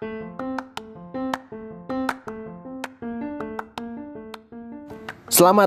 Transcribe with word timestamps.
Selamat 0.00 0.16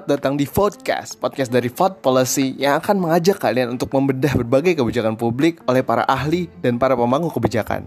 datang 0.10 0.34
di 0.34 0.50
Vodcast, 0.50 1.22
podcast 1.22 1.54
dari 1.54 1.70
Vod 1.70 2.02
Policy 2.02 2.58
yang 2.58 2.82
akan 2.82 2.98
mengajak 2.98 3.38
kalian 3.38 3.78
untuk 3.78 3.94
membedah 3.94 4.34
berbagai 4.42 4.82
kebijakan 4.82 5.22
publik 5.22 5.62
oleh 5.70 5.86
para 5.86 6.02
ahli 6.10 6.50
dan 6.66 6.82
para 6.82 6.98
pemangku 6.98 7.30
kebijakan. 7.30 7.86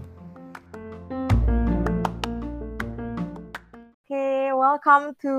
Okay, 4.06 4.54
welcome 4.54 5.18
to 5.18 5.34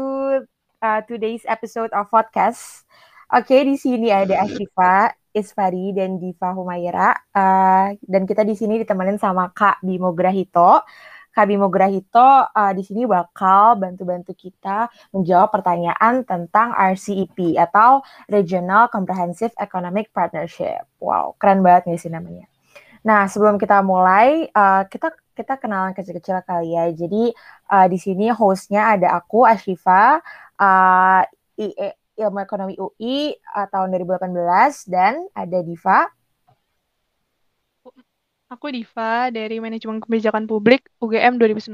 uh, 0.84 1.00
today's 1.08 1.48
episode 1.48 1.96
of 1.96 2.12
podcast. 2.12 2.84
Oke, 3.32 3.56
okay, 3.56 3.64
di 3.64 3.80
sini 3.80 4.12
ada 4.12 4.44
Ashifa, 4.44 5.16
Isfari, 5.34 5.96
dan 5.96 6.20
Diva 6.22 6.54
Humaira. 6.54 7.16
Uh, 7.32 7.96
dan 8.04 8.24
kita 8.24 8.46
di 8.48 8.54
sini 8.54 8.80
ditemenin 8.82 9.20
sama 9.20 9.52
Kak 9.52 9.84
Bimo 9.84 10.12
Grahito. 10.16 10.84
Kak 11.38 11.46
Bimo 11.46 11.70
Grahito 11.70 12.50
uh, 12.50 12.74
di 12.74 12.82
sini 12.82 13.06
bakal 13.06 13.78
bantu-bantu 13.78 14.34
kita 14.34 14.90
menjawab 15.14 15.54
pertanyaan 15.54 16.26
tentang 16.26 16.74
RCEP 16.74 17.62
atau 17.62 18.02
Regional 18.26 18.90
Comprehensive 18.90 19.54
Economic 19.62 20.10
Partnership. 20.10 20.90
Wow, 20.98 21.38
keren 21.38 21.62
banget 21.62 21.94
nih 21.94 22.02
sih 22.02 22.10
namanya. 22.10 22.50
Nah, 23.06 23.30
sebelum 23.30 23.62
kita 23.62 23.86
mulai, 23.86 24.50
uh, 24.50 24.84
kita 24.90 25.14
kita 25.38 25.62
kenalan 25.62 25.94
kecil-kecil 25.94 26.42
kali 26.42 26.74
ya. 26.74 26.90
Jadi 26.90 27.30
uh, 27.70 27.86
di 27.86 28.02
sini 28.02 28.34
hostnya 28.34 28.98
ada 28.98 29.14
aku 29.22 29.46
Ashifa, 29.46 30.18
uh, 30.58 31.22
Ilmu 32.18 32.40
Ekonomi 32.42 32.74
UI 32.76 33.38
uh, 33.54 33.68
tahun 33.70 33.94
2018 33.94 34.34
dan 34.90 35.22
ada 35.38 35.60
Diva 35.62 36.10
Aku 38.48 38.72
Diva 38.72 39.28
dari 39.28 39.60
Manajemen 39.60 40.00
Kebijakan 40.00 40.48
Publik 40.48 40.88
UGM 41.04 41.36
2019. 41.36 41.68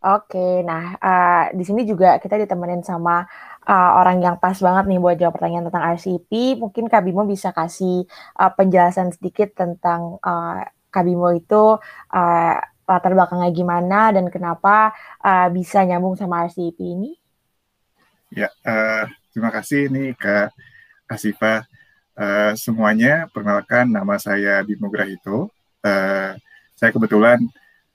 Oke, 0.00 0.64
nah 0.64 0.96
uh, 0.96 1.52
di 1.52 1.60
sini 1.60 1.84
juga 1.84 2.16
kita 2.16 2.40
ditemenin 2.40 2.80
sama 2.80 3.28
uh, 3.68 3.90
orang 4.00 4.24
yang 4.24 4.40
pas 4.40 4.56
banget 4.56 4.88
nih 4.88 4.96
buat 4.96 5.20
jawab 5.20 5.36
pertanyaan 5.36 5.68
tentang 5.68 5.84
RCP. 5.92 6.56
Mungkin 6.56 6.88
Kak 6.88 7.04
Bimo 7.04 7.28
bisa 7.28 7.52
kasih 7.52 8.08
uh, 8.40 8.48
penjelasan 8.56 9.12
sedikit 9.12 9.52
tentang 9.52 10.16
uh, 10.24 10.64
Kak 10.88 11.04
Bimo 11.04 11.28
itu 11.36 11.76
uh, 12.16 12.56
latar 12.88 13.12
belakangnya 13.12 13.52
gimana 13.52 14.16
dan 14.16 14.32
kenapa 14.32 14.96
uh, 15.20 15.52
bisa 15.52 15.84
nyambung 15.84 16.16
sama 16.16 16.48
RCP 16.48 16.80
ini? 16.80 17.12
Ya, 18.32 18.48
uh, 18.64 19.04
terima 19.30 19.50
kasih 19.54 19.90
nih 19.90 20.14
Kak 20.18 20.54
Asifa. 21.10 21.66
Uh, 22.20 22.52
semuanya, 22.52 23.24
perkenalkan 23.32 23.88
nama 23.88 24.20
saya 24.20 24.60
Bimo 24.60 24.92
Grahito. 24.92 25.48
Uh, 25.80 26.36
saya 26.76 26.92
kebetulan 26.92 27.40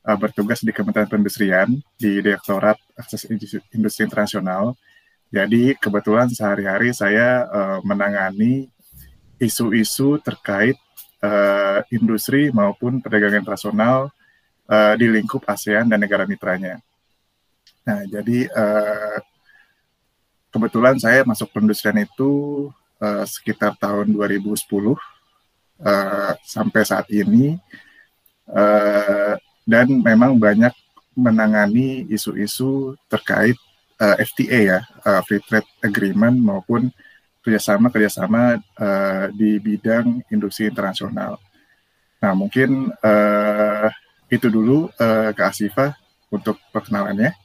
uh, 0.01 0.17
bertugas 0.17 0.65
di 0.65 0.73
Kementerian 0.73 1.05
Perindustrian 1.05 1.69
di 1.99 2.25
Direktorat 2.25 2.81
Akses 2.97 3.29
Industri 3.69 4.01
Internasional. 4.01 4.73
Jadi 5.29 5.77
kebetulan 5.77 6.31
sehari-hari 6.31 6.89
saya 6.95 7.45
uh, 7.45 7.79
menangani 7.85 8.71
isu-isu 9.37 10.17
terkait 10.23 10.79
uh, 11.21 11.83
industri 11.91 12.49
maupun 12.49 13.03
perdagangan 13.03 13.43
internasional 13.43 14.09
uh, 14.69 14.93
di 14.95 15.05
lingkup 15.11 15.43
ASEAN 15.45 15.91
dan 15.91 15.99
negara 16.01 16.23
mitranya. 16.25 16.79
Nah, 17.85 18.01
jadi 18.09 18.49
uh, 18.49 19.17
kebetulan 20.55 20.95
saya 20.95 21.27
masuk 21.27 21.51
perindustrian 21.51 21.99
itu 21.99 22.31
uh, 23.03 23.27
sekitar 23.27 23.75
tahun 23.75 24.07
2010 24.15 24.55
uh, 24.55 24.95
eh, 25.83 26.31
sampai 26.47 26.81
saat 26.87 27.11
ini 27.11 27.59
uh, 28.47 29.35
dan 29.67 29.91
memang 29.99 30.39
banyak 30.39 30.71
menangani 31.11 32.07
isu-isu 32.07 32.95
terkait 33.11 33.59
uh, 33.99 34.15
FTA 34.15 34.59
ya 34.63 34.79
uh, 35.03 35.19
Free 35.27 35.43
Trade 35.43 35.67
Agreement 35.83 36.39
maupun 36.39 36.87
kerjasama 37.43 37.91
kerjasama 37.91 38.55
uh, 38.79 39.27
di 39.35 39.59
bidang 39.59 40.23
industri 40.31 40.71
internasional. 40.71 41.35
Nah 42.23 42.31
mungkin 42.31 42.95
uh, 43.03 43.91
itu 44.31 44.47
dulu 44.47 44.87
uh, 44.87 45.35
Kak 45.35 45.51
Asifa 45.51 45.99
untuk 46.31 46.57
perkenalannya. 46.71 47.44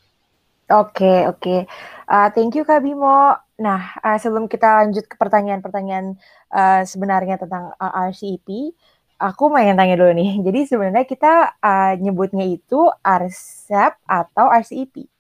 Oke 0.71 1.03
okay, 1.03 1.19
oke, 1.27 1.43
okay. 1.43 1.61
uh, 2.07 2.31
thank 2.31 2.55
you 2.55 2.63
Kak 2.63 2.87
Bimo. 2.87 3.35
Nah, 3.59 3.91
uh, 4.07 4.15
sebelum 4.23 4.47
kita 4.47 4.87
lanjut 4.87 5.03
ke 5.03 5.19
pertanyaan-pertanyaan 5.19 6.15
uh, 6.47 6.87
sebenarnya 6.87 7.43
tentang 7.43 7.75
uh, 7.75 7.93
RCEP, 8.07 8.71
aku 9.19 9.51
mau 9.51 9.59
tanya 9.59 9.99
dulu 9.99 10.15
nih. 10.15 10.39
Jadi 10.47 10.71
sebenarnya 10.71 11.11
kita 11.11 11.59
uh, 11.59 11.99
nyebutnya 11.99 12.47
itu 12.47 12.87
RCEP 13.03 13.99
atau 14.07 14.47
RCEP? 14.47 15.11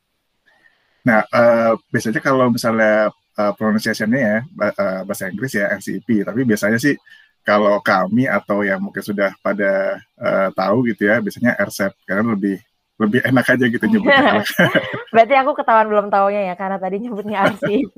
Nah, 1.02 1.26
uh, 1.34 1.74
biasanya 1.90 2.22
kalau 2.22 2.46
misalnya 2.54 3.10
uh, 3.34 3.52
pronunciation-nya 3.58 4.20
ya 4.22 4.38
uh, 4.54 5.02
bahasa 5.02 5.26
Inggris 5.34 5.58
ya 5.58 5.66
RCEP, 5.74 6.30
tapi 6.30 6.46
biasanya 6.46 6.78
sih 6.78 6.94
kalau 7.42 7.82
kami 7.82 8.30
atau 8.30 8.62
yang 8.62 8.78
mungkin 8.78 9.02
sudah 9.02 9.34
pada 9.42 9.98
uh, 10.14 10.54
tahu 10.54 10.86
gitu 10.94 11.10
ya, 11.10 11.18
biasanya 11.18 11.58
RCEP 11.58 12.06
karena 12.06 12.38
lebih 12.38 12.62
lebih 13.00 13.20
enak 13.24 13.46
aja 13.48 13.64
gitu 13.64 13.84
nyebutnya. 13.88 14.44
Berarti 15.14 15.34
aku 15.40 15.50
ketahuan 15.56 15.88
belum 15.88 16.06
tahunya 16.12 16.52
ya 16.52 16.54
karena 16.54 16.76
tadi 16.76 16.96
nyebutnya 17.00 17.36
RCP. 17.48 17.96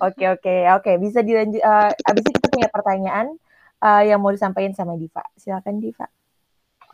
oke 0.00 0.24
oke 0.40 0.54
oke 0.80 0.92
bisa 0.96 1.20
dilanjut. 1.20 1.60
Uh, 1.60 1.92
abis 2.08 2.24
itu 2.24 2.30
kita 2.40 2.48
punya 2.48 2.68
pertanyaan 2.72 3.26
uh, 3.84 4.02
yang 4.02 4.18
mau 4.24 4.32
disampaikan 4.32 4.72
sama 4.72 4.96
Diva. 4.96 5.20
Silakan 5.36 5.84
Diva. 5.84 6.08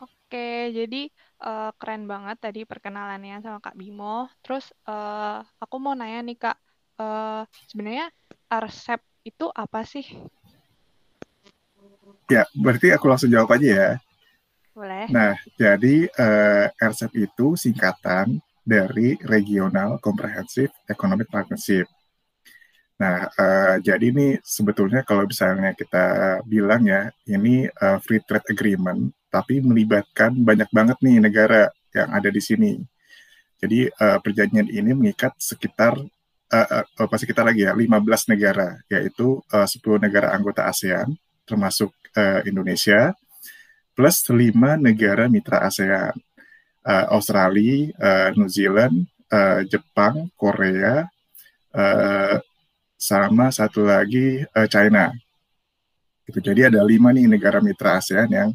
Oke 0.03 0.75
jadi 0.75 1.07
uh, 1.39 1.71
keren 1.79 2.03
banget 2.11 2.37
tadi 2.43 2.67
perkenalannya 2.67 3.39
sama 3.39 3.63
Kak 3.63 3.79
Bimo. 3.79 4.27
Terus 4.43 4.75
uh, 4.91 5.39
aku 5.63 5.75
mau 5.79 5.95
nanya 5.95 6.19
nih 6.19 6.37
Kak, 6.37 6.57
uh, 6.99 7.47
sebenarnya 7.71 8.11
RCEP 8.51 9.01
itu 9.23 9.47
apa 9.55 9.87
sih? 9.87 10.03
Ya 12.27 12.43
berarti 12.57 12.91
aku 12.91 13.07
langsung 13.07 13.31
jawab 13.31 13.55
aja 13.55 13.67
ya. 13.69 13.89
Boleh. 14.75 15.07
Nah, 15.07 15.39
jadi 15.55 16.03
uh, 16.19 16.67
RCEP 16.75 17.31
itu 17.31 17.55
singkatan 17.55 18.43
dari 18.59 19.15
Regional 19.23 20.03
Comprehensive 20.03 20.75
Economic 20.91 21.31
Partnership. 21.31 21.87
Nah, 22.99 23.23
uh, 23.39 23.79
jadi 23.79 24.11
ini 24.11 24.35
sebetulnya 24.43 25.07
kalau 25.07 25.23
misalnya 25.23 25.71
kita 25.71 26.39
bilang 26.43 26.83
ya, 26.83 27.07
ini 27.23 27.71
uh, 27.71 28.03
free 28.03 28.19
trade 28.27 28.51
agreement, 28.51 29.15
tapi 29.31 29.63
melibatkan 29.63 30.35
banyak 30.43 30.67
banget 30.67 30.97
nih 30.99 31.23
negara 31.23 31.71
yang 31.95 32.11
ada 32.11 32.27
di 32.27 32.43
sini. 32.43 32.75
Jadi 33.55 33.87
uh, 33.87 34.19
perjanjian 34.19 34.67
ini 34.67 34.91
mengikat 34.91 35.39
sekitar 35.39 35.95
uh, 36.51 36.67
uh, 36.83 36.85
apa 36.99 37.15
sekitar 37.15 37.47
lagi 37.47 37.63
ya 37.63 37.71
15 37.71 38.31
negara, 38.35 38.75
yaitu 38.91 39.39
uh, 39.55 39.67
10 39.67 40.03
negara 40.03 40.35
anggota 40.35 40.67
ASEAN, 40.67 41.15
termasuk 41.47 41.95
uh, 42.19 42.43
Indonesia, 42.43 43.15
plus 43.95 44.27
lima 44.29 44.75
negara 44.75 45.31
mitra 45.31 45.63
ASEAN, 45.65 46.13
uh, 46.83 47.05
Australia, 47.15 47.89
uh, 47.97 48.29
New 48.35 48.51
Zealand, 48.51 49.07
uh, 49.31 49.63
Jepang, 49.65 50.29
Korea, 50.35 51.07
uh, 51.71 52.37
sama 52.99 53.49
satu 53.49 53.87
lagi 53.87 54.43
uh, 54.43 54.67
China. 54.67 55.15
Itu 56.27 56.43
jadi 56.43 56.67
ada 56.67 56.83
lima 56.83 57.15
nih 57.15 57.25
negara 57.31 57.63
mitra 57.63 57.97
ASEAN 57.97 58.27
yang 58.29 58.49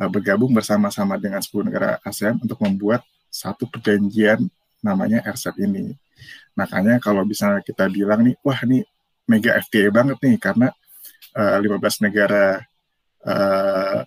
uh, 0.00 0.08
bergabung 0.08 0.50
bersama-sama 0.54 1.20
dengan 1.20 1.44
10 1.44 1.68
negara 1.68 2.00
ASEAN 2.06 2.40
untuk 2.40 2.56
membuat 2.64 3.04
satu 3.28 3.68
perjanjian 3.68 4.48
namanya 4.80 5.20
RCEP 5.26 5.58
ini. 5.68 5.92
Makanya 6.54 6.98
kalau 6.98 7.22
misalnya 7.22 7.62
kita 7.62 7.86
bilang 7.90 8.26
nih, 8.26 8.34
wah 8.42 8.58
ini 8.66 8.82
mega 9.28 9.58
FTA 9.60 9.92
banget 9.92 10.18
nih 10.22 10.36
karena 10.40 10.68
uh, 11.36 11.58
15 11.60 12.06
negara 12.08 12.62
uh, 13.26 14.00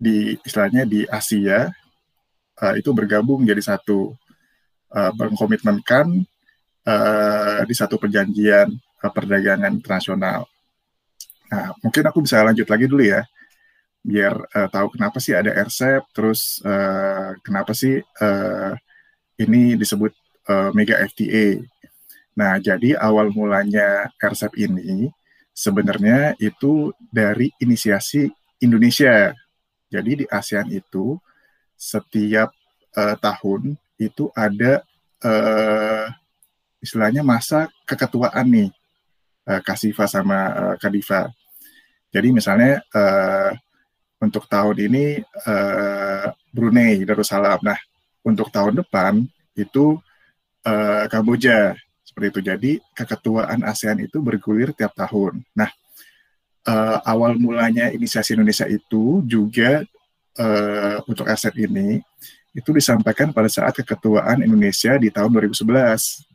di 0.00 0.32
istilahnya 0.40 0.88
di 0.88 1.04
Asia 1.04 1.68
uh, 2.64 2.74
itu 2.74 2.88
bergabung 2.96 3.44
jadi 3.44 3.60
satu 3.60 4.16
uh, 4.96 5.12
mengkomitmenkan 5.12 6.24
uh, 6.88 7.60
di 7.68 7.74
satu 7.76 8.00
perjanjian 8.00 8.72
uh, 9.04 9.12
perdagangan 9.12 9.76
internasional. 9.76 10.48
Nah, 11.52 11.74
mungkin 11.84 12.04
aku 12.08 12.24
bisa 12.24 12.40
lanjut 12.40 12.64
lagi 12.64 12.86
dulu 12.88 13.04
ya, 13.04 13.26
biar 14.00 14.32
uh, 14.56 14.68
tahu 14.72 14.96
kenapa 14.96 15.20
sih 15.20 15.36
ada 15.36 15.52
RCEP, 15.52 16.02
terus 16.16 16.62
uh, 16.64 17.36
kenapa 17.44 17.76
sih 17.76 18.00
uh, 18.00 18.72
ini 19.36 19.76
disebut 19.76 20.14
uh, 20.48 20.70
mega 20.72 20.96
FTA. 21.04 21.60
Nah, 22.38 22.56
jadi 22.62 22.96
awal 22.96 23.34
mulanya 23.34 24.08
RCEP 24.16 24.56
ini 24.62 25.10
sebenarnya 25.50 26.38
itu 26.38 26.94
dari 27.10 27.50
inisiasi 27.60 28.30
Indonesia 28.62 29.34
jadi 29.90 30.22
di 30.22 30.24
ASEAN 30.30 30.70
itu 30.70 31.18
setiap 31.74 32.54
uh, 32.94 33.16
tahun 33.18 33.74
itu 33.98 34.30
ada 34.32 34.86
uh, 35.26 36.06
istilahnya 36.80 37.20
masa 37.26 37.68
keketuaan 37.84 38.46
nih 38.48 38.70
uh, 39.50 39.60
Kasifa 39.60 40.06
sama 40.06 40.38
uh, 40.54 40.74
Kadifa. 40.78 41.28
Jadi 42.10 42.28
misalnya 42.30 42.80
uh, 42.94 43.50
untuk 44.22 44.46
tahun 44.46 44.76
ini 44.90 45.22
uh, 45.46 46.26
Brunei 46.52 47.02
Darussalam. 47.02 47.58
Nah, 47.62 47.78
untuk 48.22 48.52
tahun 48.52 48.78
depan 48.84 49.24
itu 49.56 49.98
uh, 50.66 51.04
Kamboja 51.10 51.74
seperti 52.04 52.26
itu. 52.30 52.40
Jadi 52.42 52.70
keketuaan 52.94 53.62
ASEAN 53.64 54.04
itu 54.04 54.18
bergulir 54.20 54.74
tiap 54.76 54.92
tahun. 54.94 55.40
Nah, 55.54 55.70
uh, 56.66 56.98
awal 57.06 57.36
mulanya 57.38 57.88
inisiasi 57.92 58.36
Indonesia 58.36 58.66
itu 58.68 59.24
juga 59.24 59.84
uh, 60.36 60.96
untuk 61.08 61.28
aset 61.28 61.54
ini 61.56 62.02
itu 62.50 62.74
disampaikan 62.74 63.30
pada 63.30 63.46
saat 63.46 63.78
keketuaan 63.78 64.42
Indonesia 64.42 64.98
di 64.98 65.08
tahun 65.08 65.30
2011 65.30 66.26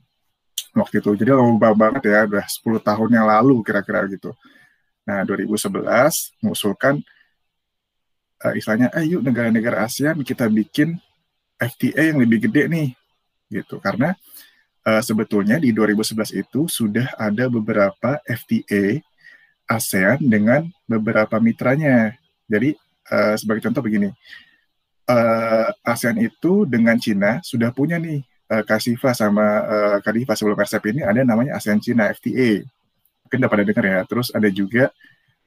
waktu 0.75 0.95
itu. 1.04 1.12
Jadi 1.19 1.30
lama 1.36 1.75
banget 1.75 2.07
ya, 2.07 2.24
udah 2.24 2.45
10 2.48 2.80
tahun 2.80 3.10
yang 3.12 3.27
lalu 3.27 3.60
kira-kira 3.63 4.07
gitu. 4.07 4.31
Nah, 5.04 5.27
2011 5.27 5.75
mengusulkan 6.39 7.04
uh, 8.44 8.54
istilahnya, 8.56 8.89
yuk 9.04 9.21
negara-negara 9.21 9.83
ASEAN 9.86 10.24
kita 10.24 10.48
bikin 10.48 10.95
FTA 11.60 12.16
yang 12.16 12.19
lebih 12.19 12.48
gede 12.48 12.68
nih, 12.71 12.88
gitu. 13.51 13.80
Karena 13.83 14.16
uh, 14.88 15.04
sebetulnya 15.04 15.60
di 15.60 15.75
2011 15.75 16.31
itu 16.36 16.71
sudah 16.71 17.12
ada 17.19 17.51
beberapa 17.51 18.24
FTA 18.24 19.04
ASEAN 19.65 20.21
dengan 20.21 20.69
beberapa 20.85 21.41
mitranya. 21.41 22.13
Jadi 22.45 22.77
uh, 23.09 23.33
sebagai 23.38 23.65
contoh 23.65 23.81
begini, 23.81 24.13
uh, 25.09 25.67
ASEAN 25.81 26.21
itu 26.21 26.65
dengan 26.69 26.97
Cina 27.01 27.41
sudah 27.41 27.73
punya 27.73 27.97
nih 27.97 28.21
uh, 28.53 28.63
Kasifa 28.65 29.13
sama 29.13 29.45
uh, 29.65 29.97
Kadifa 30.01 30.38
sebelum 30.38 30.57
RCEP 30.57 30.85
ini 30.94 31.01
ada 31.01 31.21
namanya 31.25 31.57
ASEAN 31.57 31.81
Cina 31.81 32.09
FTA. 32.13 32.62
Mungkin 33.25 33.38
udah 33.41 33.51
pada 33.51 33.63
dengar 33.65 33.85
ya. 33.85 34.00
Terus 34.06 34.29
ada 34.29 34.50
juga 34.53 34.94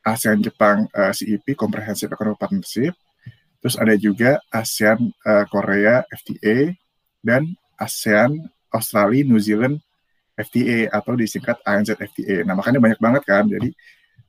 ASEAN 0.02 0.42
Jepang 0.42 0.90
uh, 0.90 1.14
CEP 1.14 1.54
Comprehensive 1.54 2.10
Economic 2.10 2.38
Partnership. 2.38 2.94
Terus 3.58 3.74
ada 3.74 3.94
juga 3.98 4.38
ASEAN 4.50 5.10
uh, 5.26 5.44
Korea 5.50 6.06
FTA 6.10 6.74
dan 7.22 7.54
ASEAN 7.78 8.50
Australia 8.70 9.26
New 9.26 9.40
Zealand 9.42 9.82
FTA 10.38 10.94
atau 10.94 11.18
disingkat 11.18 11.58
ANZ 11.66 11.98
FTA. 11.98 12.46
Nah 12.46 12.54
makanya 12.54 12.78
banyak 12.78 13.00
banget 13.02 13.22
kan. 13.26 13.44
Jadi 13.50 13.74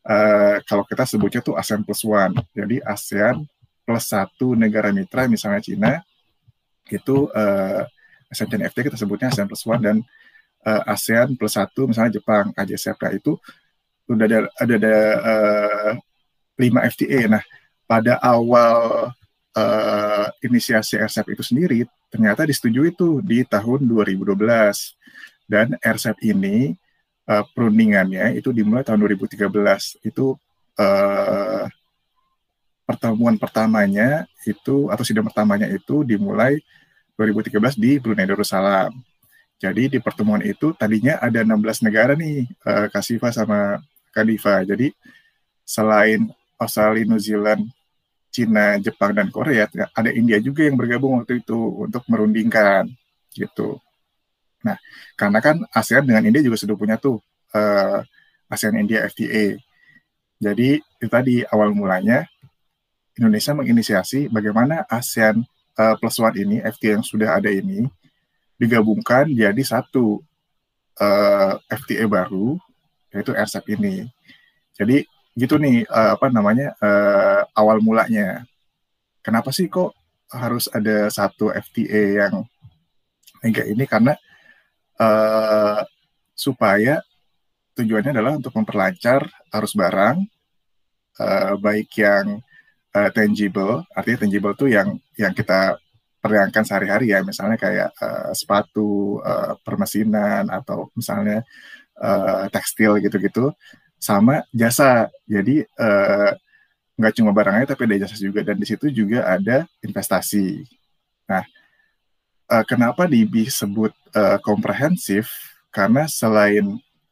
uh, 0.06 0.57
kalau 0.63 0.84
kita 0.88 1.04
sebutnya 1.04 1.42
tuh 1.44 1.56
ASEAN 1.57 1.84
plus 1.84 2.04
one. 2.06 2.36
Jadi 2.56 2.80
ASEAN 2.84 3.44
plus 3.84 4.06
satu 4.06 4.54
negara 4.54 4.94
mitra, 4.94 5.25
misalnya 5.25 5.62
Cina, 5.63 5.92
itu 6.90 7.28
uh, 7.34 7.84
ASEAN 8.30 8.48
China 8.54 8.69
FTA 8.69 8.81
kita 8.94 8.98
sebutnya 9.00 9.28
ASEAN 9.34 9.48
plus 9.50 9.66
one 9.66 9.81
dan 9.81 9.98
uh, 10.63 10.84
ASEAN 10.94 11.36
plus 11.36 11.57
satu 11.57 11.90
misalnya 11.90 12.22
Jepang 12.22 12.54
AJCPA 12.54 13.18
itu 13.18 13.38
udah 14.10 14.25
ada 14.25 14.40
ada, 14.57 14.75
ada 14.75 14.96
uh, 15.22 15.92
lima 16.57 16.86
FTA. 16.90 17.30
Nah 17.30 17.44
pada 17.90 18.22
awal 18.22 19.10
uh, 19.57 20.28
inisiasi 20.45 21.02
RCEP 21.02 21.34
itu 21.34 21.44
sendiri 21.45 21.80
ternyata 22.10 22.45
disetujui 22.45 22.94
itu 22.94 23.22
di 23.22 23.45
tahun 23.45 23.86
2012 23.86 24.34
dan 25.50 25.78
RCEP 25.78 26.18
ini 26.25 26.74
uh, 27.30 27.46
perundingannya 27.54 28.34
itu 28.42 28.50
dimulai 28.50 28.81
tahun 28.81 29.06
2013 29.06 29.46
itu 30.02 30.34
uh, 30.81 31.66
pertemuan 32.90 33.38
pertamanya 33.38 34.26
itu 34.50 34.90
atau 34.90 35.06
sidang 35.06 35.30
pertamanya 35.30 35.70
itu 35.70 36.02
dimulai 36.02 36.58
2013 37.14 37.78
di 37.78 38.02
Brunei 38.02 38.26
Darussalam. 38.26 38.90
Jadi 39.60 39.92
di 39.92 40.00
pertemuan 40.00 40.42
itu 40.42 40.72
tadinya 40.74 41.20
ada 41.22 41.46
16 41.46 41.86
negara 41.86 42.18
nih 42.18 42.50
uh, 42.66 42.88
Kasifa 42.90 43.30
sama 43.30 43.78
Kadifa. 44.10 44.66
Jadi 44.66 44.90
selain 45.68 46.31
Australia, 46.58 47.06
New 47.06 47.22
Zealand, 47.22 47.68
Cina, 48.34 48.80
Jepang 48.81 49.14
dan 49.14 49.30
Korea, 49.30 49.70
ada 49.70 50.10
India 50.10 50.40
juga 50.42 50.66
yang 50.66 50.80
bergabung 50.80 51.22
waktu 51.22 51.44
itu 51.44 51.60
untuk 51.86 52.08
merundingkan 52.10 52.90
gitu. 53.36 53.78
Nah, 54.65 54.77
karena 55.15 55.39
kan 55.39 55.56
ASEAN 55.71 56.03
dengan 56.03 56.23
India 56.27 56.44
juga 56.44 56.59
sudah 56.59 56.75
punya 56.75 57.00
tuh 57.00 57.19
uh, 57.56 58.00
ASEAN 58.51 58.75
India 58.79 59.07
FTA. 59.07 59.56
Jadi 60.39 60.79
itu 60.79 61.07
tadi 61.11 61.44
awal 61.47 61.75
mulanya 61.75 62.27
Indonesia 63.19 63.51
menginisiasi 63.51 64.31
bagaimana 64.31 64.88
ASEAN 64.88 65.44
uh, 65.79 65.95
Plus 66.00 66.19
One 66.19 66.35
ini 66.39 66.57
FTA 66.63 67.00
yang 67.00 67.06
sudah 67.06 67.35
ada 67.39 67.51
ini 67.51 67.88
digabungkan 68.59 69.31
jadi 69.31 69.59
satu 69.63 70.19
uh, 71.00 71.53
FTA 71.67 72.06
baru 72.07 72.59
yaitu 73.15 73.31
RCEP 73.33 73.79
ini. 73.79 74.06
Jadi 74.75 75.07
gitu 75.35 75.56
nih 75.56 75.88
uh, 75.88 76.19
apa 76.19 76.27
namanya 76.31 76.75
uh, 76.83 77.47
awal 77.56 77.79
mulanya. 77.79 78.44
Kenapa 79.23 79.51
sih 79.51 79.67
kok 79.67 79.95
harus 80.29 80.69
ada 80.71 81.09
satu 81.11 81.50
FTA 81.51 82.27
yang 82.27 82.44
kayak 83.41 83.69
ini 83.71 83.83
karena 83.88 84.13
uh, 85.00 85.81
supaya 86.36 87.01
tujuannya 87.75 88.12
adalah 88.12 88.36
untuk 88.36 88.54
memperlancar 88.56 89.28
arus 89.56 89.74
barang 89.74 90.18
uh, 91.19 91.54
baik 91.60 91.90
yang 92.00 92.44
uh, 92.94 93.10
tangible 93.16 93.88
artinya 93.96 94.28
tangible 94.28 94.54
tuh 94.56 94.69
yang 94.72 95.00
yang 95.16 95.31
kita 95.31 95.80
perdagangan 96.19 96.68
sehari-hari 96.68 97.16
ya. 97.16 97.24
Misalnya 97.24 97.56
kayak 97.56 97.90
uh, 98.00 98.31
sepatu 98.36 99.19
uh, 99.24 99.56
permesinan 99.63 100.51
atau 100.51 100.92
misalnya 100.94 101.44
uh, 102.00 102.45
tekstil 102.52 103.00
gitu-gitu 103.00 103.56
sama 103.95 104.44
jasa. 104.52 105.07
Jadi 105.25 105.63
uh, 105.80 106.31
nggak 107.00 107.13
cuma 107.16 107.31
barangnya 107.31 107.72
tapi 107.72 107.88
ada 107.88 108.06
jasa 108.07 108.19
juga. 108.19 108.44
Dan 108.44 108.60
di 108.60 108.68
situ 108.68 108.92
juga 108.92 109.25
ada 109.25 109.63
investasi. 109.80 110.68
Nah 111.31 111.44
uh, 112.50 112.66
kenapa 112.66 113.06
disebut 113.06 113.94
uh, 114.18 114.38
komprehensif? 114.42 115.30
Karena 115.69 116.10
selain 116.10 116.66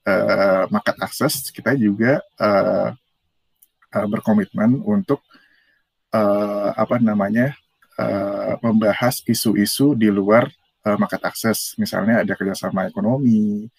uh, 0.04 0.64
market 0.74 0.98
access 0.98 1.54
kita 1.54 1.78
juga 1.78 2.20
uh, 2.42 2.90
uh, 3.94 4.08
berkomitmen 4.10 4.82
untuk 4.82 5.22
uh, 6.10 6.74
apa 6.74 6.98
namanya 6.98 7.54
uh, 8.02 8.58
membahas 8.66 9.22
isu-isu 9.30 9.94
di 9.94 10.10
luar 10.10 10.50
uh, 10.84 10.98
market 10.98 11.22
access. 11.22 11.78
Misalnya 11.78 12.26
ada 12.26 12.34
kerjasama 12.34 12.90
ekonomi 12.90 13.70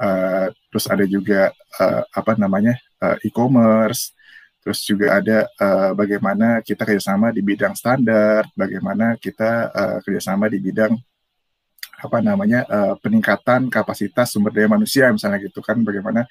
uh, 0.00 0.50
terus 0.72 0.86
ada 0.88 1.04
juga 1.06 1.52
uh, 1.80 2.02
apa 2.10 2.34
namanya 2.34 2.76
uh, 3.00 3.16
e-commerce 3.24 4.15
Terus 4.66 4.82
juga 4.82 5.14
ada 5.14 5.46
uh, 5.62 5.94
bagaimana 5.94 6.58
kita 6.58 6.82
kerjasama 6.82 7.30
di 7.30 7.38
bidang 7.38 7.78
standar, 7.78 8.50
bagaimana 8.50 9.14
kita 9.14 9.70
uh, 9.70 9.98
kerjasama 10.02 10.50
di 10.50 10.58
bidang 10.58 10.90
apa 12.02 12.18
namanya 12.18 12.66
uh, 12.66 12.98
peningkatan 12.98 13.70
kapasitas 13.70 14.34
sumber 14.34 14.50
daya 14.50 14.66
manusia 14.66 15.06
misalnya 15.14 15.38
gitu 15.38 15.62
kan, 15.62 15.78
bagaimana 15.86 16.26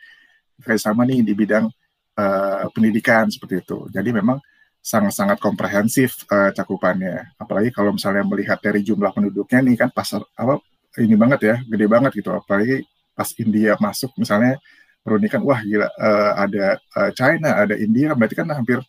kerjasama 0.59 1.07
nih 1.07 1.23
di 1.23 1.31
bidang 1.31 1.71
uh, 2.19 2.67
pendidikan 2.75 3.31
seperti 3.31 3.63
itu. 3.63 3.87
Jadi 3.87 4.11
memang 4.11 4.43
sangat-sangat 4.83 5.39
komprehensif 5.39 6.27
uh, 6.27 6.51
cakupannya. 6.51 7.39
Apalagi 7.39 7.71
kalau 7.71 7.95
misalnya 7.95 8.27
melihat 8.27 8.59
dari 8.59 8.83
jumlah 8.83 9.15
penduduknya 9.15 9.63
nih 9.63 9.79
kan 9.79 9.89
pasar 9.95 10.27
apa 10.35 10.59
ini 10.99 11.15
banget 11.15 11.39
ya, 11.39 11.55
gede 11.63 11.87
banget 11.87 12.11
gitu. 12.19 12.35
Apalagi 12.35 12.83
pas 13.15 13.31
India 13.39 13.79
masuk 13.79 14.11
misalnya 14.19 14.59
merundingkan 15.05 15.45
wah 15.45 15.61
gila 15.61 15.85
uh, 15.85 16.33
ada 16.41 16.81
uh, 16.97 17.11
China, 17.13 17.61
ada 17.61 17.77
India, 17.77 18.17
berarti 18.17 18.35
kan 18.35 18.49
hampir 18.49 18.81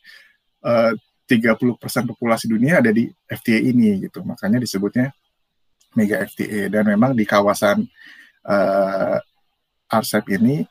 eh, 0.65 0.91
uh, 0.91 0.93
30% 1.29 1.77
populasi 2.09 2.47
dunia 2.49 2.81
ada 2.81 2.89
di 2.89 3.11
FTA 3.29 3.59
ini 3.61 4.09
gitu. 4.09 4.25
Makanya 4.25 4.63
disebutnya 4.63 5.13
mega 5.93 6.25
FTA 6.25 6.73
dan 6.73 6.89
memang 6.89 7.13
di 7.13 7.29
kawasan 7.29 7.85
uh, 8.49 9.19
RCEP 9.91 10.27
ini 10.41 10.65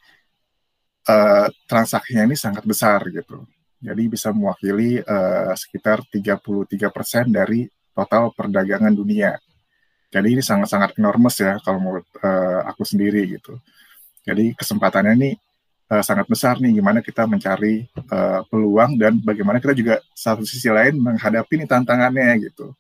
uh, 1.12 1.48
transaksinya 1.70 2.26
ini 2.26 2.36
sangat 2.40 2.64
besar 2.66 3.04
gitu. 3.12 3.46
Jadi 3.84 4.04
bisa 4.10 4.34
mewakili 4.34 5.04
uh, 5.04 5.54
sekitar 5.54 6.02
33% 6.10 6.90
dari 7.30 7.70
total 7.94 8.34
perdagangan 8.34 8.96
dunia. 8.96 9.38
Jadi 10.10 10.28
ini 10.40 10.42
sangat-sangat 10.42 10.96
enormous 10.98 11.38
ya 11.44 11.60
kalau 11.60 11.78
menurut 11.84 12.08
uh, 12.24 12.64
aku 12.66 12.88
sendiri 12.88 13.28
gitu. 13.28 13.60
Jadi 14.26 14.58
kesempatannya 14.58 15.14
ini 15.14 15.32
uh, 15.94 16.02
sangat 16.02 16.26
besar 16.26 16.58
nih 16.58 16.82
gimana 16.82 17.00
kita 17.00 17.30
mencari 17.30 17.86
uh, 18.10 18.42
peluang 18.50 18.98
dan 18.98 19.22
bagaimana 19.22 19.62
kita 19.62 19.78
juga 19.78 19.96
satu 20.18 20.42
sisi 20.42 20.68
lain 20.68 20.98
menghadapi 20.98 21.62
nih 21.62 21.70
tantangannya 21.70 22.50
gitu. 22.50 22.74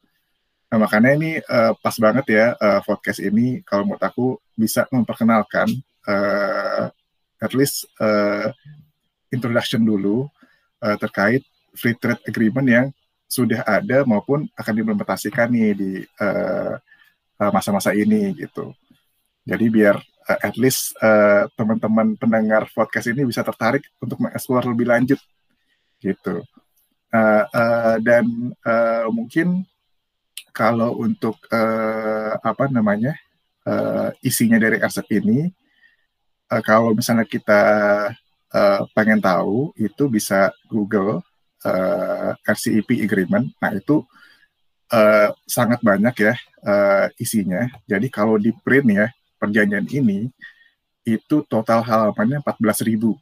Nah, 0.73 0.81
makanya 0.81 1.13
ini 1.13 1.37
uh, 1.45 1.77
pas 1.77 1.93
banget 2.01 2.25
ya 2.33 2.45
uh, 2.57 2.81
podcast 2.81 3.21
ini 3.21 3.61
kalau 3.61 3.85
menurut 3.85 4.01
aku 4.01 4.41
bisa 4.57 4.89
memperkenalkan 4.89 5.69
uh, 6.09 6.89
at 7.37 7.51
least 7.53 7.85
uh, 8.01 8.49
introduction 9.29 9.85
dulu 9.85 10.25
uh, 10.81 10.97
terkait 10.97 11.45
free 11.77 11.93
trade 11.93 12.23
agreement 12.25 12.65
yang 12.65 12.87
sudah 13.29 13.61
ada 13.67 14.01
maupun 14.07 14.47
akan 14.55 14.73
diimplementasikan 14.73 15.49
nih 15.51 15.71
di 15.75 15.91
masa-masa 17.35 17.91
uh, 17.91 17.95
uh, 17.97 17.99
ini 17.99 18.31
gitu. 18.37 18.71
Jadi 19.45 19.65
biar 19.69 19.95
uh, 20.01 20.39
at 20.41 20.57
least 20.57 20.97
uh, 20.99 21.45
teman-teman 21.53 22.17
pendengar 22.17 22.65
podcast 22.73 23.13
ini 23.13 23.23
bisa 23.29 23.45
tertarik 23.45 23.85
untuk 24.01 24.17
mengeksplor 24.17 24.65
lebih 24.65 24.89
lanjut 24.89 25.21
gitu. 26.01 26.41
Uh, 27.13 27.45
uh, 27.53 27.95
dan 28.03 28.25
uh, 28.65 29.07
mungkin 29.13 29.63
kalau 30.51 30.97
untuk 30.99 31.39
uh, 31.51 32.35
apa 32.41 32.67
namanya 32.71 33.15
uh, 33.67 34.09
isinya 34.25 34.57
dari 34.57 34.81
RCEP 34.81 35.21
ini, 35.23 35.51
uh, 36.51 36.61
kalau 36.63 36.95
misalnya 36.95 37.27
kita 37.27 37.61
uh, 38.51 38.81
pengen 38.95 39.19
tahu, 39.19 39.75
itu 39.75 40.07
bisa 40.07 40.51
Google 40.67 41.21
uh, 41.67 42.31
RCEP 42.47 43.03
Agreement. 43.03 43.51
Nah 43.59 43.71
itu 43.75 44.03
uh, 44.95 45.29
sangat 45.43 45.79
banyak 45.83 46.15
ya 46.23 46.33
uh, 46.63 47.07
isinya. 47.19 47.67
Jadi 47.83 48.07
kalau 48.07 48.39
di 48.39 48.51
print 48.51 48.89
ya 48.95 49.07
perjanjian 49.37 49.85
ini 49.91 50.31
itu 51.05 51.45
total 51.45 51.85
halamannya 51.85 52.41
14.000 52.41 53.13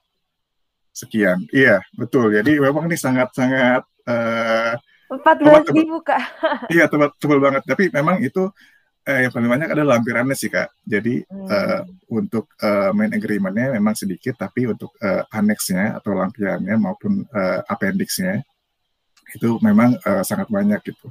sekian. 0.94 1.44
Iya, 1.50 1.82
betul. 1.98 2.32
Jadi 2.32 2.62
memang 2.62 2.86
ini 2.88 2.96
sangat-sangat 2.96 3.84
uh, 4.08 4.74
empat 5.10 5.36
belas 5.42 5.66
ribu 5.70 6.00
kak. 6.02 6.22
iya, 6.74 6.86
tebal, 6.86 7.12
tebal 7.18 7.42
banget. 7.42 7.66
Tapi 7.66 7.90
memang 7.90 8.22
itu 8.22 8.50
eh, 9.04 9.28
yang 9.28 9.34
paling 9.34 9.50
banyak 9.50 9.70
adalah 9.74 9.98
lampirannya 9.98 10.38
sih 10.38 10.54
kak. 10.54 10.70
Jadi 10.86 11.26
hmm. 11.26 11.48
uh, 11.50 11.82
untuk 12.14 12.54
uh, 12.62 12.94
main 12.96 13.12
agreementnya 13.12 13.74
memang 13.76 13.98
sedikit, 13.98 14.38
tapi 14.38 14.70
untuk 14.70 14.94
uh, 15.02 15.26
anexnya 15.34 15.98
atau 15.98 16.14
lampirannya 16.14 16.78
maupun 16.78 17.26
uh, 17.34 17.60
appendixnya 17.68 18.46
itu 19.34 19.58
memang 19.66 19.98
uh, 20.06 20.22
sangat 20.22 20.48
banyak 20.48 20.80
gitu. 20.86 21.10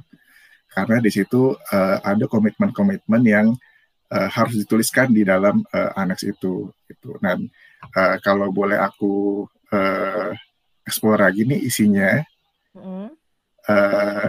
Karena 0.71 0.97
di 0.97 1.11
situ 1.13 1.53
uh, 1.53 1.97
ada 2.01 2.25
komitmen-komitmen 2.25 3.21
yang 3.27 3.53
uh, 4.13 4.29
harus 4.29 4.55
dituliskan 4.61 5.09
di 5.09 5.25
dalam 5.25 5.65
uh, 5.73 5.91
aneks 5.97 6.23
itu 6.29 6.69
gitu. 6.85 7.17
Dan 7.17 7.49
uh, 7.97 8.15
kalau 8.21 8.53
boleh 8.53 8.77
aku 8.77 9.43
uh, 9.73 10.29
explore 10.85 11.25
lagi 11.25 11.49
nih 11.49 11.59
isinya 11.65 12.21
mm. 12.77 13.09
uh, 13.67 14.27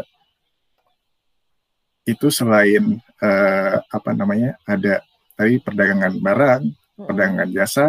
itu 2.04 2.28
selain 2.28 3.00
uh, 3.20 3.76
apa 3.80 4.10
namanya 4.12 4.56
ada 4.64 5.04
tadi 5.36 5.60
perdagangan 5.60 6.14
barang, 6.20 6.62
mm. 7.00 7.04
perdagangan 7.04 7.48
jasa, 7.52 7.88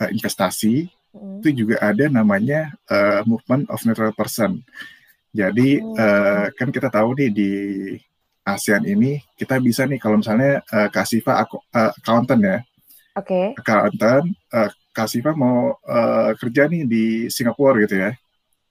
uh, 0.00 0.08
investasi 0.12 0.88
mm. 1.12 1.44
itu 1.44 1.64
juga 1.64 1.76
ada 1.84 2.08
namanya 2.08 2.72
uh, 2.88 3.20
movement 3.28 3.68
of 3.68 3.82
neutral 3.84 4.14
person. 4.16 4.60
Jadi 5.30 5.80
mm. 5.80 5.94
uh, 5.96 6.46
kan 6.54 6.68
kita 6.72 6.88
tahu 6.88 7.16
nih 7.16 7.30
di 7.30 7.52
ASEAN 8.54 8.86
ini 8.86 9.20
kita 9.36 9.58
bisa 9.58 9.86
nih 9.86 10.00
kalau 10.00 10.18
misalnya 10.18 10.62
uh, 10.70 10.88
Kasifa 10.88 11.42
aku, 11.42 11.60
uh, 11.74 11.90
accountant 11.94 12.42
ya. 12.42 12.58
Oke. 13.18 13.26
Okay. 13.26 13.46
Accountant 13.58 14.26
uh, 14.54 14.70
Kasifa 14.90 15.32
mau 15.34 15.78
uh, 15.86 16.30
kerja 16.38 16.66
nih 16.66 16.82
di 16.86 17.04
Singapura 17.30 17.78
gitu 17.84 17.96
ya. 17.98 18.10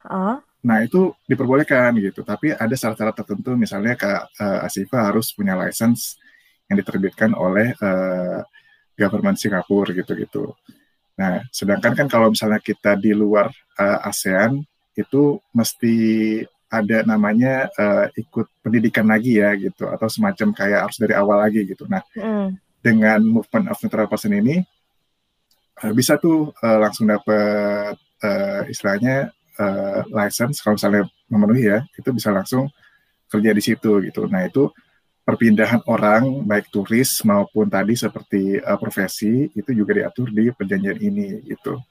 Uh. 0.03 0.39
Nah 0.59 0.83
itu 0.83 1.15
diperbolehkan 1.23 1.95
gitu, 2.03 2.23
tapi 2.27 2.51
ada 2.51 2.75
syarat-syarat 2.75 3.15
tertentu 3.15 3.55
misalnya 3.55 3.95
Kak 3.95 4.21
uh, 4.39 4.67
Asifa 4.67 5.07
harus 5.07 5.31
punya 5.31 5.55
license 5.55 6.19
yang 6.67 6.77
diterbitkan 6.77 7.31
oleh 7.33 7.73
uh, 7.79 8.43
government 8.99 9.39
Singapura 9.39 9.95
gitu-gitu. 9.95 10.51
Nah, 11.19 11.43
sedangkan 11.51 11.95
kan 11.95 12.07
kalau 12.07 12.31
misalnya 12.31 12.63
kita 12.63 12.95
di 12.95 13.11
luar 13.11 13.51
uh, 13.75 14.07
ASEAN 14.07 14.63
itu 14.95 15.39
mesti 15.55 15.95
ada 16.69 17.01
namanya 17.01 17.65
uh, 17.73 18.05
ikut 18.13 18.45
pendidikan 18.61 19.09
lagi 19.09 19.41
ya 19.41 19.57
gitu 19.57 19.89
atau 19.89 20.05
semacam 20.05 20.53
kayak 20.53 20.79
harus 20.85 20.97
dari 21.01 21.17
awal 21.17 21.41
lagi 21.41 21.65
gitu. 21.65 21.89
Nah, 21.89 22.05
mm. 22.13 22.53
dengan 22.85 23.19
movement 23.25 23.73
of 23.73 23.81
neutral 23.81 24.05
person 24.05 24.37
ini 24.37 24.61
uh, 25.81 25.93
bisa 25.97 26.21
tuh 26.21 26.53
uh, 26.61 26.77
langsung 26.77 27.09
dapat 27.09 27.97
uh, 28.21 28.61
istilahnya 28.69 29.33
uh, 29.57 30.05
license 30.13 30.61
kalau 30.61 30.77
misalnya 30.77 31.03
memenuhi 31.25 31.73
ya 31.73 31.79
itu 31.97 32.09
bisa 32.13 32.29
langsung 32.29 32.69
kerja 33.25 33.49
di 33.49 33.61
situ 33.65 33.91
gitu. 34.05 34.29
Nah 34.29 34.45
itu 34.45 34.69
perpindahan 35.25 35.85
orang 35.89 36.45
baik 36.45 36.69
turis 36.69 37.21
maupun 37.25 37.65
tadi 37.65 37.97
seperti 37.97 38.61
uh, 38.61 38.77
profesi 38.77 39.49
itu 39.57 39.73
juga 39.73 39.97
diatur 39.97 40.29
di 40.29 40.53
perjanjian 40.53 40.97
ini 41.01 41.41
gitu. 41.49 41.81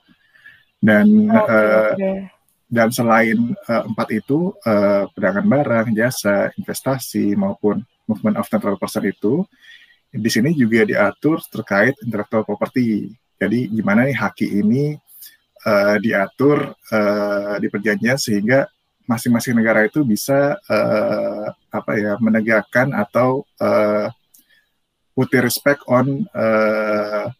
Dan 0.78 1.26
okay, 1.34 1.50
uh, 1.50 1.90
okay 1.98 2.37
dan 2.68 2.92
selain 2.92 3.56
uh, 3.64 3.82
empat 3.88 4.08
itu, 4.12 4.52
uh, 4.68 5.08
perdagangan 5.16 5.48
barang, 5.48 5.86
jasa, 5.96 6.52
investasi 6.60 7.32
maupun 7.32 7.80
movement 8.04 8.36
of 8.36 8.48
neutral 8.52 8.76
person 8.76 9.08
itu, 9.08 9.42
di 10.08 10.30
sini 10.32 10.52
juga 10.52 10.84
diatur 10.84 11.40
terkait 11.48 11.96
intellectual 12.04 12.44
property. 12.44 13.12
Jadi 13.40 13.72
gimana 13.72 14.04
nih 14.04 14.16
haki 14.16 14.60
ini 14.60 14.96
uh, 15.64 15.96
diatur 16.00 16.76
uh, 16.92 17.56
di 17.56 17.68
perjanjian 17.72 18.20
sehingga 18.20 18.68
masing-masing 19.08 19.56
negara 19.56 19.88
itu 19.88 20.04
bisa 20.04 20.60
uh, 20.68 21.46
apa 21.72 21.92
ya 21.96 22.12
menegakkan 22.20 22.92
atau 22.92 23.48
uh, 23.56 24.12
put 25.16 25.32
respect 25.40 25.80
on 25.88 26.28
uh, 26.36 27.32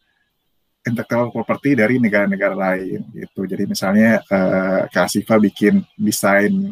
intellectual 0.85 1.29
property 1.31 1.75
dari 1.75 1.99
negara-negara 1.99 2.55
lain 2.55 3.03
gitu. 3.11 3.43
Jadi 3.43 3.63
misalnya 3.67 4.23
uh, 4.31 4.87
Kak 4.87 5.11
Asifa 5.11 5.35
bikin 5.35 5.83
desain 5.99 6.71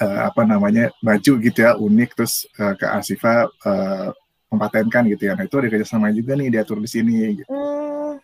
uh, 0.00 0.20
apa 0.28 0.42
namanya 0.48 0.90
baju 1.04 1.32
gitu 1.40 1.58
ya 1.60 1.76
unik 1.76 2.10
terus 2.16 2.48
uh, 2.56 2.72
Kak 2.74 2.92
Asifa 3.04 3.48
uh, 3.48 4.08
mempatenkan 4.48 5.04
gitu 5.10 5.28
ya. 5.28 5.34
Nah 5.36 5.44
itu 5.44 5.56
ada 5.58 5.68
kerjasama 5.68 6.08
juga 6.14 6.32
nih 6.38 6.48
diatur 6.48 6.80
di 6.80 6.88
sini 6.88 7.42
gitu. 7.42 7.50
Mm. 7.52 8.22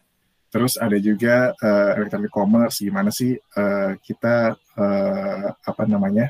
Terus 0.51 0.75
ada 0.83 0.99
juga 0.99 1.55
uh, 1.55 1.91
electronic 1.95 2.33
commerce 2.35 2.83
gimana 2.83 3.15
sih 3.15 3.39
uh, 3.39 3.95
kita 4.03 4.59
uh, 4.59 5.47
apa 5.55 5.83
namanya 5.87 6.27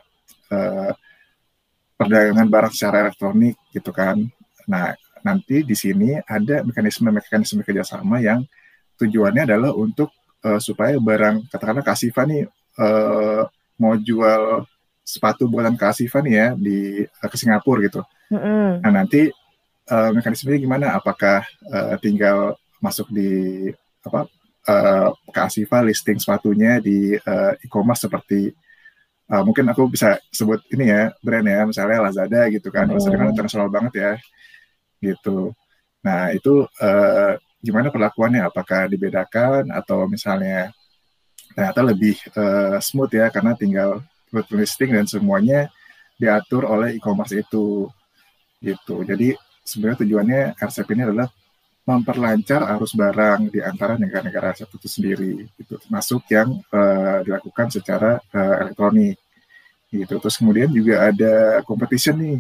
uh, 0.53 0.93
perdagangan 1.97 2.49
barang 2.49 2.73
secara 2.77 3.09
elektronik 3.09 3.57
gitu 3.73 3.93
kan. 3.93 4.21
Nah 4.69 4.93
nanti 5.21 5.63
di 5.65 5.77
sini 5.77 6.17
ada 6.25 6.65
mekanisme-mekanisme 6.65 7.61
kerjasama 7.65 8.21
yang 8.21 8.45
tujuannya 9.01 9.49
adalah 9.49 9.73
untuk 9.73 10.13
uh, 10.45 10.61
supaya 10.61 10.97
barang 11.01 11.49
katakanlah 11.49 11.85
Kasifa 11.85 12.29
nih 12.29 12.45
uh, 12.77 13.45
mau 13.81 13.97
jual 13.97 14.65
sepatu 15.01 15.49
buatan 15.49 15.77
Kasifa 15.77 16.21
nih 16.21 16.35
ya 16.37 16.47
di 16.55 17.05
uh, 17.05 17.29
ke 17.29 17.37
Singapura 17.37 17.81
gitu. 17.89 18.01
Mm-hmm. 18.31 18.69
Nah 18.85 18.93
nanti 18.93 19.33
uh, 19.91 20.11
mekanismenya 20.13 20.59
gimana? 20.61 20.87
Apakah 20.95 21.45
uh, 21.73 21.97
tinggal 21.99 22.61
masuk 22.81 23.09
di 23.13 23.69
apa 24.05 24.29
uh, 24.69 25.09
Kasifa 25.33 25.81
listing 25.85 26.21
sepatunya 26.21 26.81
di 26.81 27.17
uh, 27.17 27.53
e-commerce 27.61 28.05
seperti 28.07 28.53
uh, 29.33 29.43
mungkin 29.43 29.69
aku 29.69 29.89
bisa 29.89 30.21
sebut 30.29 30.61
ini 30.73 30.89
ya 30.93 31.13
brand 31.21 31.47
ya 31.49 31.61
misalnya 31.65 32.05
Lazada 32.05 32.49
gitu 32.53 32.69
kan. 32.69 32.89
Mm. 32.89 32.95
Lazada 32.97 33.17
kan 33.17 33.29
internasional 33.33 33.69
banget 33.73 33.95
ya 33.97 34.13
gitu. 35.01 35.57
Nah 36.05 36.33
itu 36.33 36.65
uh, 36.81 37.33
gimana 37.61 37.89
perlakuannya? 37.93 38.47
Apakah 38.47 38.89
dibedakan 38.89 39.69
atau 39.73 40.07
misalnya 40.07 40.73
ternyata 41.53 41.81
lebih 41.83 42.17
uh, 42.39 42.79
smooth 42.79 43.11
ya 43.11 43.27
karena 43.29 43.53
tinggal 43.59 44.05
listing 44.55 44.95
dan 44.95 45.11
semuanya 45.11 45.67
diatur 46.15 46.69
oleh 46.69 46.95
e-commerce 46.95 47.35
itu 47.35 47.91
gitu. 48.63 49.03
Jadi 49.03 49.35
sebenarnya 49.65 49.99
tujuannya 50.05 50.41
RCEP 50.61 50.89
ini 50.95 51.03
adalah 51.09 51.29
memperlancar 51.89 52.61
arus 52.77 52.93
barang 52.95 53.51
di 53.51 53.59
antara 53.65 53.97
negara-negara 53.97 54.55
RCEP 54.55 54.71
itu 54.79 54.89
sendiri, 54.89 55.35
itu 55.59 55.75
termasuk 55.81 56.23
yang 56.31 56.61
uh, 56.71 57.25
dilakukan 57.25 57.73
secara 57.73 58.21
uh, 58.31 58.55
elektronik, 58.63 59.17
gitu. 59.91 60.21
Terus 60.23 60.37
kemudian 60.39 60.71
juga 60.71 61.09
ada 61.11 61.65
competition 61.67 62.21
nih 62.21 62.39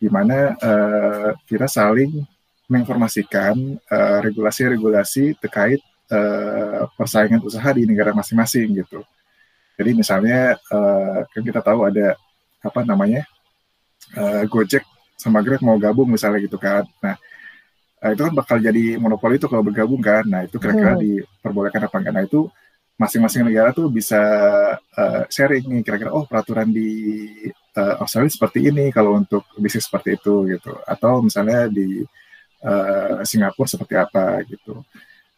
di 0.00 0.08
mana 0.08 0.56
uh, 0.56 1.36
kita 1.44 1.68
saling 1.68 2.24
menginformasikan 2.72 3.76
uh, 3.84 4.18
regulasi-regulasi 4.24 5.36
terkait 5.36 5.84
uh, 6.08 6.88
persaingan 6.96 7.44
usaha 7.44 7.68
di 7.76 7.84
negara 7.84 8.16
masing-masing 8.16 8.80
gitu. 8.80 9.04
Jadi 9.76 9.90
misalnya 9.92 10.56
uh, 10.72 11.20
kan 11.28 11.42
kita 11.44 11.60
tahu 11.60 11.84
ada 11.84 12.16
apa 12.64 12.80
namanya 12.84 13.28
uh, 14.16 14.44
Gojek 14.48 14.84
sama 15.20 15.44
Grab 15.44 15.60
mau 15.60 15.76
gabung 15.76 16.08
misalnya 16.08 16.40
gitu 16.40 16.56
kan. 16.56 16.88
Nah 17.04 17.20
uh, 18.00 18.10
itu 18.12 18.22
kan 18.24 18.32
bakal 18.32 18.56
jadi 18.56 18.96
monopoli 18.96 19.36
itu 19.36 19.48
kalau 19.52 19.60
bergabung 19.60 20.00
kan. 20.00 20.24
Nah 20.24 20.48
itu 20.48 20.56
kira-kira 20.56 20.96
hmm. 20.96 21.02
diperbolehkan 21.04 21.84
apa 21.84 21.96
enggak? 22.00 22.14
Nah 22.16 22.24
itu 22.24 22.48
masing-masing 23.00 23.48
negara 23.48 23.72
tuh 23.72 23.88
bisa 23.88 24.20
uh, 24.76 25.22
sharing 25.32 25.64
nih 25.64 25.80
kira-kira 25.80 26.12
oh 26.12 26.28
peraturan 26.28 26.68
di 26.68 26.88
uh, 27.76 27.94
Australia 28.02 28.32
seperti 28.32 28.70
ini 28.70 28.88
kalau 28.94 29.18
untuk 29.18 29.46
bisnis 29.58 29.86
seperti 29.86 30.16
itu 30.16 30.46
gitu. 30.50 30.72
Atau 30.86 31.20
misalnya 31.22 31.66
di 31.70 32.02
uh, 32.64 33.20
Singapura 33.26 33.68
seperti 33.68 33.94
apa 33.98 34.40
gitu. 34.46 34.82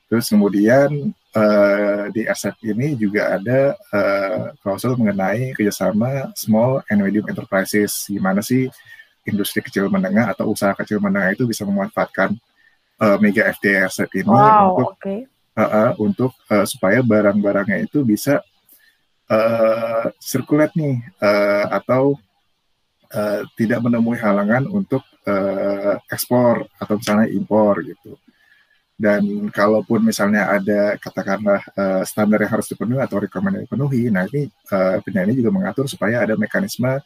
Terus 0.07 0.29
kemudian 0.29 1.13
uh, 1.33 2.05
di 2.13 2.29
aset 2.29 2.53
ini 2.65 2.93
juga 3.01 3.33
ada 3.41 3.73
uh, 3.93 4.53
klausul 4.61 4.97
mengenai 5.01 5.57
kerjasama 5.57 6.33
small 6.37 6.85
and 6.93 7.01
medium 7.01 7.25
enterprises. 7.29 8.07
Gimana 8.07 8.45
sih 8.45 8.69
industri 9.25 9.65
kecil 9.65 9.89
menengah 9.89 10.37
atau 10.37 10.53
usaha 10.53 10.77
kecil 10.77 11.01
menengah 11.01 11.33
itu 11.33 11.49
bisa 11.49 11.65
memanfaatkan 11.65 12.37
uh, 13.01 13.17
mega 13.23 13.49
FTA 13.57 13.89
aset 13.89 14.11
ini 14.19 14.29
wow, 14.29 14.77
untuk 14.77 14.99
okay 14.99 15.21
uh, 15.57 15.63
uh, 15.63 15.91
untuk 16.01 16.33
uh, 16.49 16.65
supaya 16.65 17.05
barang-barangnya 17.05 17.85
itu 17.85 18.05
bisa 18.05 18.41
uh, 19.31 20.71
nih 20.75 20.95
uh, 21.23 21.67
atau 21.71 22.17
uh, 23.13 23.41
tidak 23.55 23.79
menemui 23.85 24.19
halangan 24.19 24.67
untuk 24.67 25.05
uh, 25.29 26.01
ekspor 26.11 26.67
atau 26.81 26.95
misalnya 26.99 27.29
impor 27.31 27.83
gitu. 27.85 28.19
Dan 29.03 29.51
kalaupun 29.51 30.05
misalnya 30.07 30.47
ada 30.47 30.95
katakanlah 30.95 31.59
uh, 31.75 32.03
standar 32.07 32.39
yang 32.39 32.53
harus 32.55 32.71
dipenuhi 32.71 33.03
atau 33.03 33.19
rekomendasi 33.19 33.67
dipenuhi, 33.67 34.15
nah 34.15 34.23
ini 34.31 34.47
uh, 34.71 35.03
penyanyi 35.03 35.43
juga 35.43 35.51
mengatur 35.51 35.91
supaya 35.91 36.23
ada 36.23 36.39
mekanisme 36.39 37.03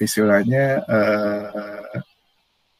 istilahnya 0.00 0.80
uh, 0.88 1.96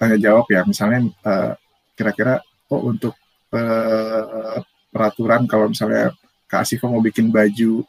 tanya 0.01 0.17
jawab 0.17 0.49
ya, 0.49 0.65
misalnya 0.65 1.05
uh, 1.25 1.53
kira-kira 1.93 2.41
oh 2.73 2.81
untuk 2.89 3.13
uh, 3.53 4.65
peraturan 4.89 5.45
kalau 5.45 5.69
misalnya 5.69 6.17
Kak 6.49 6.65
Asifa 6.65 6.89
mau 6.89 7.05
bikin 7.05 7.29
baju 7.29 7.85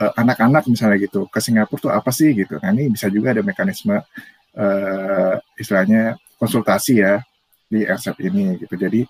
anak-anak 0.00 0.64
uh, 0.64 0.70
misalnya 0.72 0.96
gitu 1.04 1.28
ke 1.28 1.38
Singapura 1.44 1.80
tuh 1.80 1.92
apa 1.92 2.08
sih 2.08 2.32
gitu. 2.32 2.56
Nah 2.56 2.72
ini 2.72 2.88
bisa 2.88 3.12
juga 3.12 3.36
ada 3.36 3.44
mekanisme 3.44 4.00
uh, 4.56 5.34
istilahnya 5.60 6.16
konsultasi 6.40 7.04
ya 7.04 7.20
di 7.68 7.84
RCEP 7.84 8.18
ini 8.32 8.56
gitu. 8.58 8.74
Jadi 8.74 9.04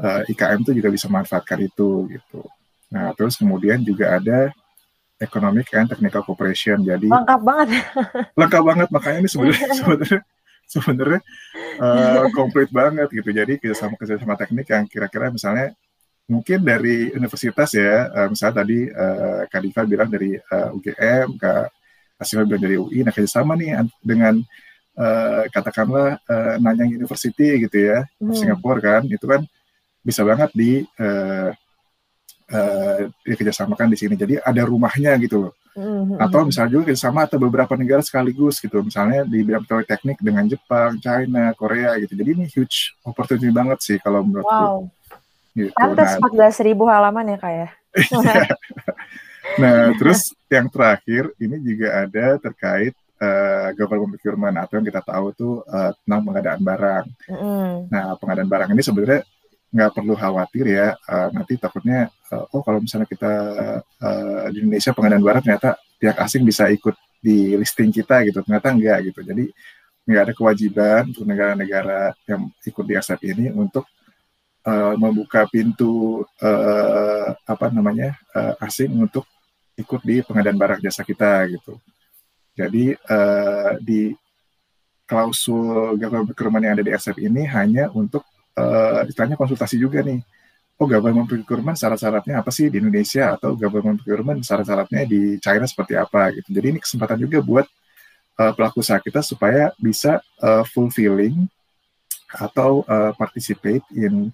uh, 0.00 0.24
eh, 0.24 0.32
IKM 0.32 0.64
itu 0.64 0.72
juga 0.80 0.88
bisa 0.88 1.06
manfaatkan 1.06 1.60
itu 1.60 2.08
gitu. 2.08 2.40
Nah, 2.92 3.12
terus 3.16 3.36
kemudian 3.36 3.80
juga 3.84 4.16
ada 4.16 4.52
Economic 5.20 5.70
and 5.76 5.86
Technical 5.86 6.26
Cooperation. 6.26 6.82
Jadi 6.82 7.06
lengkap 7.06 7.40
banget. 7.40 7.68
lengkap 8.40 8.62
banget 8.62 8.88
makanya 8.90 9.18
ini 9.22 9.28
sebenarnya 9.30 9.68
sebenarnya 9.78 10.20
sebenarnya 10.66 11.20
uh, 11.84 12.26
komplit 12.34 12.68
banget 12.72 13.08
gitu. 13.12 13.30
Jadi 13.30 13.60
kerjasama 13.60 13.94
kerjasama 14.00 14.34
teknik 14.34 14.66
yang 14.66 14.84
kira-kira 14.88 15.30
misalnya 15.30 15.76
mungkin 16.32 16.64
dari 16.64 17.12
universitas 17.12 17.76
ya, 17.76 18.08
uh, 18.08 18.28
misalnya 18.32 18.64
tadi 18.64 18.88
uh, 18.88 19.44
Kak 19.52 19.60
Diva 19.60 19.82
bilang 19.84 20.08
dari 20.08 20.32
uh, 20.32 20.72
UGM, 20.72 21.36
Kak 21.36 21.68
Asima 22.16 22.48
bilang 22.48 22.62
dari 22.64 22.76
UI. 22.80 23.04
Nah 23.04 23.12
kerjasama 23.12 23.52
nih 23.60 23.84
dengan 24.00 24.40
uh, 24.96 25.44
katakanlah 25.52 26.16
uh, 26.24 26.54
Nanyang 26.56 26.96
University 26.96 27.60
gitu 27.68 27.76
ya, 27.76 28.08
hmm. 28.16 28.32
Singapura 28.32 28.80
kan, 28.80 29.02
itu 29.04 29.28
kan 29.28 29.44
bisa 30.00 30.24
banget 30.24 30.50
di 30.56 30.82
uh, 30.98 31.52
uh, 32.50 33.00
dikerjasamakan 33.22 33.88
di 33.92 33.96
sini. 34.00 34.14
Jadi 34.16 34.40
ada 34.40 34.62
rumahnya 34.64 35.14
gitu 35.20 35.48
loh. 35.48 35.54
Mm-hmm. 35.72 36.20
Atau 36.20 36.44
misalnya 36.44 36.70
juga 36.76 36.92
kerjasama 36.92 37.24
atau 37.24 37.40
beberapa 37.40 37.72
negara 37.80 38.04
sekaligus 38.04 38.60
gitu. 38.60 38.84
Misalnya 38.84 39.24
di 39.24 39.40
bidang 39.40 39.64
teknik 39.88 40.20
dengan 40.20 40.44
Jepang, 40.44 41.00
China, 41.00 41.56
Korea 41.56 41.96
gitu. 41.96 42.12
Jadi 42.12 42.30
ini 42.36 42.44
huge 42.44 42.92
opportunity 43.08 43.48
banget 43.48 43.78
sih 43.80 43.96
kalau 43.96 44.20
menurutku. 44.20 44.52
Wow. 44.52 44.92
Gitu. 45.52 45.72
Pantes 45.76 46.16
nah, 46.16 46.28
14 46.48 46.66
ribu 46.68 46.88
halaman 46.88 47.36
ya 47.36 47.38
kak 47.38 47.52
ya. 47.52 47.68
nah 49.60 49.92
terus 50.00 50.32
yang 50.48 50.70
terakhir 50.72 51.28
ini 51.36 51.60
juga 51.60 52.08
ada 52.08 52.40
terkait 52.40 52.96
uh, 53.20 53.68
government 53.76 54.16
procurement 54.16 54.56
atau 54.56 54.80
yang 54.80 54.86
kita 54.88 55.02
tahu 55.04 55.26
tuh 55.36 55.54
uh, 55.68 55.92
tentang 56.02 56.20
pengadaan 56.24 56.62
barang. 56.64 57.04
Mm. 57.28 57.74
Nah 57.92 58.04
pengadaan 58.16 58.48
barang 58.48 58.70
ini 58.72 58.82
sebenarnya 58.82 59.20
nggak 59.72 59.90
perlu 59.96 60.12
khawatir 60.12 60.68
ya 60.68 60.92
uh, 61.08 61.28
nanti 61.32 61.56
takutnya 61.56 62.12
uh, 62.28 62.44
oh 62.52 62.60
kalau 62.60 62.76
misalnya 62.76 63.08
kita 63.08 63.32
uh, 63.80 64.44
di 64.52 64.68
Indonesia 64.68 64.92
pengadaan 64.92 65.24
barang 65.24 65.42
ternyata 65.48 65.80
pihak 65.96 66.16
asing 66.20 66.44
bisa 66.44 66.68
ikut 66.68 66.92
di 67.24 67.56
listing 67.56 67.88
kita 67.88 68.20
gitu 68.28 68.44
ternyata 68.44 68.68
enggak 68.68 69.08
gitu 69.08 69.24
jadi 69.24 69.48
nggak 70.02 70.22
ada 70.28 70.34
kewajiban 70.36 71.02
untuk 71.08 71.24
negara-negara 71.24 72.12
yang 72.28 72.52
ikut 72.52 72.84
di 72.84 72.94
ASEP 72.98 73.20
ini 73.32 73.48
untuk 73.54 73.88
uh, 74.66 74.94
membuka 74.98 75.46
pintu 75.50 76.22
uh, 76.42 77.28
apa 77.46 77.70
namanya 77.70 78.14
uh, 78.34 78.54
asing 78.66 78.92
untuk 78.98 79.26
ikut 79.78 80.00
di 80.04 80.20
pengadaan 80.22 80.58
barang 80.58 80.80
jasa 80.84 81.02
kita 81.06 81.48
gitu 81.48 81.78
jadi 82.52 82.96
uh, 83.08 83.80
di 83.80 84.12
klausul 85.08 85.96
government 86.00 86.32
procurement 86.32 86.64
yang 86.64 86.74
ada 86.76 86.84
di 86.84 86.92
ASEP 86.92 87.20
ini 87.20 87.44
hanya 87.48 87.88
untuk 87.92 88.24
uh, 88.56 89.04
istilahnya 89.04 89.36
konsultasi 89.36 89.76
juga 89.80 90.00
nih. 90.00 90.20
Oh, 90.80 90.88
government 90.88 91.28
procurement 91.28 91.76
syarat-syaratnya 91.78 92.42
apa 92.42 92.50
sih 92.50 92.72
di 92.72 92.80
Indonesia 92.80 93.36
atau 93.36 93.54
government 93.54 94.02
procurement 94.02 94.40
syarat-syaratnya 94.40 95.04
di 95.04 95.36
China 95.38 95.68
seperti 95.68 95.94
apa 95.94 96.32
gitu. 96.32 96.48
Jadi 96.48 96.66
ini 96.74 96.78
kesempatan 96.80 97.20
juga 97.20 97.38
buat 97.44 97.66
uh, 98.40 98.52
pelaku 98.56 98.80
usaha 98.80 98.98
kita 98.98 99.20
supaya 99.20 99.70
bisa 99.76 100.18
uh, 100.40 100.64
fulfilling 100.64 101.46
atau 102.32 102.84
uh, 102.88 103.12
participate 103.16 103.84
in 103.92 104.32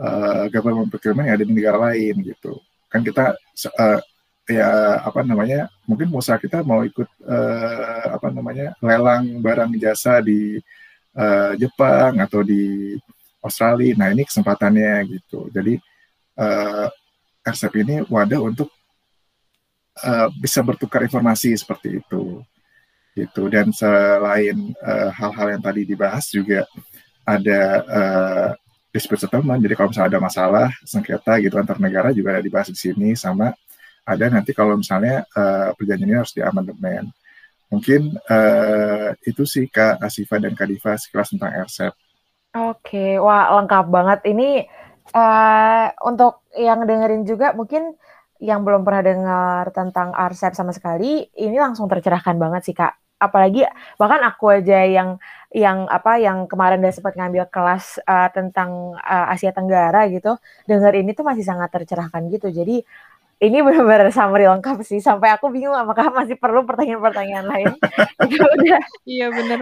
uh, 0.00 0.48
government 0.48 0.88
procurement 0.88 1.28
yang 1.28 1.36
ada 1.36 1.46
di 1.46 1.54
negara 1.54 1.78
lain 1.90 2.24
gitu. 2.24 2.58
Kan 2.90 3.04
kita 3.06 3.36
uh, 3.78 4.00
ya 4.50 4.98
apa 5.06 5.22
namanya 5.22 5.70
mungkin 5.86 6.10
usaha 6.10 6.40
kita 6.40 6.66
mau 6.66 6.82
ikut 6.82 7.06
uh, 7.22 8.06
apa 8.18 8.34
namanya 8.34 8.74
lelang 8.82 9.38
barang 9.38 9.70
jasa 9.78 10.18
di 10.18 10.58
uh, 11.14 11.54
Jepang 11.54 12.18
atau 12.18 12.42
di 12.42 12.96
Australia. 13.44 13.94
Nah 13.94 14.08
ini 14.10 14.26
kesempatannya 14.26 15.06
gitu. 15.06 15.46
Jadi 15.54 15.78
uh, 16.40 16.88
RCEP 17.46 17.74
ini 17.86 17.94
wadah 18.10 18.40
untuk 18.42 18.68
uh, 20.02 20.28
bisa 20.34 20.60
bertukar 20.66 21.06
informasi 21.06 21.54
seperti 21.54 22.02
itu. 22.02 22.42
Gitu. 23.10 23.42
Dan 23.50 23.74
selain 23.74 24.70
hal 24.80 25.10
hal-hal 25.12 25.58
yang 25.58 25.62
tadi 25.62 25.82
dibahas 25.82 26.30
juga 26.30 26.62
ada 27.30 27.60
uh, 27.86 28.48
dispute 28.90 29.22
settlement. 29.22 29.62
Jadi 29.62 29.74
kalau 29.78 29.94
misalnya 29.94 30.18
ada 30.18 30.20
masalah 30.20 30.66
sengketa 30.82 31.38
gitu 31.38 31.54
antar 31.54 31.78
negara 31.78 32.10
juga 32.10 32.34
ada 32.38 32.42
dibahas 32.42 32.74
di 32.74 32.78
sini 32.78 33.14
sama 33.14 33.54
ada 34.10 34.26
nanti 34.26 34.50
kalau 34.50 34.74
misalnya 34.74 35.22
uh, 35.38 35.70
perjanjian 35.78 36.08
ini 36.10 36.18
harus 36.18 36.34
diamandemen. 36.34 37.06
Mungkin 37.70 38.18
uh, 38.26 39.14
itu 39.22 39.46
sih 39.46 39.70
Kak 39.70 40.02
Asifa 40.02 40.42
dan 40.42 40.58
Kak 40.58 40.66
Diva 40.66 40.98
sekilas 40.98 41.30
tentang 41.30 41.54
RCEP. 41.70 41.94
Oke, 42.50 43.14
wah 43.22 43.54
lengkap 43.62 43.86
banget. 43.86 44.20
Ini 44.26 44.66
uh, 45.14 45.86
untuk 46.02 46.42
yang 46.58 46.82
dengerin 46.82 47.22
juga 47.22 47.54
mungkin 47.54 47.94
yang 48.42 48.66
belum 48.66 48.82
pernah 48.82 49.04
dengar 49.06 49.64
tentang 49.70 50.10
RCEP 50.16 50.58
sama 50.58 50.74
sekali, 50.74 51.30
ini 51.38 51.56
langsung 51.60 51.86
tercerahkan 51.86 52.34
banget 52.40 52.66
sih 52.66 52.74
kak. 52.74 52.96
Apalagi 53.20 53.68
bahkan 54.00 54.24
aku 54.24 54.48
aja 54.48 54.80
yang 54.82 55.20
yang 55.50 55.90
apa 55.90 56.22
yang 56.22 56.46
kemarin 56.46 56.78
udah 56.78 56.94
sempat 56.94 57.18
ngambil 57.18 57.50
kelas 57.50 57.98
uh, 58.06 58.30
tentang 58.30 58.94
uh, 59.02 59.26
Asia 59.34 59.50
Tenggara 59.50 60.06
gitu, 60.06 60.38
dengar 60.70 60.94
ini 60.94 61.10
tuh 61.10 61.26
masih 61.26 61.42
sangat 61.42 61.74
tercerahkan 61.74 62.22
gitu. 62.30 62.54
Jadi 62.54 62.86
ini 63.40 63.58
benar-benar 63.64 64.12
summary 64.12 64.44
lengkap 64.44 64.84
sih 64.84 65.00
sampai 65.00 65.32
aku 65.32 65.48
bingung 65.48 65.72
apakah 65.72 66.12
masih 66.12 66.36
perlu 66.36 66.62
pertanyaan-pertanyaan 66.68 67.46
lain. 67.48 67.72
udah. 68.54 68.80
Iya 69.08 69.26
benar. 69.32 69.58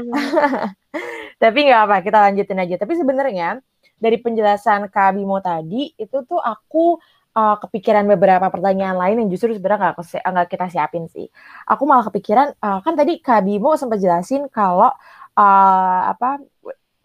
Tapi 1.43 1.59
nggak 1.71 1.81
apa, 1.87 1.97
kita 2.03 2.19
lanjutin 2.27 2.59
aja. 2.59 2.75
Tapi 2.75 2.93
sebenarnya 2.99 3.49
dari 3.97 4.19
penjelasan 4.19 4.91
Kak 4.91 5.15
Bimo 5.15 5.39
tadi 5.39 5.95
itu 5.95 6.19
tuh 6.27 6.43
aku 6.43 6.99
uh, 7.39 7.57
kepikiran 7.63 8.03
beberapa 8.11 8.51
pertanyaan 8.51 8.99
lain 8.99 9.17
yang 9.23 9.29
justru 9.31 9.55
sebenarnya 9.55 9.95
nggak 9.95 10.27
nggak 10.27 10.49
kita 10.51 10.67
siapin 10.75 11.07
sih. 11.07 11.31
Aku 11.71 11.87
malah 11.87 12.11
kepikiran 12.11 12.59
uh, 12.59 12.83
kan 12.83 12.99
tadi 12.99 13.23
Kak 13.23 13.47
Bimo 13.47 13.79
sempat 13.79 14.03
jelasin 14.03 14.51
kalau 14.51 14.91
uh, 15.39 16.01
apa 16.13 16.43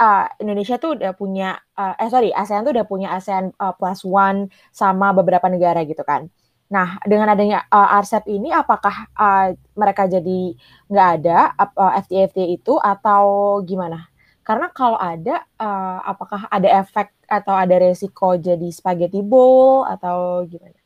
uh, 0.02 0.26
Indonesia 0.42 0.76
tuh 0.82 0.98
udah 0.98 1.14
punya 1.14 1.62
uh, 1.78 1.94
eh 2.02 2.10
sorry 2.10 2.34
ASEAN 2.34 2.66
tuh 2.66 2.74
udah 2.74 2.88
punya 2.90 3.14
ASEAN 3.14 3.54
uh, 3.62 3.74
plus 3.78 4.02
one 4.04 4.50
sama 4.74 5.14
beberapa 5.14 5.46
negara 5.48 5.86
gitu 5.86 6.02
kan. 6.02 6.28
Nah, 6.74 6.98
dengan 7.06 7.30
adanya 7.30 7.70
uh, 7.70 8.02
RCEP 8.02 8.26
ini, 8.34 8.50
apakah 8.50 9.06
uh, 9.14 9.54
mereka 9.78 10.10
jadi 10.10 10.58
nggak 10.90 11.10
ada 11.22 11.54
uh, 11.54 11.92
FTA-FTA 12.02 12.46
itu 12.50 12.74
atau 12.82 13.24
gimana? 13.62 14.10
Karena 14.42 14.74
kalau 14.74 14.98
ada, 14.98 15.46
uh, 15.62 16.00
apakah 16.04 16.50
ada 16.50 16.68
efek 16.82 17.14
atau 17.30 17.54
ada 17.54 17.78
resiko 17.78 18.36
jadi 18.42 18.68
spaghetti 18.74 19.22
bowl 19.22 19.86
atau 19.86 20.44
gimana? 20.50 20.83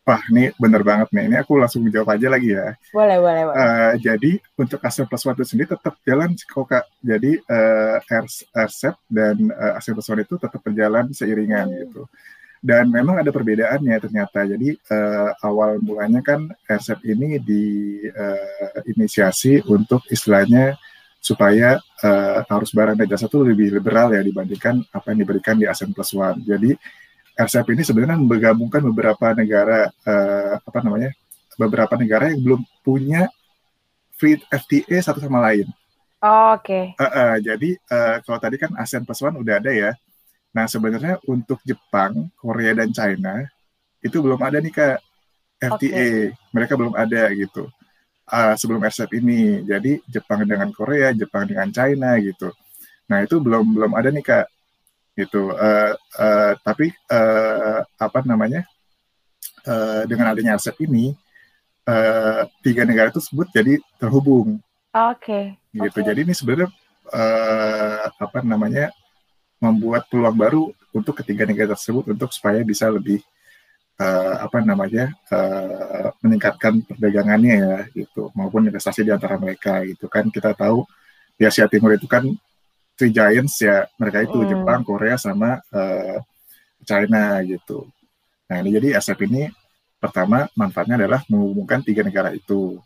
Wah, 0.00 0.20
ini 0.32 0.48
bener 0.56 0.80
banget 0.80 1.12
nih. 1.12 1.28
Ini 1.28 1.36
aku 1.44 1.60
langsung 1.60 1.84
jawab 1.92 2.16
aja 2.16 2.32
lagi 2.32 2.56
ya. 2.56 2.72
Boleh, 2.90 3.20
boleh, 3.20 3.42
boleh. 3.46 3.56
Uh, 3.56 3.92
jadi 4.00 4.32
untuk 4.56 4.80
ASEAN 4.80 5.06
Plus 5.06 5.22
One 5.28 5.36
itu 5.36 5.44
sendiri 5.44 5.68
tetap 5.76 5.94
jalan 6.02 6.32
kok 6.34 6.66
Kak. 6.66 6.84
Jadi 7.04 7.36
uh, 7.36 8.00
RCEP 8.56 8.96
dan 9.12 9.36
uh, 9.52 9.76
ASEAN 9.76 9.94
Plus 9.94 10.08
One 10.08 10.24
itu 10.24 10.34
tetap 10.40 10.60
berjalan 10.64 11.12
seiringan 11.12 11.68
hmm. 11.68 11.78
gitu 11.84 12.08
dan 12.60 12.92
memang 12.92 13.24
ada 13.24 13.32
perbedaannya 13.32 13.96
ternyata. 14.00 14.44
Jadi 14.44 14.76
uh, 14.92 15.32
awal 15.40 15.80
mulanya 15.80 16.20
kan 16.20 16.52
RCEP 16.68 17.00
ini 17.08 17.40
diinisiasi 17.40 19.64
uh, 19.64 19.72
untuk 19.72 20.04
istilahnya 20.12 20.76
supaya 21.20 21.76
uh, 22.00 22.48
arus 22.56 22.72
barang 22.72 22.96
dan 22.96 23.04
jasa 23.08 23.28
itu 23.28 23.44
lebih 23.44 23.76
liberal 23.76 24.08
ya 24.12 24.22
dibandingkan 24.24 24.80
apa 24.88 25.12
yang 25.12 25.20
diberikan 25.24 25.56
di 25.56 25.66
ASEAN 25.68 25.92
Plus 25.96 26.12
One. 26.12 26.44
Jadi 26.44 26.76
RCEP 27.36 27.74
ini 27.74 27.82
sebenarnya 27.86 28.18
menggabungkan 28.18 28.82
beberapa 28.84 29.32
negara 29.34 29.90
uh, 30.06 30.54
apa 30.60 30.78
namanya 30.82 31.10
beberapa 31.56 31.94
negara 31.98 32.32
yang 32.32 32.40
belum 32.40 32.60
punya 32.80 33.28
free 34.16 34.40
FTA 34.48 34.98
satu 35.00 35.20
sama 35.20 35.40
lain. 35.44 35.68
Oh, 36.20 36.56
Oke. 36.56 36.92
Okay. 36.92 37.00
Uh, 37.00 37.04
uh, 37.08 37.34
jadi 37.40 37.70
uh, 37.88 38.16
kalau 38.24 38.38
tadi 38.40 38.56
kan 38.60 38.70
ASEAN 38.76 39.08
Plus 39.08 39.24
One 39.24 39.40
udah 39.40 39.56
ada 39.56 39.72
ya. 39.72 39.90
Nah, 40.50 40.66
sebenarnya 40.66 41.16
untuk 41.30 41.62
Jepang, 41.62 42.28
Korea, 42.36 42.74
dan 42.76 42.90
China 42.92 43.46
itu 44.02 44.20
belum 44.20 44.40
ada 44.42 44.60
nih 44.60 44.74
Kak. 44.74 44.98
FTA. 45.60 46.32
Mereka 46.56 46.72
belum 46.76 46.96
ada 46.96 47.28
gitu. 47.36 47.68
Uh, 48.28 48.54
sebelum 48.56 48.80
RCEP 48.80 49.20
ini. 49.20 49.64
Jadi 49.64 50.00
Jepang 50.08 50.44
dengan 50.44 50.72
Korea, 50.72 51.12
Jepang 51.12 51.44
dengan 51.44 51.68
China 51.68 52.16
gitu. 52.20 52.52
Nah 53.10 53.26
itu 53.26 53.42
belum 53.42 53.74
belum 53.74 53.92
ada 53.98 54.08
nih 54.14 54.22
kak. 54.22 54.46
Gitu. 55.20 55.52
Uh, 55.52 55.92
uh, 56.16 56.52
tapi 56.64 56.96
uh, 57.12 57.84
apa 58.00 58.24
namanya? 58.24 58.64
Uh, 59.60 60.08
dengan 60.08 60.32
adanya 60.32 60.56
RCEP 60.56 60.88
ini, 60.88 61.12
uh, 61.84 62.48
tiga 62.64 62.88
negara 62.88 63.12
tersebut 63.12 63.52
jadi 63.52 63.76
terhubung. 64.00 64.56
Oke. 64.96 65.20
Okay. 65.20 65.44
Gitu. 65.76 66.00
Okay. 66.00 66.06
Jadi 66.08 66.20
ini 66.24 66.32
sebenarnya 66.32 66.72
uh, 67.12 68.08
apa 68.16 68.40
namanya? 68.40 68.88
membuat 69.60 70.08
peluang 70.08 70.34
baru 70.40 70.62
untuk 70.90 71.20
ketiga 71.20 71.44
negara 71.44 71.76
tersebut 71.76 72.16
untuk 72.16 72.32
supaya 72.32 72.64
bisa 72.64 72.88
lebih 72.88 73.20
uh, 74.00 74.34
apa 74.40 74.64
namanya 74.64 75.12
uh, 75.28 76.10
meningkatkan 76.24 76.80
perdagangannya 76.82 77.54
ya 77.60 77.76
gitu 77.92 78.32
maupun 78.32 78.64
investasi 78.66 79.04
di 79.04 79.12
antara 79.12 79.36
mereka 79.36 79.84
gitu 79.84 80.08
kan 80.08 80.26
kita 80.32 80.56
tahu 80.56 80.88
di 81.36 81.44
Asia 81.44 81.68
Timur 81.68 81.92
itu 81.92 82.08
kan 82.08 82.24
three 83.00 83.16
giants 83.16 83.64
ya. 83.64 83.88
Mereka 83.96 84.28
itu 84.28 84.38
mm. 84.44 84.48
Jepang 84.52 84.84
Korea 84.84 85.16
sama 85.16 85.56
uh, 85.72 86.20
China 86.84 87.40
gitu. 87.48 87.88
Nah 88.52 88.60
ini 88.60 88.76
jadi 88.76 89.00
ASEP 89.00 89.24
ini 89.24 89.48
pertama 89.96 90.44
manfaatnya 90.52 91.00
adalah 91.00 91.24
menghubungkan 91.32 91.80
tiga 91.80 92.04
negara 92.04 92.28
itu. 92.36 92.76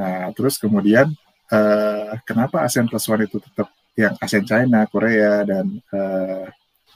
Nah 0.00 0.32
terus 0.32 0.56
kemudian 0.56 1.12
uh, 1.52 2.16
kenapa 2.24 2.64
ASEAN 2.64 2.88
Plus 2.88 3.04
One 3.04 3.28
itu 3.28 3.36
tetap 3.36 3.68
yang 3.98 4.16
ASEAN 4.16 4.48
China 4.48 4.88
Korea 4.88 5.44
dan 5.44 5.66
uh, 5.92 6.48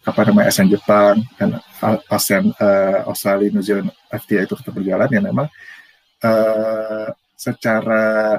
apa 0.05 0.21
namanya 0.25 0.49
ASEAN 0.53 0.69
Jepang 0.73 1.21
dan 1.37 1.61
ASEAN 2.09 2.53
uh, 2.57 3.09
Australia 3.09 3.53
New 3.53 3.65
Zealand 3.65 3.93
FTA 4.09 4.49
itu 4.49 4.55
tetap 4.57 4.73
berjalan 4.73 5.09
ya 5.13 5.21
memang 5.21 5.49
uh, 6.23 7.09
secara 7.35 8.39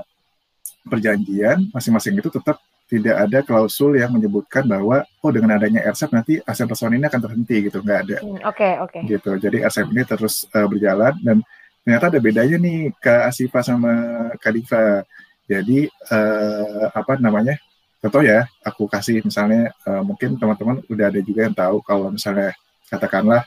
perjanjian 0.85 1.73
masing-masing 1.73 2.15
itu 2.21 2.29
tetap 2.29 2.61
tidak 2.85 3.15
ada 3.17 3.39
klausul 3.41 3.97
yang 3.97 4.13
menyebutkan 4.13 4.61
bahwa 4.69 5.01
oh 5.25 5.31
dengan 5.33 5.57
adanya 5.57 5.81
RCEP 5.89 6.11
nanti 6.13 6.33
ASEAN 6.45 6.69
Plus 6.69 6.85
ini 6.85 7.01
akan 7.09 7.21
terhenti 7.21 7.55
gitu 7.65 7.81
nggak 7.81 7.99
ada. 8.05 8.17
Hmm, 8.21 8.37
oke 8.45 8.53
okay, 8.53 8.73
oke. 8.77 8.91
Okay. 8.93 9.01
Gitu 9.09 9.31
jadi 9.41 9.57
RCEP 9.65 9.87
ini 9.89 10.03
terus 10.05 10.45
uh, 10.53 10.67
berjalan 10.69 11.13
dan 11.25 11.37
ternyata 11.81 12.05
ada 12.13 12.19
bedanya 12.21 12.57
nih 12.61 12.93
ke 13.01 13.13
Asifa 13.25 13.65
sama 13.65 13.93
Kadifa. 14.37 15.01
Jadi 15.49 15.89
uh, 16.13 16.89
apa 16.93 17.17
namanya 17.17 17.57
contoh 18.01 18.21
ya 18.21 18.45
aku 18.61 18.85
kasih 18.85 19.25
misalnya 19.25 19.73
uh, 19.89 20.05
mungkin 20.05 20.37
teman-teman 20.37 20.85
udah 20.85 21.05
ada 21.09 21.21
juga 21.25 21.49
yang 21.49 21.57
tahu 21.57 21.81
kalau 21.81 22.13
misalnya 22.13 22.53
katakanlah 22.85 23.41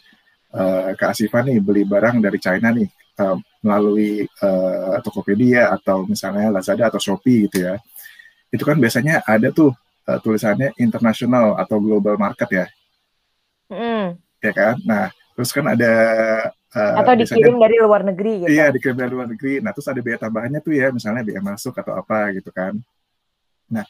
uh, 0.51 0.95
Kak 0.99 1.15
Asifa 1.15 1.47
nih 1.47 1.63
beli 1.63 1.87
barang 1.87 2.19
dari 2.19 2.39
China 2.43 2.75
nih 2.75 2.91
uh, 3.23 3.39
melalui 3.63 4.27
uh, 4.43 4.99
Tokopedia 5.03 5.71
atau 5.75 6.07
misalnya 6.07 6.51
Lazada 6.51 6.91
atau 6.91 6.99
Shopee 6.99 7.47
gitu 7.47 7.71
ya 7.71 7.79
itu 8.49 8.65
kan 8.65 8.77
biasanya 8.81 9.25
ada 9.25 9.53
tuh 9.53 9.73
uh, 10.09 10.19
tulisannya 10.21 10.73
internasional 10.81 11.57
atau 11.61 11.77
global 11.79 12.17
market 12.17 12.49
ya. 12.49 12.67
Mm. 13.69 14.17
ya 14.41 14.53
kan? 14.57 14.75
Nah 14.85 15.13
terus 15.37 15.53
kan 15.53 15.65
ada 15.69 15.93
uh, 16.73 16.95
atau 16.99 17.15
dikirim 17.15 17.61
dari 17.61 17.77
luar 17.79 18.03
negeri 18.03 18.45
gitu. 18.45 18.49
Iya 18.49 18.73
dikirim 18.73 18.97
dari 18.97 19.13
luar 19.13 19.29
negeri. 19.29 19.61
Nah 19.61 19.71
terus 19.77 19.89
ada 19.89 20.01
biaya 20.01 20.19
tambahannya 20.25 20.61
tuh 20.65 20.73
ya 20.73 20.89
misalnya 20.89 21.23
biaya 21.23 21.43
masuk 21.45 21.77
atau 21.77 21.93
apa 21.97 22.33
gitu 22.37 22.49
kan. 22.53 22.77
Nah 23.69 23.85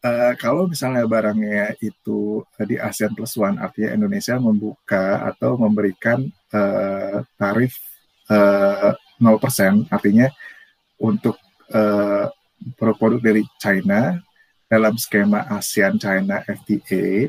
Uh, 0.00 0.32
kalau 0.40 0.64
misalnya 0.64 1.04
barangnya 1.04 1.76
itu 1.84 2.40
di 2.64 2.80
ASEAN 2.80 3.12
Plus 3.12 3.36
One, 3.36 3.60
artinya 3.60 4.00
Indonesia 4.00 4.32
membuka 4.40 5.28
atau 5.28 5.60
memberikan 5.60 6.24
uh, 6.56 7.20
tarif 7.36 7.76
uh, 8.32 8.96
0%, 9.20 9.92
artinya 9.92 10.32
untuk 10.96 11.36
uh, 11.76 12.32
produk 12.76 13.20
dari 13.20 13.42
China 13.56 14.20
dalam 14.70 14.94
skema 14.94 15.50
ASEAN 15.50 15.98
China 15.98 16.44
FTA 16.46 17.26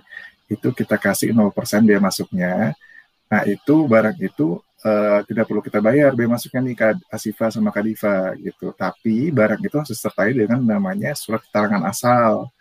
itu 0.51 0.67
kita 0.75 0.95
kasih 0.99 1.31
0% 1.31 1.49
biaya 1.87 2.01
masuknya. 2.03 2.75
Nah 3.31 3.41
itu 3.47 3.87
barang 3.87 4.19
itu 4.19 4.59
uh, 4.83 5.19
tidak 5.23 5.47
perlu 5.47 5.63
kita 5.63 5.79
bayar 5.79 6.11
biaya 6.13 6.35
masuknya 6.35 6.61
nih 6.67 6.75
ke 6.75 6.87
Asifa 7.07 7.47
sama 7.49 7.71
Kadifa 7.71 8.35
gitu. 8.37 8.75
Tapi 8.75 9.31
barang 9.31 9.61
itu 9.63 9.75
harus 9.79 9.91
disertai 9.95 10.35
dengan 10.35 10.59
namanya 10.59 11.15
surat 11.15 11.41
keterangan 11.41 11.81
asal 11.87 12.51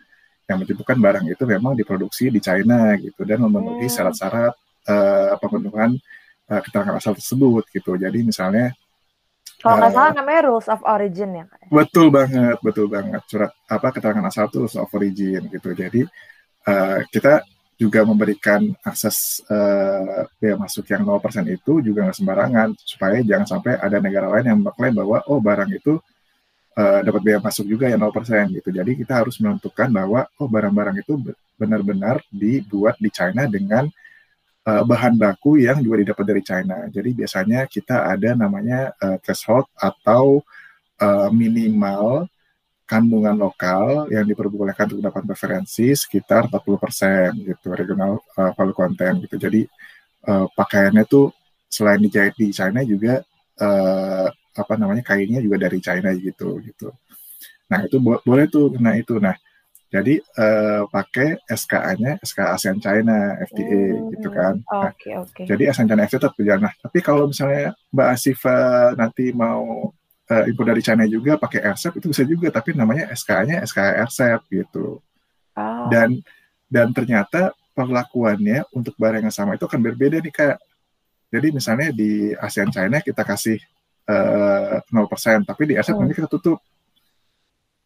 yang 0.46 0.58
menyebutkan 0.62 0.98
barang 0.98 1.26
itu 1.30 1.44
memang 1.46 1.74
diproduksi 1.78 2.30
di 2.30 2.42
China 2.42 2.94
gitu 2.98 3.22
dan 3.22 3.38
memenuhi 3.42 3.86
hmm. 3.86 3.94
syarat-syarat 3.94 4.54
uh, 4.90 5.34
pemenuhan 5.38 5.94
uh, 6.50 6.60
keterangan 6.62 6.94
asal 6.96 7.12
tersebut 7.18 7.66
gitu. 7.74 7.98
Jadi 7.98 8.22
misalnya 8.24 8.74
kalau 9.60 9.76
nggak 9.76 9.92
uh, 9.92 9.96
salah 9.96 10.12
namanya 10.16 10.40
rules 10.48 10.68
of 10.72 10.80
origin 10.88 11.30
ya 11.36 11.44
kak? 11.44 11.68
Betul 11.68 12.06
banget, 12.08 12.56
betul 12.64 12.86
banget. 12.88 13.22
Surat 13.28 13.52
apa 13.68 13.88
keterangan 13.92 14.24
asal 14.24 14.48
itu 14.48 14.56
rules 14.64 14.76
of 14.80 14.90
origin 14.96 15.42
gitu. 15.52 15.68
Jadi 15.76 16.02
uh, 16.64 16.98
kita 17.12 17.44
juga 17.80 18.04
memberikan 18.04 18.60
akses 18.84 19.40
uh, 19.48 20.28
biaya 20.36 20.56
masuk 20.60 20.84
yang 20.92 21.00
0% 21.00 21.16
itu 21.48 21.80
juga 21.80 22.04
nggak 22.04 22.18
sembarangan 22.20 22.68
supaya 22.76 23.24
jangan 23.24 23.46
sampai 23.56 23.72
ada 23.80 23.96
negara 24.04 24.28
lain 24.28 24.46
yang 24.52 24.60
mengklaim 24.60 24.92
bahwa 24.92 25.24
oh 25.32 25.40
barang 25.40 25.70
itu 25.72 25.96
uh, 26.76 27.00
dapat 27.00 27.20
biaya 27.24 27.40
masuk 27.40 27.64
juga 27.64 27.88
ya 27.88 27.96
0% 27.96 28.56
gitu. 28.56 28.68
Jadi 28.68 28.92
kita 29.00 29.24
harus 29.24 29.40
menentukan 29.40 29.88
bahwa 29.88 30.28
oh 30.36 30.48
barang-barang 30.48 31.00
itu 31.00 31.20
benar-benar 31.56 32.20
dibuat 32.28 32.96
di 33.00 33.08
China 33.08 33.48
dengan 33.48 33.88
uh, 34.66 34.82
bahan 34.84 35.16
baku 35.16 35.60
yang 35.62 35.80
juga 35.80 36.02
didapat 36.04 36.24
dari 36.26 36.42
China. 36.44 36.76
Jadi 36.90 37.10
biasanya 37.16 37.64
kita 37.70 38.08
ada 38.10 38.36
namanya 38.36 38.92
uh, 39.00 39.16
threshold 39.22 39.68
atau 39.78 40.44
uh, 41.00 41.28
minimal 41.32 42.28
kandungan 42.90 43.38
lokal 43.38 44.10
yang 44.10 44.26
diperbolehkan 44.26 44.90
untuk 44.90 45.06
dapat 45.06 45.22
preferensi 45.22 45.94
sekitar 45.94 46.50
40% 46.50 47.38
gitu 47.46 47.70
regional 47.70 48.18
uh, 48.34 48.50
value 48.58 48.74
content 48.74 49.22
gitu. 49.22 49.38
Jadi 49.38 49.62
uh, 50.26 50.50
pakaiannya 50.50 51.06
tuh 51.06 51.30
selain 51.70 52.02
dijahit 52.02 52.34
di 52.34 52.50
China 52.50 52.82
juga 52.82 53.22
uh, 53.62 54.26
apa 54.50 54.74
namanya 54.74 55.06
kainnya 55.06 55.38
juga 55.38 55.70
dari 55.70 55.78
China 55.78 56.10
gitu 56.18 56.58
gitu. 56.66 56.90
Nah 57.70 57.86
itu 57.86 58.02
bo 58.02 58.18
boleh 58.26 58.50
tuh 58.50 58.74
kena 58.74 58.98
itu. 58.98 59.22
Nah 59.22 59.38
jadi 59.90 60.22
uh, 60.38 60.86
pakai 60.86 61.42
SKA-nya 61.50 62.22
SK 62.22 62.38
ASEAN 62.46 62.78
China 62.78 63.34
FTA 63.42 63.82
hmm, 63.90 64.06
gitu 64.14 64.28
kan. 64.30 64.54
Nah, 64.62 64.94
okay, 64.94 65.18
okay. 65.18 65.44
Jadi 65.50 65.66
ASEAN 65.66 65.90
China 65.90 66.06
FTA 66.06 66.22
tetap 66.22 66.34
berjalan. 66.38 66.62
Nah, 66.70 66.74
tapi 66.78 66.98
kalau 67.02 67.26
misalnya 67.26 67.74
Mbak 67.90 68.08
Asifa 68.14 68.58
nanti 68.94 69.34
mau 69.34 69.90
uh, 70.30 70.44
impor 70.46 70.64
dari 70.70 70.78
China 70.78 71.02
juga 71.10 71.34
pakai 71.42 71.66
RCEP 71.74 71.98
itu 71.98 72.06
bisa 72.06 72.22
juga, 72.22 72.54
tapi 72.54 72.70
namanya 72.78 73.10
SKA-nya 73.10 73.66
SKA 73.66 74.06
RCEP 74.06 74.40
gitu. 74.62 75.02
Oh. 75.58 75.86
Dan 75.90 76.22
dan 76.70 76.94
ternyata 76.94 77.50
perlakuannya 77.74 78.70
untuk 78.70 78.94
barang 78.94 79.26
yang 79.26 79.34
sama 79.34 79.58
itu 79.58 79.66
akan 79.66 79.82
berbeda 79.82 80.22
nih 80.22 80.30
kak. 80.30 80.58
Jadi 81.34 81.48
misalnya 81.50 81.90
di 81.90 82.30
ASEAN 82.30 82.70
China 82.70 83.02
kita 83.02 83.26
kasih 83.26 83.58
uh, 84.06 85.06
persen 85.10 85.42
tapi 85.42 85.70
di 85.70 85.74
aset 85.74 85.94
oh. 85.94 86.02
nanti 86.02 86.14
kita 86.14 86.30
tutup 86.30 86.62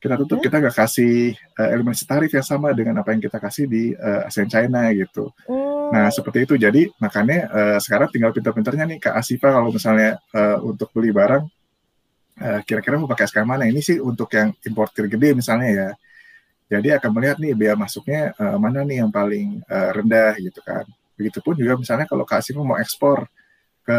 kita 0.04 0.20
tutup 0.20 0.36
hmm? 0.36 0.44
kita 0.44 0.56
nggak 0.60 0.76
kasih 0.76 1.32
uh, 1.56 1.68
elemen 1.72 1.96
tarif 1.96 2.28
yang 2.36 2.44
sama 2.44 2.76
dengan 2.76 3.00
apa 3.00 3.16
yang 3.16 3.24
kita 3.24 3.40
kasih 3.40 3.64
di 3.64 3.96
uh, 3.96 4.28
ASEAN 4.28 4.52
China 4.52 4.84
gitu. 4.92 5.32
Hmm. 5.48 5.96
Nah 5.96 6.12
seperti 6.12 6.44
itu 6.44 6.60
jadi 6.60 6.92
makanya 7.00 7.48
uh, 7.48 7.78
sekarang 7.80 8.12
tinggal 8.12 8.36
pintar-pintarnya 8.36 8.84
nih 8.84 8.98
Kak 9.00 9.16
Asifa 9.16 9.48
kalau 9.48 9.72
misalnya 9.72 10.20
uh, 10.36 10.60
untuk 10.60 10.92
beli 10.92 11.08
barang 11.08 11.48
uh, 12.36 12.60
kira-kira 12.68 13.00
mau 13.00 13.08
pakai 13.08 13.32
skema 13.32 13.56
mana 13.56 13.64
ini 13.64 13.80
sih 13.80 13.96
untuk 13.96 14.28
yang 14.36 14.52
importir 14.68 15.08
gede 15.08 15.32
misalnya 15.32 15.68
ya. 15.72 15.90
Jadi 16.76 16.92
akan 17.00 17.10
melihat 17.16 17.36
nih 17.40 17.56
biaya 17.56 17.76
masuknya 17.76 18.36
uh, 18.36 18.60
mana 18.60 18.84
nih 18.84 19.00
yang 19.00 19.08
paling 19.08 19.64
uh, 19.64 19.88
rendah 19.88 20.36
gitu 20.36 20.60
kan. 20.60 20.84
Begitupun 21.16 21.56
juga 21.56 21.80
misalnya 21.80 22.04
kalau 22.04 22.28
Kak 22.28 22.44
Asifa 22.44 22.60
mau 22.60 22.76
ekspor 22.76 23.24
ke 23.88 23.98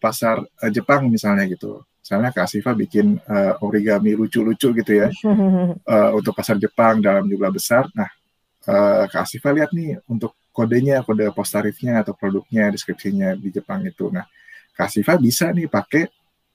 pasar 0.00 0.40
uh, 0.40 0.70
Jepang 0.72 1.12
misalnya 1.12 1.44
gitu. 1.44 1.84
Misalnya 2.06 2.30
Kak 2.30 2.46
Asifa 2.46 2.70
bikin 2.70 3.18
uh, 3.26 3.58
origami 3.66 4.14
lucu-lucu 4.14 4.70
gitu 4.70 4.92
ya 4.94 5.10
uh, 5.10 6.14
untuk 6.22 6.38
pasar 6.38 6.54
Jepang 6.54 7.02
dalam 7.02 7.26
jumlah 7.26 7.50
besar. 7.50 7.90
Nah, 7.98 8.06
uh, 8.70 9.10
Kak 9.10 9.26
Asifa 9.26 9.50
lihat 9.50 9.74
nih 9.74 9.98
untuk 10.06 10.38
kodenya, 10.54 11.02
kode 11.02 11.26
pos 11.34 11.50
tarifnya 11.50 12.06
atau 12.06 12.14
produknya, 12.14 12.70
deskripsinya 12.70 13.34
di 13.34 13.50
Jepang 13.50 13.82
itu. 13.82 14.06
Nah, 14.14 14.22
Kak 14.78 14.86
Asifa 14.86 15.18
bisa 15.18 15.50
nih 15.50 15.66
pakai 15.66 16.06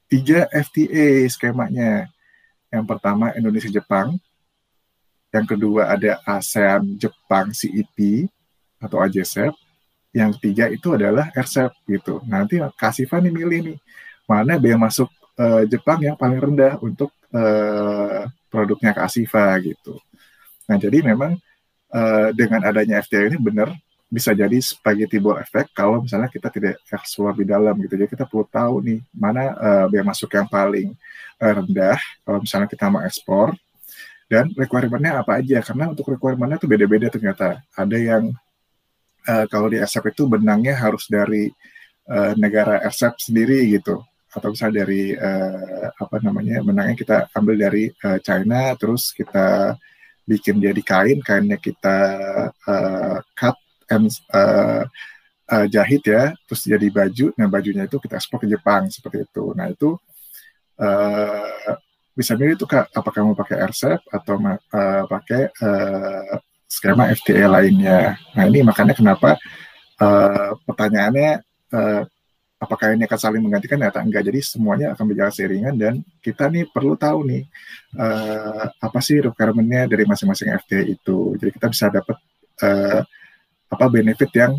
tiga 0.08 0.48
FTA 0.56 1.28
skemanya. 1.28 2.08
Yang 2.72 2.86
pertama 2.88 3.36
Indonesia 3.36 3.68
Jepang, 3.68 4.16
yang 5.36 5.44
kedua 5.44 5.92
ada 5.92 6.24
ASEAN 6.32 6.96
Jepang 6.96 7.52
CEP 7.52 8.32
atau 8.80 9.04
AJCEP, 9.04 9.52
yang 10.16 10.32
ketiga 10.40 10.72
itu 10.72 10.96
adalah 10.96 11.28
RCEP 11.36 11.76
gitu. 11.92 12.24
Nanti 12.24 12.56
Kasifa 12.80 13.20
nih 13.20 13.36
milih 13.36 13.60
nih 13.68 13.78
mana 14.32 14.56
biaya 14.56 14.80
masuk 14.80 15.12
uh, 15.42 15.64
Jepang 15.66 16.00
yang 16.06 16.16
paling 16.16 16.38
rendah 16.38 16.78
untuk 16.86 17.10
uh, 17.34 18.30
produknya 18.54 18.94
Kasifa 18.94 19.58
gitu. 19.66 19.98
Nah 20.70 20.78
jadi 20.78 21.02
memang 21.02 21.36
uh, 21.90 22.30
dengan 22.38 22.62
adanya 22.70 23.02
FTA 23.02 23.34
ini 23.34 23.42
benar 23.42 23.74
bisa 24.12 24.36
jadi 24.36 24.60
spaghetti 24.60 25.24
ball 25.24 25.40
effect 25.40 25.72
kalau 25.72 26.04
misalnya 26.04 26.28
kita 26.28 26.52
tidak 26.52 26.76
explore 26.92 27.34
di 27.34 27.46
dalam 27.48 27.74
gitu. 27.80 27.96
Jadi 27.96 28.12
kita 28.12 28.28
perlu 28.28 28.46
tahu 28.46 28.84
nih 28.86 29.00
mana 29.16 29.56
uh, 29.58 29.86
biaya 29.90 30.06
masuk 30.06 30.30
yang 30.36 30.48
paling 30.48 30.94
rendah 31.42 31.98
kalau 32.22 32.38
misalnya 32.38 32.70
kita 32.70 32.86
mau 32.86 33.02
ekspor 33.02 33.58
dan 34.30 34.54
requirement-nya 34.54 35.26
apa 35.26 35.42
aja 35.42 35.58
karena 35.66 35.90
untuk 35.90 36.14
requirement-nya 36.14 36.62
itu 36.62 36.70
beda-beda 36.70 37.08
ternyata. 37.10 37.66
Ada 37.74 37.98
yang 37.98 38.24
uh, 39.26 39.46
kalau 39.50 39.72
di 39.74 39.82
ASEP 39.82 40.14
itu 40.14 40.30
benangnya 40.30 40.78
harus 40.78 41.10
dari 41.10 41.50
uh, 42.12 42.38
negara 42.38 42.78
ASEP 42.86 43.18
sendiri 43.18 43.66
gitu 43.74 44.06
atau 44.32 44.56
misalnya 44.56 44.88
dari 44.88 45.12
uh, 45.12 45.91
apa 45.91 46.15
namanya 46.24 46.63
benangnya 46.63 46.96
kita 46.96 47.17
ambil 47.36 47.56
dari 47.60 47.91
uh, 48.04 48.20
China 48.24 48.72
terus 48.80 49.12
kita 49.12 49.76
bikin 50.24 50.63
dia 50.63 50.72
di 50.72 50.80
kain 50.80 51.20
kainnya 51.20 51.60
kita 51.60 51.98
uh, 52.56 53.17
cut 53.36 53.58
and 53.91 54.08
uh, 54.32 54.88
uh, 55.52 55.65
jahit 55.67 56.02
ya, 56.08 56.32
terus 56.48 56.63
jadi 56.63 56.88
baju. 56.88 57.36
Nah 57.36 57.48
bajunya 57.52 57.84
itu 57.86 58.00
kita 58.00 58.17
ekspor 58.17 58.39
ke 58.39 58.48
Jepang 58.48 58.88
seperti 58.88 59.28
itu. 59.28 59.52
Nah 59.52 59.67
itu 59.67 60.00
uh, 60.80 61.76
bisa 62.15 62.36
milih 62.39 62.56
itu 62.56 62.65
kak, 62.67 62.91
apakah 62.96 63.28
mau 63.28 63.36
pakai 63.36 63.67
RCEP 63.67 64.02
atau 64.08 64.36
uh, 64.39 65.04
pakai 65.08 65.52
uh, 65.52 66.39
skema 66.67 67.12
FTA 67.12 67.52
lainnya. 67.52 68.15
Nah 68.36 68.44
ini 68.48 68.63
makanya 68.63 68.96
kenapa 68.96 69.36
uh, 70.00 70.56
pertanyaannya 70.63 71.44
uh, 71.76 72.02
apakah 72.62 72.93
ini 72.93 73.10
akan 73.10 73.19
saling 73.19 73.41
menggantikan 73.41 73.82
atau 73.82 74.06
enggak. 74.06 74.21
Jadi 74.30 74.39
semuanya 74.45 74.93
akan 74.93 75.04
berjalan 75.10 75.34
seiringan 75.34 75.74
dan 75.74 75.93
kita 76.21 76.45
nih 76.54 76.69
perlu 76.69 76.93
tahu 76.93 77.26
nih 77.26 77.43
uh, 77.97 78.69
apa 78.69 79.00
sih 79.02 79.17
requirement-nya 79.17 79.89
dari 79.89 80.06
masing-masing 80.06 80.54
FTA 80.62 80.86
itu. 80.86 81.34
Jadi 81.41 81.50
kita 81.58 81.67
bisa 81.74 81.89
dapat 81.89 82.17
uh, 82.62 83.02
apa 83.71 83.86
benefit 83.89 84.30
yang 84.38 84.54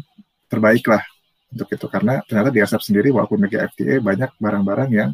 terbaik 0.51 0.83
lah 0.91 1.07
untuk 1.53 1.69
itu 1.71 1.87
karena 1.87 2.25
ternyata 2.27 2.51
di 2.51 2.61
ASAP 2.65 2.83
sendiri 2.83 3.15
walaupun 3.15 3.39
mega 3.39 3.63
FTA 3.71 4.03
banyak 4.03 4.31
barang-barang 4.41 4.91
yang 4.91 5.11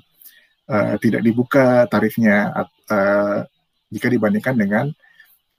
uh, 0.71 0.95
tidak 0.97 1.21
dibuka 1.21 1.85
tarifnya 1.91 2.55
uh, 2.89 3.43
jika 3.91 4.07
dibandingkan 4.09 4.55
dengan 4.55 4.87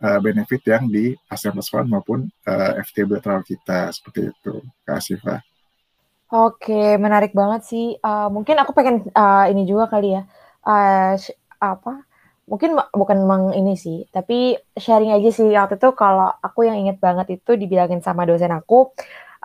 uh, 0.01 0.19
benefit 0.23 0.63
yang 0.65 0.87
di 0.87 1.11
ASEAN 1.27 1.53
Plus 1.53 1.69
One 1.75 1.89
maupun 1.91 2.19
uh, 2.47 2.71
FTA 2.79 3.03
bilateral 3.05 3.43
kita 3.43 3.91
seperti 3.91 4.31
itu 4.31 4.63
Kak 4.87 4.97
Asifa. 4.97 5.48
Oke, 6.29 6.73
menarik 7.03 7.31
banget 7.39 7.61
sih. 7.69 7.85
Uh, 8.05 8.29
mungkin 8.35 8.55
aku 8.61 8.71
pengen 8.77 8.95
uh, 9.17 9.49
ini 9.51 9.61
juga 9.65 9.83
kali 9.93 10.13
ya. 10.17 10.21
Uh, 10.61 11.17
apa 11.57 11.91
mungkin 12.49 12.71
bukan 12.99 13.17
memang 13.23 13.43
ini 13.59 13.73
sih, 13.77 13.97
tapi 14.15 14.57
sharing 14.83 15.11
aja 15.17 15.29
sih 15.37 15.47
waktu 15.53 15.77
itu 15.77 15.89
kalau 16.01 16.29
aku 16.45 16.59
yang 16.69 16.77
inget 16.81 16.97
banget 17.05 17.27
itu 17.37 17.51
dibilangin 17.61 18.01
sama 18.01 18.25
dosen 18.29 18.49
aku 18.53 18.89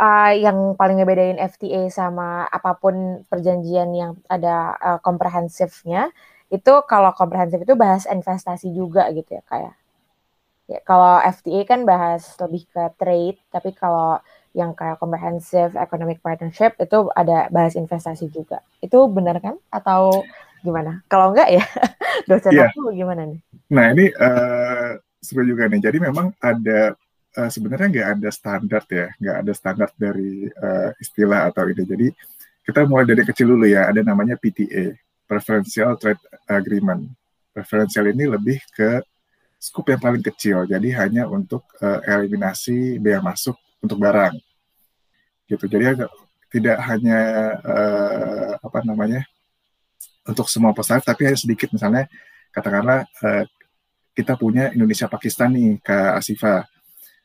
uh, 0.01 0.33
yang 0.45 0.59
paling 0.81 0.97
ngebedain 1.01 1.37
FTA 1.41 1.83
sama 1.93 2.49
apa 2.49 2.71
pun 2.83 3.25
perjanjian 3.31 3.91
yang 3.97 4.13
ada 4.29 4.77
uh, 4.89 4.99
komprehensifnya 5.05 6.09
itu 6.53 6.73
kalau 6.89 7.13
komprehensif 7.17 7.61
itu 7.65 7.75
bahas 7.77 8.05
investasi 8.09 8.73
juga 8.73 9.09
gitu 9.17 9.31
ya 9.37 9.43
kayak 9.53 9.75
ya 10.73 10.79
kalau 10.89 11.21
FTA 11.21 11.61
kan 11.71 11.81
bahas 11.91 12.23
lebih 12.43 12.63
ke 12.73 12.83
trade 13.01 13.39
tapi 13.55 13.71
kalau 13.77 14.17
yang 14.55 14.73
kayak 14.73 15.03
comprehensive 15.03 15.75
economic 15.75 16.23
partnership 16.23 16.79
itu 16.79 17.11
ada 17.13 17.51
bahas 17.51 17.75
investasi 17.75 18.31
juga 18.31 18.63
itu 18.79 18.97
benar 19.11 19.43
kan 19.43 19.59
atau 19.69 20.23
gimana? 20.65 21.05
Kalau 21.11 21.35
enggak 21.35 21.53
ya 21.53 21.65
dosen 22.31 22.55
yeah. 22.57 22.71
aku 22.73 22.95
gimana 22.95 23.29
nih? 23.29 23.41
Nah 23.69 23.87
ini 23.93 24.09
uh, 24.15 24.97
seru 25.25 25.45
juga 25.45 25.67
nih. 25.69 25.81
Jadi 25.81 25.99
memang 26.01 26.33
ada 26.41 26.97
uh, 27.37 27.51
sebenarnya 27.51 27.89
nggak 27.91 28.09
ada 28.21 28.29
standar 28.33 28.83
ya, 28.89 29.09
nggak 29.21 29.37
ada 29.45 29.53
standar 29.53 29.89
dari 29.97 30.49
uh, 30.49 30.91
istilah 31.01 31.53
atau 31.53 31.69
ide. 31.69 31.85
Jadi 31.85 32.09
kita 32.65 32.89
mulai 32.89 33.05
dari 33.05 33.23
kecil 33.25 33.53
dulu 33.53 33.69
ya. 33.69 33.89
Ada 33.89 34.01
namanya 34.01 34.41
PTA, 34.41 34.97
Preferential 35.29 36.01
Trade 36.01 36.23
Agreement. 36.49 37.09
Preferential 37.53 38.09
ini 38.09 38.25
lebih 38.25 38.61
ke 38.73 39.05
skup 39.61 39.89
yang 39.89 40.01
paling 40.01 40.25
kecil. 40.25 40.69
Jadi 40.69 40.93
hanya 40.93 41.25
untuk 41.29 41.65
uh, 41.81 42.01
eliminasi 42.05 43.01
bea 43.01 43.21
masuk 43.25 43.57
untuk 43.85 44.01
barang. 44.01 44.35
Gitu. 45.45 45.65
Jadi 45.69 45.85
tidak 46.49 46.79
hanya 46.89 47.21
uh, 47.61 48.51
apa 48.63 48.81
namanya 48.87 49.27
untuk 50.25 50.49
semua 50.49 50.73
peserta, 50.73 51.13
tapi 51.13 51.29
hanya 51.29 51.37
sedikit 51.37 51.69
misalnya 51.75 52.09
katakanlah 52.55 53.05
uh, 53.21 53.45
kita 54.15 54.39
punya 54.39 54.71
Indonesia 54.73 55.11
Pakistan 55.11 55.53
nih 55.53 55.83
ke 55.83 55.99
Asifa. 56.15 56.65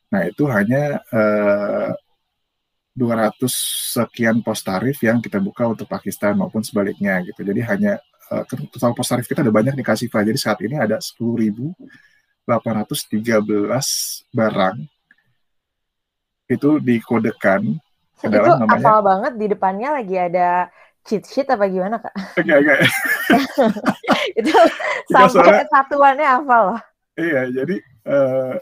Nah, 0.09 0.25
itu 0.25 0.41
hanya 0.49 1.05
uh, 1.13 1.93
eh, 1.93 2.97
200 2.97 3.45
sekian 3.93 4.41
pos 4.41 4.65
tarif 4.65 4.97
yang 5.05 5.21
kita 5.21 5.37
buka 5.37 5.69
untuk 5.69 5.85
Pakistan 5.85 6.33
maupun 6.33 6.65
sebaliknya 6.65 7.21
gitu. 7.21 7.45
Jadi 7.45 7.61
hanya 7.61 8.01
uh, 8.33 8.41
total 8.73 8.97
pos 8.97 9.05
tarif 9.05 9.29
kita 9.29 9.45
ada 9.45 9.53
banyak 9.53 9.77
ke 9.77 9.91
Asifa. 9.93 10.25
Jadi 10.25 10.41
saat 10.41 10.57
ini 10.65 10.81
ada 10.81 10.97
10.813 10.97 12.49
barang 14.33 14.98
itu 16.49 16.81
dikodekan 16.81 17.77
itu 18.19 18.35
namanya. 18.35 18.75
Apal 18.75 18.99
banget 18.99 19.33
di 19.39 19.45
depannya 19.47 19.89
lagi 19.95 20.15
ada 20.19 20.67
cheat 21.07 21.23
sheet 21.23 21.47
apa 21.47 21.65
gimana 21.71 22.03
kak? 22.03 22.13
Oke 22.35 22.51
oke. 22.51 22.75
itu 24.39 24.51
sampai 25.07 25.31
soalnya, 25.31 25.65
satuannya 25.71 26.27
apa 26.27 26.55
loh? 26.67 26.79
Iya 27.15 27.41
jadi 27.63 27.75
uh, 28.07 28.53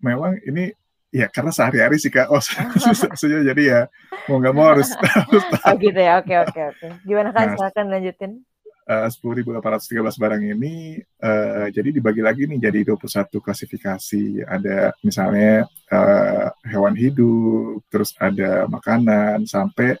memang 0.00 0.40
ini 0.48 0.72
ya 1.12 1.28
karena 1.28 1.52
sehari-hari 1.52 2.00
sih 2.00 2.08
kak. 2.08 2.32
Oh 2.32 2.40
susah 2.82 3.12
jadi 3.44 3.62
ya 3.62 3.80
mau 4.30 4.40
nggak 4.40 4.54
mau 4.56 4.72
harus. 4.72 4.88
harus 4.96 5.44
oh 5.68 5.74
gitu 5.76 6.00
ya 6.00 6.22
oke 6.24 6.34
oke 6.48 6.60
oke. 6.72 6.86
Gimana 7.04 7.28
kak? 7.36 7.42
Nah, 7.44 7.54
Silakan 7.60 7.86
lanjutin. 7.92 8.32
Eh, 8.92 9.08
sepuluh 9.08 9.40
ribu 9.40 9.56
delapan 9.56 9.80
ratus 9.80 9.88
tiga 9.88 10.04
belas 10.04 10.20
barang 10.20 10.42
ini 10.42 11.00
uh, 11.24 11.72
jadi 11.72 11.88
dibagi 11.96 12.20
lagi 12.20 12.44
nih 12.44 12.68
jadi 12.68 12.92
21 12.92 13.30
klasifikasi 13.40 14.24
ada 14.44 14.92
misalnya 15.00 15.64
uh, 15.88 16.52
hewan 16.66 16.92
hidup 16.92 17.80
terus 17.88 18.12
ada 18.20 18.68
makanan 18.68 19.48
sampai 19.48 19.96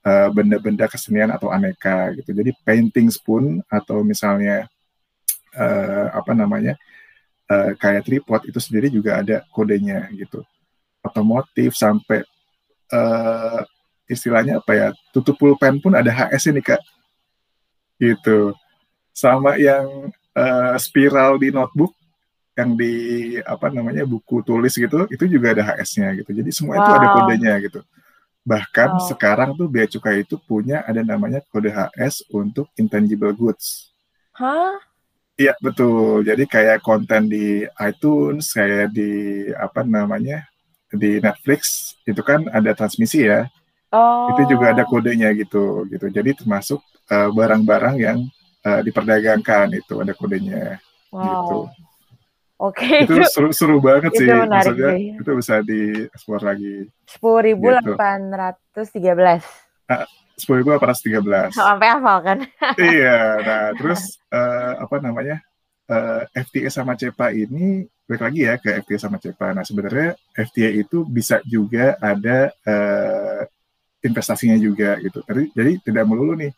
Eh, 0.00 0.28
benda-benda 0.32 0.88
uh, 0.88 0.90
kesenian 0.96 1.28
atau 1.28 1.52
aneka 1.52 2.08
gitu. 2.16 2.32
Jadi 2.32 2.56
painting 2.64 3.12
spoon 3.12 3.60
atau 3.68 4.00
misalnya 4.00 4.64
uh, 5.52 6.08
apa 6.16 6.32
namanya 6.32 6.72
uh, 7.52 7.76
kayak 7.76 8.08
tripod 8.08 8.40
itu 8.48 8.56
sendiri 8.56 8.88
juga 8.88 9.20
ada 9.20 9.44
kodenya 9.52 10.08
gitu. 10.16 10.40
Otomotif 11.04 11.76
sampai 11.76 12.24
uh, 12.96 13.60
istilahnya 14.08 14.64
apa 14.64 14.72
ya 14.72 14.88
tutup 15.12 15.36
pulpen 15.36 15.76
pun 15.84 15.92
ada 15.92 16.08
HS 16.08 16.48
ini 16.48 16.64
kak. 16.64 16.80
Gitu. 18.00 18.56
Sama 19.12 19.60
yang 19.60 20.08
uh, 20.32 20.74
spiral 20.80 21.36
di 21.36 21.52
notebook 21.52 21.92
yang 22.58 22.76
di 22.76 22.94
apa 23.40 23.72
namanya 23.72 24.04
buku 24.04 24.42
tulis 24.44 24.74
gitu 24.76 25.06
itu 25.08 25.24
juga 25.28 25.54
ada 25.54 25.62
HS-nya 25.64 26.16
gitu. 26.20 26.30
Jadi 26.34 26.50
semua 26.52 26.76
wow. 26.76 26.82
itu 26.82 26.90
ada 26.96 27.08
kodenya 27.14 27.54
gitu. 27.62 27.80
Bahkan 28.44 28.90
oh. 28.96 29.04
sekarang 29.06 29.50
tuh 29.56 29.68
bea 29.68 29.86
cukai 29.86 30.24
itu 30.24 30.36
punya 30.40 30.84
ada 30.84 31.04
namanya 31.04 31.44
kode 31.52 31.70
HS 31.72 32.28
untuk 32.32 32.68
intangible 32.76 33.32
goods. 33.36 33.92
Hah? 34.36 34.80
Iya 35.40 35.56
betul. 35.60 36.20
Jadi 36.20 36.44
kayak 36.44 36.84
konten 36.84 37.32
di 37.32 37.64
iTunes, 37.80 38.52
kayak 38.52 38.92
di 38.92 39.48
apa 39.56 39.80
namanya 39.80 40.44
di 40.92 41.16
Netflix 41.22 41.94
itu 42.04 42.20
kan 42.20 42.44
ada 42.52 42.76
transmisi 42.76 43.24
ya. 43.24 43.48
Oh. 43.88 44.36
Itu 44.36 44.56
juga 44.56 44.76
ada 44.76 44.84
kodenya 44.84 45.32
gitu 45.32 45.88
gitu. 45.88 46.12
Jadi 46.12 46.36
termasuk 46.44 46.84
barang-barang 47.10 47.96
uh, 47.98 48.02
yang 48.02 48.18
uh, 48.62 48.80
diperdagangkan 48.86 49.74
itu 49.74 49.94
ada 49.98 50.12
kodenya 50.14 50.78
wow. 51.10 51.26
gitu. 51.26 51.58
Oke. 52.60 53.08
Itu, 53.08 53.16
itu 53.16 53.24
seru, 53.34 53.48
seru 53.56 53.76
banget 53.80 54.12
sih. 54.20 54.28
Maksudnya 54.28 54.92
sih. 54.94 55.16
itu 55.16 55.30
bisa 55.32 55.54
dieksplor 55.64 56.40
lagi. 56.44 56.74
Sepuluh 57.08 57.40
ribu 57.40 57.72
delapan 57.72 58.20
ratus 58.28 58.92
tiga 58.92 59.16
belas. 59.16 59.42
Ah, 59.88 60.04
sepuluh 60.36 60.60
ribu 60.60 60.68
delapan 60.76 60.92
ratus 60.92 61.02
tiga 61.02 61.20
belas. 61.24 61.50
Sampai 61.58 61.88
hafal 61.88 62.18
kan? 62.20 62.38
iya. 62.92 63.40
Nah 63.40 63.64
terus 63.80 64.20
uh, 64.28 64.84
apa 64.84 64.96
namanya 65.00 65.40
uh, 65.88 66.28
eh, 66.28 66.44
FTA 66.44 66.68
sama 66.68 67.00
CEPA 67.00 67.32
ini 67.32 67.88
balik 68.04 68.22
lagi 68.28 68.40
ya 68.44 68.54
ke 68.60 68.84
FTA 68.84 69.08
sama 69.08 69.16
CEPA. 69.16 69.56
Nah 69.56 69.64
sebenarnya 69.64 70.12
FTA 70.36 70.70
itu 70.76 71.08
bisa 71.08 71.40
juga 71.48 71.96
ada 71.96 72.52
uh, 72.68 73.42
investasinya 74.04 74.56
juga 74.60 75.00
gitu. 75.00 75.24
Jadi, 75.24 75.44
jadi 75.56 75.72
tidak 75.80 76.04
melulu 76.04 76.36
nih 76.36 76.52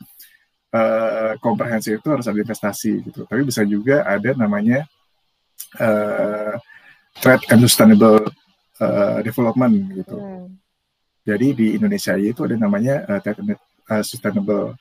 uh, 0.73 1.33
komprehensif 1.39 2.01
itu 2.01 2.09
harus 2.09 2.27
ada 2.27 2.39
investasi 2.41 3.05
gitu. 3.07 3.29
Tapi 3.29 3.43
bisa 3.45 3.63
juga 3.63 4.03
ada 4.03 4.33
namanya 4.35 4.89
uh, 5.79 6.57
trade 7.21 7.45
and 7.53 7.63
sustainable 7.69 8.25
uh, 8.81 9.21
development 9.21 9.75
gitu. 9.95 10.17
Hmm. 10.17 10.57
Jadi 11.23 11.55
di 11.55 11.67
Indonesia 11.79 12.19
itu 12.19 12.43
ada 12.43 12.57
namanya 12.59 13.07
uh, 13.07 13.21
trade 13.23 13.41
and 13.45 13.51
uh, 13.93 14.03
sustainable 14.03 14.75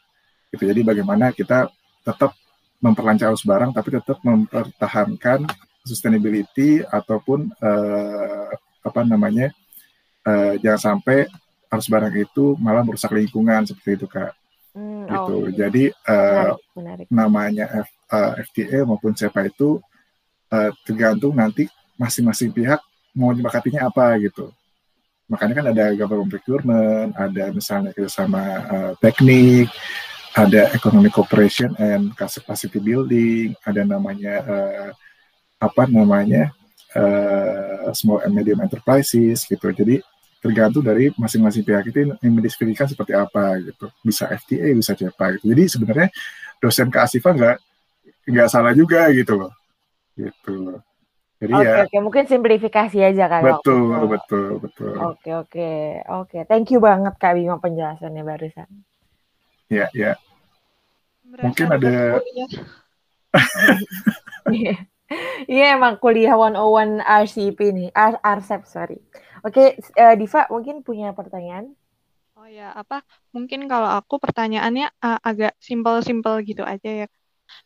gitu. 0.49 0.63
Jadi 0.65 0.81
bagaimana 0.81 1.29
kita 1.35 1.69
tetap 2.01 2.33
memperlancar 2.81 3.29
arus 3.29 3.45
barang 3.45 3.77
tapi 3.77 3.93
tetap 3.93 4.17
mempertahankan 4.25 5.45
sustainability 5.85 6.81
ataupun 6.89 7.53
uh, 7.61 8.49
apa 8.81 9.01
namanya 9.05 9.53
uh, 10.25 10.57
jangan 10.57 10.97
sampai 10.97 11.29
harus 11.69 11.87
barang 11.87 12.13
itu 12.17 12.57
malah 12.57 12.81
merusak 12.81 13.13
lingkungan 13.13 13.69
seperti 13.69 14.01
itu 14.01 14.05
kak. 14.09 14.33
Hmm, 14.71 15.03
gitu. 15.03 15.33
Oh, 15.43 15.49
Jadi 15.51 15.91
uh, 16.07 16.55
menarik, 16.55 16.57
menarik. 16.75 17.07
namanya 17.11 17.65
F, 17.83 17.89
uh, 18.11 18.31
FTA 18.39 18.87
maupun 18.87 19.11
CEPA 19.11 19.51
itu 19.51 19.83
uh, 20.51 20.71
tergantung 20.87 21.35
nanti 21.35 21.67
masing-masing 21.99 22.55
pihak 22.55 22.79
mau 23.11 23.35
menyepakatinya 23.35 23.91
apa 23.91 24.15
gitu. 24.23 24.51
Makanya 25.27 25.53
kan 25.63 25.65
ada 25.71 25.85
government 25.95 26.31
procurement, 26.31 27.09
ada 27.15 27.51
misalnya 27.51 27.95
kerjasama 27.95 28.43
uh, 28.67 28.91
teknik, 28.99 29.67
ada 30.35 30.71
economic 30.75 31.11
cooperation 31.15 31.75
and 31.79 32.15
capacity 32.15 32.79
building, 32.79 33.55
ada 33.67 33.83
namanya 33.83 34.35
uh, 34.43 34.89
apa 35.59 35.87
namanya 35.87 36.51
uh, 36.95 37.91
small 37.91 38.23
and 38.23 38.35
medium 38.35 38.59
enterprises 38.63 39.43
gitu. 39.43 39.67
Jadi 39.71 39.99
tergantung 40.41 40.81
dari 40.81 41.13
masing-masing 41.13 41.61
pihak 41.61 41.93
itu 41.93 42.17
yang 42.17 42.33
mendiskusikan 42.33 42.89
seperti 42.89 43.13
apa 43.13 43.61
gitu. 43.61 43.93
Bisa 44.01 44.25
FTA, 44.25 44.73
bisa 44.73 44.97
CEPA 44.97 45.37
gitu. 45.37 45.53
Jadi 45.53 45.63
sebenarnya 45.69 46.07
dosen 46.57 46.89
keasifa 46.89 47.29
nggak 47.31 47.57
nggak 48.25 48.47
salah 48.49 48.73
juga 48.73 49.05
gitu 49.13 49.37
loh. 49.37 49.53
Gitu. 50.17 50.81
Jadi 51.41 51.53
okay, 51.57 51.65
ya. 51.65 51.73
Oke, 51.73 51.89
okay. 51.89 51.99
mungkin 52.01 52.25
simplifikasi 52.29 52.97
aja 53.01 53.25
kan. 53.25 53.41
Betul, 53.41 53.97
waktu. 53.97 54.09
betul, 54.13 54.47
betul. 54.61 54.93
Oke, 54.93 55.01
okay, 55.01 55.33
oke, 55.33 55.49
okay. 55.49 55.77
oke. 56.05 56.29
Okay. 56.29 56.41
Thank 56.45 56.69
you 56.73 56.77
banget 56.81 57.13
Kak 57.17 57.33
Bima 57.33 57.57
penjelasannya 57.57 58.21
barusan. 58.21 58.69
Ya, 59.69 59.89
ya. 59.93 60.17
mungkin 61.31 61.71
ada. 61.71 62.19
Iya 65.51 65.75
emang 65.75 65.99
kuliah 65.99 66.35
101 66.35 67.03
RCP 67.03 67.59
nih, 67.75 67.89
R 67.91 68.15
RCEP 68.21 68.61
sorry. 68.67 68.97
Oke, 69.41 69.75
uh, 69.97 70.15
Diva 70.15 70.47
mungkin 70.47 70.85
punya 70.85 71.11
pertanyaan? 71.11 71.73
Oh 72.37 72.47
ya, 72.47 72.73
apa? 72.73 73.05
Mungkin 73.35 73.69
kalau 73.69 73.89
aku 73.89 74.17
pertanyaannya 74.17 74.89
uh, 75.01 75.19
agak 75.21 75.53
simpel-simpel 75.61 76.41
gitu 76.45 76.65
aja 76.65 77.05
ya. 77.05 77.07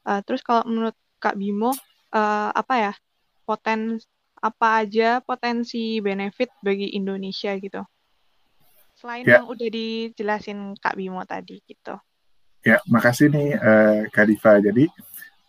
Uh, 0.04 0.20
terus 0.26 0.42
kalau 0.42 0.66
menurut 0.68 0.96
Kak 1.22 1.38
Bimo, 1.40 1.72
uh, 1.72 2.50
apa 2.52 2.76
ya? 2.76 2.94
poten 3.46 4.02
apa 4.42 4.82
aja 4.82 5.22
potensi 5.22 6.02
benefit 6.02 6.50
bagi 6.66 6.98
Indonesia 6.98 7.54
gitu. 7.62 7.86
Selain 8.98 9.22
ya. 9.22 9.40
yang 9.40 9.48
udah 9.48 9.70
dijelasin 9.70 10.74
Kak 10.82 10.98
Bimo 10.98 11.22
tadi 11.30 11.62
gitu. 11.66 11.94
Ya, 12.66 12.82
makasih 12.90 13.30
nih 13.30 13.54
uh, 13.54 14.00
Kak 14.10 14.26
Diva. 14.26 14.58
Jadi 14.58 14.90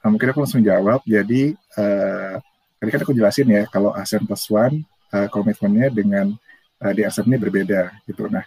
uh, 0.07 0.09
mungkin 0.09 0.31
aku 0.31 0.47
langsung 0.47 0.63
jawab. 0.63 1.03
Jadi 1.03 1.59
uh, 1.75 2.39
tadi 2.79 2.91
kan 2.95 3.03
aku 3.03 3.11
jelasin 3.11 3.51
ya 3.51 3.67
kalau 3.67 3.91
ASEAN 3.91 4.23
Plus 4.23 4.47
One 4.55 4.87
uh, 5.11 5.27
komitmennya 5.27 5.91
dengan 5.91 6.31
uh, 6.79 6.93
di 6.95 7.03
ASEAN 7.03 7.27
ini 7.27 7.43
berbeda 7.43 7.91
gitu. 8.07 8.31
Nah, 8.31 8.47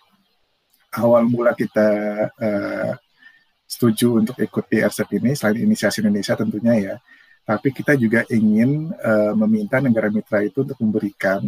awal 0.96 1.28
mula 1.28 1.52
kita 1.52 1.88
uh, 2.32 2.92
setuju 3.68 4.24
untuk 4.24 4.40
ikut 4.40 4.66
di 4.66 4.82
RCEP 4.82 5.22
ini 5.22 5.38
selain 5.38 5.62
inisiasi 5.62 6.02
Indonesia 6.02 6.34
tentunya 6.34 6.74
ya 6.80 6.96
tapi 7.50 7.74
kita 7.74 7.98
juga 7.98 8.22
ingin 8.30 8.94
uh, 8.94 9.34
meminta 9.34 9.82
negara 9.82 10.14
mitra 10.14 10.46
itu 10.46 10.62
untuk 10.62 10.78
memberikan 10.78 11.42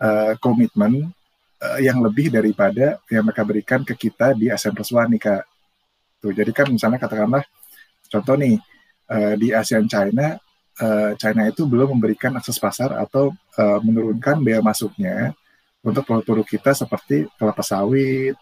uh, 0.00 0.32
komitmen 0.40 1.12
uh, 1.60 1.78
yang 1.84 2.00
lebih 2.00 2.32
daripada 2.32 2.96
yang 3.12 3.28
mereka 3.28 3.44
berikan 3.44 3.80
ke 3.84 3.92
kita 3.92 4.32
di 4.32 4.48
ASEAN 4.48 4.72
Plus 4.72 4.88
One 4.88 5.12
nih 5.12 5.20
Kak. 5.20 5.44
Tuh, 6.24 6.32
jadi 6.32 6.48
kan 6.48 6.72
misalnya 6.72 6.96
katakanlah 6.96 7.44
contoh 8.08 8.40
nih 8.40 8.56
uh, 9.10 9.34
di 9.34 9.50
ASEAN 9.52 9.88
China 9.88 10.38
uh, 10.82 11.12
China 11.18 11.42
itu 11.46 11.66
belum 11.66 11.98
memberikan 11.98 12.34
akses 12.38 12.58
pasar 12.58 12.94
atau 12.94 13.34
uh, 13.58 13.78
menurunkan 13.82 14.40
bea 14.42 14.62
masuknya 14.62 15.34
untuk 15.82 16.06
produk-produk 16.06 16.46
kita 16.46 16.70
seperti 16.74 17.30
kelapa 17.38 17.62
sawit, 17.62 18.34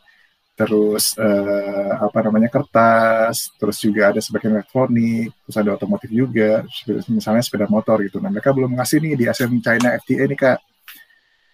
terus 0.56 1.12
uh, 1.20 2.00
apa 2.00 2.18
namanya 2.24 2.48
kertas, 2.48 3.52
terus 3.60 3.76
juga 3.76 4.08
ada 4.08 4.20
sebagian 4.24 4.56
elektronik, 4.56 5.30
terus 5.44 5.56
ada 5.60 5.76
otomotif 5.76 6.08
juga, 6.08 6.64
misalnya 7.12 7.44
sepeda 7.44 7.68
motor 7.68 8.00
gitu. 8.08 8.18
Nah 8.24 8.32
mereka 8.32 8.56
belum 8.56 8.72
ngasih 8.72 8.98
nih 9.04 9.14
di 9.20 9.24
ASEAN 9.28 9.52
China 9.60 9.88
FTA 10.00 10.24
nih 10.24 10.38
kak. 10.38 10.58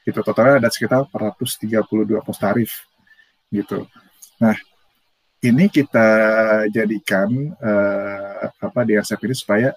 Gitu 0.03 0.19
totalnya 0.19 0.59
ada 0.59 0.71
sekitar 0.71 1.07
432 1.11 2.27
pos 2.27 2.39
tarif 2.39 2.87
gitu. 3.51 3.87
Nah 4.39 4.55
ini 5.43 5.67
kita 5.67 6.09
jadikan 6.71 7.51
uh, 7.59 8.47
apa 8.63 8.81
di 8.87 8.95
ASEAN 8.95 9.19
ini 9.27 9.35
supaya 9.35 9.69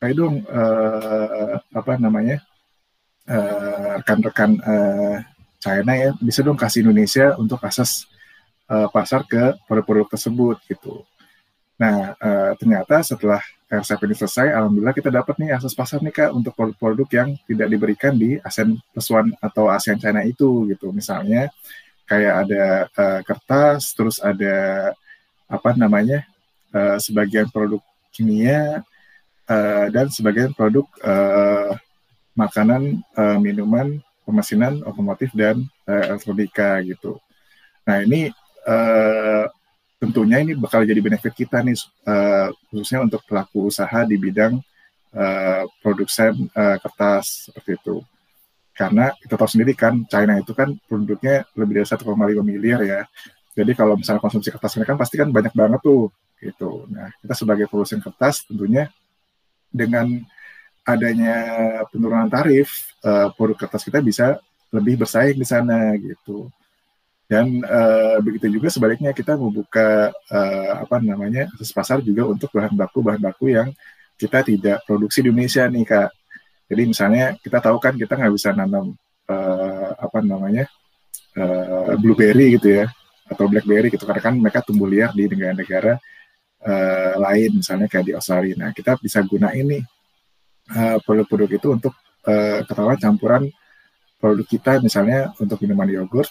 kayak 0.00 0.16
dong 0.16 0.40
uh, 0.48 1.60
apa 1.72 2.00
namanya 2.00 2.40
rekan-rekan 4.00 4.54
uh, 4.62 5.18
China 5.58 5.92
ya 5.98 6.14
bisa 6.22 6.46
dong 6.46 6.54
kasih 6.54 6.86
Indonesia 6.86 7.34
untuk 7.36 7.58
akses 7.66 8.06
uh, 8.70 8.86
pasar 8.86 9.26
ke 9.26 9.58
produk-produk 9.66 10.14
tersebut 10.14 10.56
gitu. 10.70 11.02
Nah, 11.76 12.16
uh, 12.16 12.52
ternyata 12.56 13.02
setelah 13.04 13.42
RCEP 13.66 14.06
ini 14.06 14.14
selesai, 14.14 14.54
alhamdulillah 14.54 14.94
kita 14.94 15.10
dapat 15.10 15.34
nih 15.42 15.58
akses 15.58 15.74
pasar 15.74 15.98
nih 15.98 16.14
kak 16.14 16.30
untuk 16.30 16.54
produk-produk 16.54 17.08
yang 17.10 17.28
tidak 17.50 17.68
diberikan 17.68 18.14
di 18.14 18.38
ASEAN 18.40 18.78
Plus 18.94 19.08
One 19.10 19.34
atau 19.42 19.66
ASEAN 19.66 19.98
China 19.98 20.22
itu 20.22 20.70
gitu. 20.70 20.94
Misalnya 20.94 21.50
kayak 22.06 22.34
ada 22.46 22.62
uh, 22.94 23.20
kertas, 23.26 23.92
terus 23.92 24.16
ada 24.22 24.90
apa 25.46 25.74
namanya 25.74 26.22
uh, 26.74 26.98
sebagian 26.98 27.50
produk 27.50 27.82
kimia 28.14 28.82
uh, 29.50 29.86
dan 29.90 30.06
sebagian 30.10 30.54
produk 30.54 30.86
uh, 31.02 31.74
makanan, 32.38 33.02
uh, 33.18 33.38
minuman, 33.42 33.98
pemesinan, 34.22 34.82
otomotif 34.86 35.30
dan 35.34 35.66
uh, 35.86 36.02
elektronika 36.14 36.78
gitu. 36.82 37.18
Nah 37.86 38.02
ini 38.02 38.30
uh, 38.66 39.46
tentunya 40.02 40.42
ini 40.42 40.52
bakal 40.54 40.84
jadi 40.84 41.00
benefit 41.00 41.32
kita 41.32 41.62
nih 41.62 41.78
uh, 42.04 42.52
khususnya 42.68 43.02
untuk 43.06 43.22
pelaku 43.24 43.70
usaha 43.70 44.04
di 44.04 44.18
bidang 44.20 44.60
uh, 45.16 45.62
produsen 45.80 46.50
uh, 46.52 46.76
kertas 46.82 47.48
seperti 47.48 47.80
itu 47.80 48.04
karena 48.76 49.08
kita 49.16 49.40
tahu 49.40 49.48
sendiri 49.48 49.72
kan 49.72 50.04
China 50.04 50.36
itu 50.36 50.52
kan 50.52 50.76
produknya 50.84 51.48
lebih 51.56 51.80
dari 51.80 51.88
1,5 51.88 52.04
miliar 52.44 52.80
ya. 52.84 53.00
Jadi 53.56 53.72
kalau 53.72 53.96
misalnya 53.96 54.20
konsumsi 54.20 54.52
kertas 54.52 54.76
mereka 54.76 54.92
kan 54.92 55.00
pasti 55.00 55.16
kan 55.16 55.28
banyak 55.32 55.54
banget 55.56 55.80
tuh 55.80 56.12
gitu. 56.44 56.84
Nah 56.92 57.08
kita 57.24 57.32
sebagai 57.32 57.66
produsen 57.72 58.04
kertas 58.04 58.44
tentunya 58.44 58.92
dengan 59.72 60.06
adanya 60.84 61.34
penurunan 61.88 62.28
tarif 62.28 62.94
uh, 63.00 63.32
produk 63.32 63.66
kertas 63.66 63.82
kita 63.82 63.98
bisa 64.04 64.36
lebih 64.68 65.00
bersaing 65.00 65.40
di 65.40 65.46
sana 65.48 65.96
gitu. 65.96 66.52
Dan 67.26 67.58
uh, 67.64 68.22
begitu 68.22 68.60
juga 68.60 68.70
sebaliknya 68.70 69.10
kita 69.10 69.34
membuka 69.34 70.14
uh, 70.30 70.72
apa 70.84 71.02
namanya 71.02 71.50
akses 71.50 71.74
pasar 71.74 71.98
juga 71.98 72.22
untuk 72.28 72.52
bahan 72.54 72.76
baku 72.76 73.02
bahan 73.02 73.18
baku 73.18 73.50
yang 73.50 73.74
kita 74.14 74.46
tidak 74.46 74.84
produksi 74.86 75.24
di 75.24 75.32
Indonesia 75.32 75.66
nih 75.66 75.84
kak. 75.88 76.10
Jadi 76.66 76.82
misalnya 76.90 77.38
kita 77.38 77.58
tahu 77.62 77.78
kan 77.78 77.94
kita 77.94 78.18
nggak 78.18 78.34
bisa 78.34 78.50
nanam 78.50 78.94
uh, 79.30 79.90
apa 79.94 80.18
namanya 80.22 80.66
uh, 81.38 81.94
blueberry 81.98 82.58
gitu 82.58 82.82
ya 82.82 82.86
atau 83.26 83.50
blackberry 83.50 83.90
gitu 83.90 84.06
karena 84.06 84.22
kan 84.22 84.34
mereka 84.38 84.62
tumbuh 84.62 84.86
liar 84.86 85.10
di 85.10 85.26
negara-negara 85.26 85.98
uh, 86.62 87.14
lain 87.18 87.58
misalnya 87.58 87.90
kayak 87.90 88.06
di 88.06 88.12
Australia. 88.14 88.54
Nah 88.58 88.70
kita 88.70 88.98
bisa 89.02 89.22
guna 89.26 89.50
ini 89.54 89.82
uh, 90.74 90.98
produk-produk 91.02 91.50
itu 91.50 91.68
untuk 91.74 91.94
uh, 92.26 92.62
katakanlah 92.66 92.98
campuran 92.98 93.42
produk 94.18 94.46
kita 94.46 94.72
misalnya 94.82 95.34
untuk 95.42 95.58
minuman 95.62 95.90
yogurt 95.90 96.30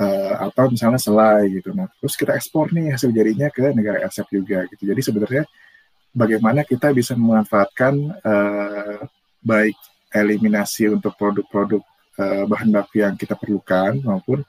uh, 0.00 0.34
atau 0.50 0.72
misalnya 0.72 0.98
selai 0.98 1.46
gitu. 1.60 1.70
Nah, 1.72 1.86
terus 2.00 2.14
kita 2.18 2.34
ekspor 2.34 2.74
nih 2.74 2.94
hasil 2.94 3.14
jadinya 3.14 3.48
ke 3.48 3.70
negara 3.72 4.02
RCEP 4.08 4.28
juga 4.34 4.66
gitu. 4.68 4.82
Jadi 4.90 5.00
sebenarnya 5.00 5.42
bagaimana 6.10 6.66
kita 6.66 6.90
bisa 6.90 7.14
memanfaatkan 7.14 7.94
uh, 8.22 9.00
baik 9.44 9.76
eliminasi 10.10 10.88
untuk 10.88 11.12
produk-produk 11.14 11.82
uh, 12.18 12.44
bahan 12.48 12.72
baku 12.72 13.04
yang 13.04 13.14
kita 13.14 13.36
perlukan 13.36 14.00
maupun 14.00 14.40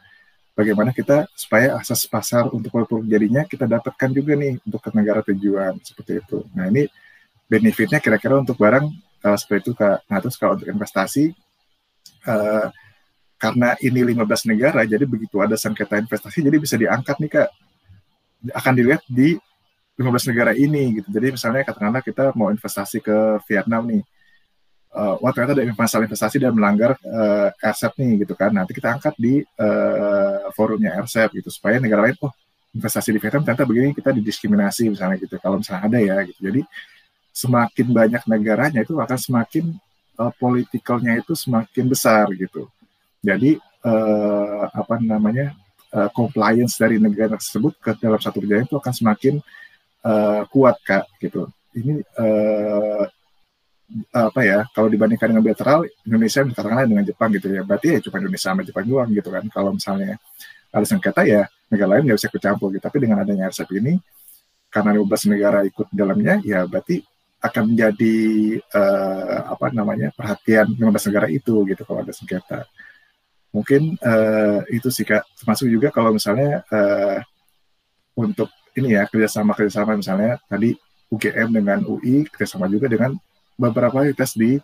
bagaimana 0.55 0.95
kita 0.95 1.27
supaya 1.35 1.75
akses 1.75 2.07
pasar 2.07 2.47
untuk 2.49 2.71
produk-produk 2.71 3.05
jadinya 3.05 3.43
kita 3.43 3.67
dapatkan 3.67 4.09
juga 4.15 4.33
nih 4.39 4.57
untuk 4.63 4.79
ke 4.79 4.89
negara 4.95 5.19
tujuan 5.21 5.77
seperti 5.83 6.23
itu. 6.23 6.47
Nah, 6.55 6.71
ini 6.71 6.87
benefitnya 7.45 7.99
kira-kira 7.99 8.39
untuk 8.39 8.55
barang 8.55 8.87
uh, 9.27 9.37
seperti 9.37 9.69
itu 9.69 9.71
Kak. 9.75 10.07
Nah, 10.07 10.17
terus 10.23 10.39
kalau 10.39 10.55
untuk 10.55 10.71
investasi 10.71 11.35
uh, 12.25 12.71
karena 13.35 13.75
ini 13.83 14.15
15 14.15 14.51
negara, 14.55 14.81
jadi 14.87 15.03
begitu 15.03 15.43
ada 15.43 15.59
sengketa 15.59 15.99
investasi, 15.99 16.39
jadi 16.39 16.57
bisa 16.57 16.79
diangkat 16.79 17.19
nih 17.19 17.31
kak, 17.35 17.49
akan 18.55 18.73
dilihat 18.73 19.03
di 19.11 19.35
15 19.99 20.31
negara 20.31 20.51
ini 20.55 21.03
gitu. 21.03 21.07
Jadi 21.11 21.35
misalnya 21.35 21.61
katakanlah 21.67 22.01
kita 22.01 22.31
mau 22.33 22.47
investasi 22.49 23.03
ke 23.03 23.43
Vietnam 23.45 23.91
nih, 23.91 24.01
uh, 24.95 25.15
wah 25.19 25.31
ternyata 25.35 25.59
ada 25.59 25.75
masalah 25.75 26.07
investasi 26.07 26.39
dan 26.39 26.55
melanggar 26.55 26.95
uh, 27.03 27.51
RCEP 27.59 27.93
nih 27.99 28.11
gitu 28.23 28.33
kan. 28.33 28.55
Nanti 28.55 28.71
kita 28.71 28.95
angkat 28.95 29.13
di 29.19 29.43
uh, 29.43 30.47
forumnya 30.55 30.95
RCEP 31.03 31.43
gitu 31.43 31.51
supaya 31.51 31.77
negara 31.77 32.07
lain, 32.07 32.15
oh 32.23 32.31
investasi 32.75 33.15
di 33.15 33.19
Vietnam 33.19 33.43
ternyata 33.47 33.63
begini 33.63 33.95
kita 33.95 34.11
didiskriminasi 34.11 34.91
misalnya 34.91 35.15
gitu. 35.19 35.35
Kalau 35.39 35.59
misalnya 35.59 35.83
ada 35.87 35.99
ya 35.99 36.15
gitu. 36.27 36.39
Jadi 36.39 36.61
semakin 37.35 37.87
banyak 37.91 38.23
negaranya 38.31 38.79
itu 38.83 38.95
akan 38.95 39.19
semakin 39.19 39.75
uh, 40.19 40.31
politikalnya 40.39 41.19
itu 41.19 41.35
semakin 41.35 41.85
besar 41.87 42.31
gitu. 42.35 42.67
Jadi 43.19 43.59
uh, 43.83 44.67
apa 44.71 44.99
namanya 44.99 45.55
uh, 45.95 46.11
compliance 46.11 46.75
dari 46.79 46.99
negara 46.99 47.39
tersebut 47.39 47.75
ke 47.79 47.91
dalam 47.99 48.19
satu 48.19 48.43
perjanjian 48.43 48.67
itu 48.67 48.77
akan 48.79 48.93
semakin 48.93 49.33
uh, 50.03 50.43
kuat 50.51 50.75
kak 50.83 51.07
gitu. 51.23 51.47
Ini 51.75 52.03
uh, 52.19 53.03
apa 54.09 54.41
ya 54.41 54.65
kalau 54.73 54.89
dibandingkan 54.89 55.29
dengan 55.29 55.45
bilateral 55.45 55.85
Indonesia 56.03 56.41
katakanlah 56.41 56.85
dengan 56.89 57.05
Jepang 57.05 57.29
gitu 57.33 57.47
ya. 57.53 57.61
Berarti 57.61 57.87
ya 57.95 57.99
cuma 58.01 58.17
Indonesia 58.21 58.47
sama 58.49 58.61
Jepang 58.65 58.85
doang 58.85 59.09
gitu 59.13 59.29
kan. 59.29 59.45
Kalau 59.49 59.71
misalnya 59.77 60.17
ada 60.73 60.85
sengketa 60.85 61.21
ya 61.23 61.45
negara 61.69 61.97
lain 61.97 62.03
nggak 62.09 62.17
bisa 62.17 62.29
kecampur 62.33 62.73
gitu. 62.73 62.83
Tapi 62.83 62.97
dengan 63.01 63.21
adanya 63.21 63.47
RCEP 63.49 63.69
ini 63.77 63.93
karena 64.73 64.91
15 64.97 65.31
negara 65.31 65.59
ikut 65.63 65.87
dalamnya 65.93 66.43
ya 66.43 66.67
berarti 66.67 66.99
akan 67.39 67.63
menjadi 67.71 68.15
uh, 68.73 69.53
apa 69.53 69.69
namanya 69.69 70.09
perhatian 70.17 70.73
15 70.75 71.07
negara 71.13 71.27
itu 71.29 71.53
gitu 71.69 71.81
kalau 71.85 72.01
ada 72.01 72.11
sengketa. 72.11 72.65
Mungkin 73.53 73.95
uh, 74.01 74.65
itu 74.73 74.89
sih 74.91 75.05
kak. 75.07 75.23
Termasuk 75.39 75.69
juga 75.69 75.93
kalau 75.93 76.11
misalnya 76.11 76.65
uh, 76.73 77.21
untuk 78.17 78.49
ini 78.75 78.97
ya 78.97 79.07
kerjasama 79.07 79.55
kerjasama 79.55 79.95
misalnya 79.95 80.41
tadi 80.49 80.75
UGM 81.07 81.49
dengan 81.53 81.79
UI 81.87 82.27
kerjasama 82.27 82.67
juga 82.67 82.91
dengan 82.91 83.15
beberapa 83.55 84.03
tes 84.11 84.35
di 84.35 84.59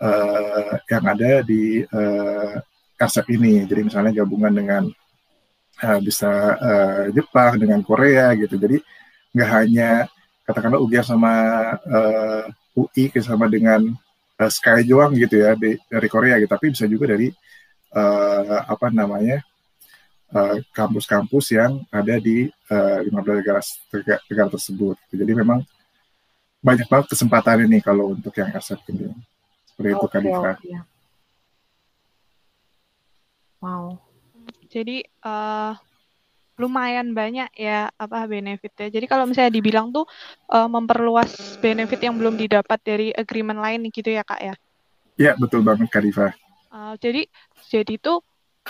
uh, 0.00 0.72
yang 0.88 1.04
ada 1.04 1.42
di 1.42 1.84
uh, 1.84 2.54
RCEP 2.96 3.36
ini. 3.36 3.64
Jadi 3.64 3.80
misalnya 3.88 4.12
gabungan 4.24 4.52
dengan 4.52 4.82
uh, 5.84 6.00
bisa 6.00 6.30
uh, 6.56 7.04
Jepang 7.12 7.60
dengan 7.60 7.80
Korea 7.84 8.32
gitu. 8.36 8.56
Jadi 8.56 8.80
nggak 9.36 9.50
hanya 9.52 9.90
katakanlah 10.48 10.80
UGM 10.80 11.04
sama 11.04 11.32
uh, 11.84 12.44
UI 12.76 13.12
sama 13.20 13.48
dengan 13.48 13.92
uh, 14.40 14.50
Sky 14.52 14.84
Joang 14.84 15.16
gitu 15.16 15.40
ya 15.40 15.56
di, 15.56 15.76
dari 15.88 16.08
Korea 16.08 16.40
gitu. 16.40 16.50
Tapi 16.52 16.72
bisa 16.72 16.84
juga 16.88 17.16
dari 17.16 17.28
uh, 17.96 18.60
apa 18.68 18.92
namanya 18.92 19.40
kampus-kampus 20.74 21.54
uh, 21.54 21.54
yang 21.54 21.72
ada 21.88 22.18
di 22.18 22.50
uh, 22.68 22.98
15 22.98 23.14
negara, 23.40 23.62
negara 24.26 24.48
tersebut. 24.52 24.96
Jadi 25.14 25.32
memang 25.32 25.62
banyak 26.66 26.90
banget 26.90 27.06
kesempatan 27.14 27.70
ini 27.70 27.78
kalau 27.78 28.10
untuk 28.10 28.34
yang 28.34 28.50
aset 28.50 28.82
ini. 28.90 29.14
Seperti 29.70 29.94
okay, 29.94 29.98
itu 30.02 30.06
Kadifa. 30.10 30.50
Okay. 30.58 30.74
Wow. 33.62 34.02
Jadi 34.66 35.06
uh, 35.22 35.78
lumayan 36.58 37.14
banyak 37.14 37.54
ya 37.54 37.86
apa 37.94 38.26
benefitnya. 38.26 38.90
Jadi 38.90 39.06
kalau 39.06 39.30
misalnya 39.30 39.54
dibilang 39.54 39.94
tuh 39.94 40.10
uh, 40.50 40.66
memperluas 40.66 41.60
benefit 41.62 42.02
yang 42.02 42.18
belum 42.18 42.34
didapat 42.34 42.82
dari 42.82 43.08
agreement 43.14 43.62
lain 43.62 43.86
gitu 43.94 44.10
ya 44.10 44.26
kak 44.26 44.40
ya? 44.42 44.54
Iya 45.16 45.32
betul 45.38 45.64
banget 45.64 45.88
Kak 45.88 46.02
Diva. 46.04 46.28
Uh, 46.68 46.92
jadi 47.00 47.24
jadi 47.72 47.94
tuh 47.96 48.20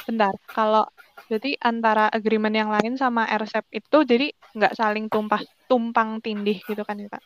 bentar 0.06 0.36
kalau 0.46 0.86
jadi 1.26 1.58
antara 1.58 2.06
agreement 2.12 2.54
yang 2.54 2.70
lain 2.70 2.94
sama 2.94 3.26
RCEP 3.26 3.66
itu 3.82 3.98
jadi 4.06 4.26
nggak 4.54 4.76
saling 4.78 5.10
tumpah 5.10 5.42
tumpang 5.66 6.22
tindih 6.22 6.60
gitu 6.62 6.82
kan 6.86 7.00
ya 7.00 7.10
kak? 7.10 7.24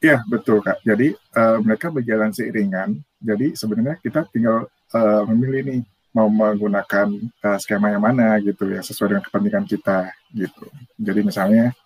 Iya 0.00 0.24
betul 0.24 0.64
kak. 0.64 0.80
Jadi 0.80 1.12
uh, 1.12 1.60
mereka 1.60 1.92
berjalan 1.92 2.32
seiringan. 2.32 2.96
Jadi 3.20 3.52
sebenarnya 3.52 4.00
kita 4.00 4.24
tinggal 4.32 4.64
uh, 4.96 5.22
memilih 5.28 5.60
nih 5.68 5.80
mau 6.16 6.26
menggunakan 6.26 7.12
uh, 7.44 7.58
skema 7.60 7.92
yang 7.92 8.02
mana 8.02 8.40
gitu 8.40 8.66
ya 8.72 8.80
sesuai 8.80 9.12
dengan 9.14 9.24
kepentingan 9.28 9.64
kita 9.68 10.08
gitu. 10.32 10.64
Jadi 10.96 11.20
misalnya 11.20 11.76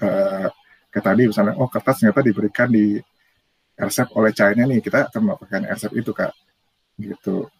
uh, 0.00 0.48
kayak 0.88 1.04
tadi 1.04 1.22
misalnya 1.28 1.54
oh 1.60 1.68
kertas 1.68 2.00
ternyata 2.00 2.24
diberikan 2.24 2.72
di 2.72 2.96
RCEP 3.76 4.08
oleh 4.16 4.32
China 4.32 4.64
nih 4.64 4.80
kita 4.80 5.12
akan 5.12 5.20
melakukan 5.28 5.62
RCEP 5.76 5.92
itu 5.92 6.10
kak 6.16 6.32
gitu. 6.96 7.52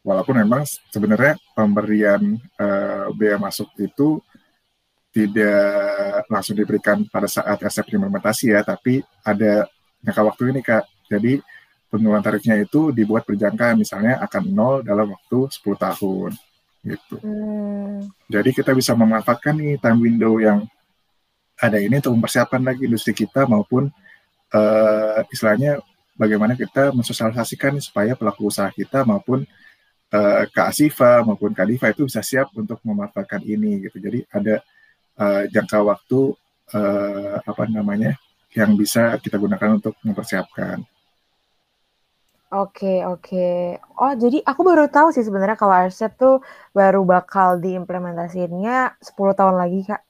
Walaupun 0.00 0.40
memang 0.40 0.64
sebenarnya 0.88 1.36
pemberian 1.52 2.40
uh, 2.56 3.12
bea 3.12 3.36
masuk 3.36 3.68
itu 3.76 4.24
tidak 5.10 6.24
langsung 6.30 6.54
diberikan 6.54 7.02
pada 7.10 7.26
saat 7.26 7.58
resep 7.58 7.86
implementasi 7.90 8.54
ya, 8.54 8.62
tapi 8.62 9.02
ada 9.26 9.66
jangka 10.06 10.22
waktu 10.22 10.42
ini 10.54 10.60
Kak. 10.62 10.84
Jadi 11.10 11.42
penurunan 11.90 12.22
tarifnya 12.22 12.54
itu 12.54 12.94
dibuat 12.94 13.26
berjangka 13.26 13.74
misalnya 13.74 14.22
akan 14.22 14.42
nol 14.54 14.74
dalam 14.86 15.10
waktu 15.10 15.50
10 15.50 15.74
tahun 15.74 16.30
gitu. 16.86 17.16
Hmm. 17.20 18.06
Jadi 18.30 18.50
kita 18.54 18.72
bisa 18.72 18.94
memanfaatkan 18.94 19.58
nih 19.58 19.76
time 19.82 20.00
window 20.00 20.38
yang 20.38 20.64
ada 21.60 21.76
ini 21.76 22.00
untuk 22.00 22.16
mempersiapkan 22.16 22.62
lagi 22.64 22.88
industri 22.88 23.12
kita 23.12 23.44
maupun 23.44 23.92
uh, 24.54 25.20
istilahnya 25.28 25.82
bagaimana 26.16 26.56
kita 26.56 26.94
mensosialisasikan 26.96 27.76
supaya 27.84 28.16
pelaku 28.16 28.48
usaha 28.48 28.72
kita 28.72 29.04
maupun 29.04 29.44
uh, 30.14 30.42
Kak 30.48 30.72
Asifa 30.72 31.20
maupun 31.20 31.52
Kak 31.52 31.68
Diva 31.68 31.92
itu 31.92 32.08
bisa 32.08 32.24
siap 32.24 32.48
untuk 32.56 32.80
memanfaatkan 32.80 33.44
ini 33.44 33.84
gitu. 33.84 34.00
Jadi 34.00 34.24
ada 34.32 34.64
uh, 35.20 35.44
jangka 35.52 35.78
waktu 35.84 36.32
uh, 36.72 37.36
apa 37.44 37.62
namanya 37.68 38.16
yang 38.56 38.74
bisa 38.74 39.14
kita 39.20 39.38
gunakan 39.38 39.78
untuk 39.78 39.94
mempersiapkan. 40.02 40.82
Oke 42.50 43.06
oke. 43.06 43.78
Oh 43.94 44.10
jadi 44.18 44.42
aku 44.42 44.66
baru 44.66 44.90
tahu 44.90 45.14
sih 45.14 45.22
sebenarnya 45.22 45.54
kalau 45.54 45.70
RCEP 45.86 46.18
tuh 46.18 46.42
baru 46.74 47.06
bakal 47.06 47.62
diimplementasinya 47.62 48.98
10 48.98 49.38
tahun 49.38 49.54
lagi 49.54 49.86
kak. 49.86 50.02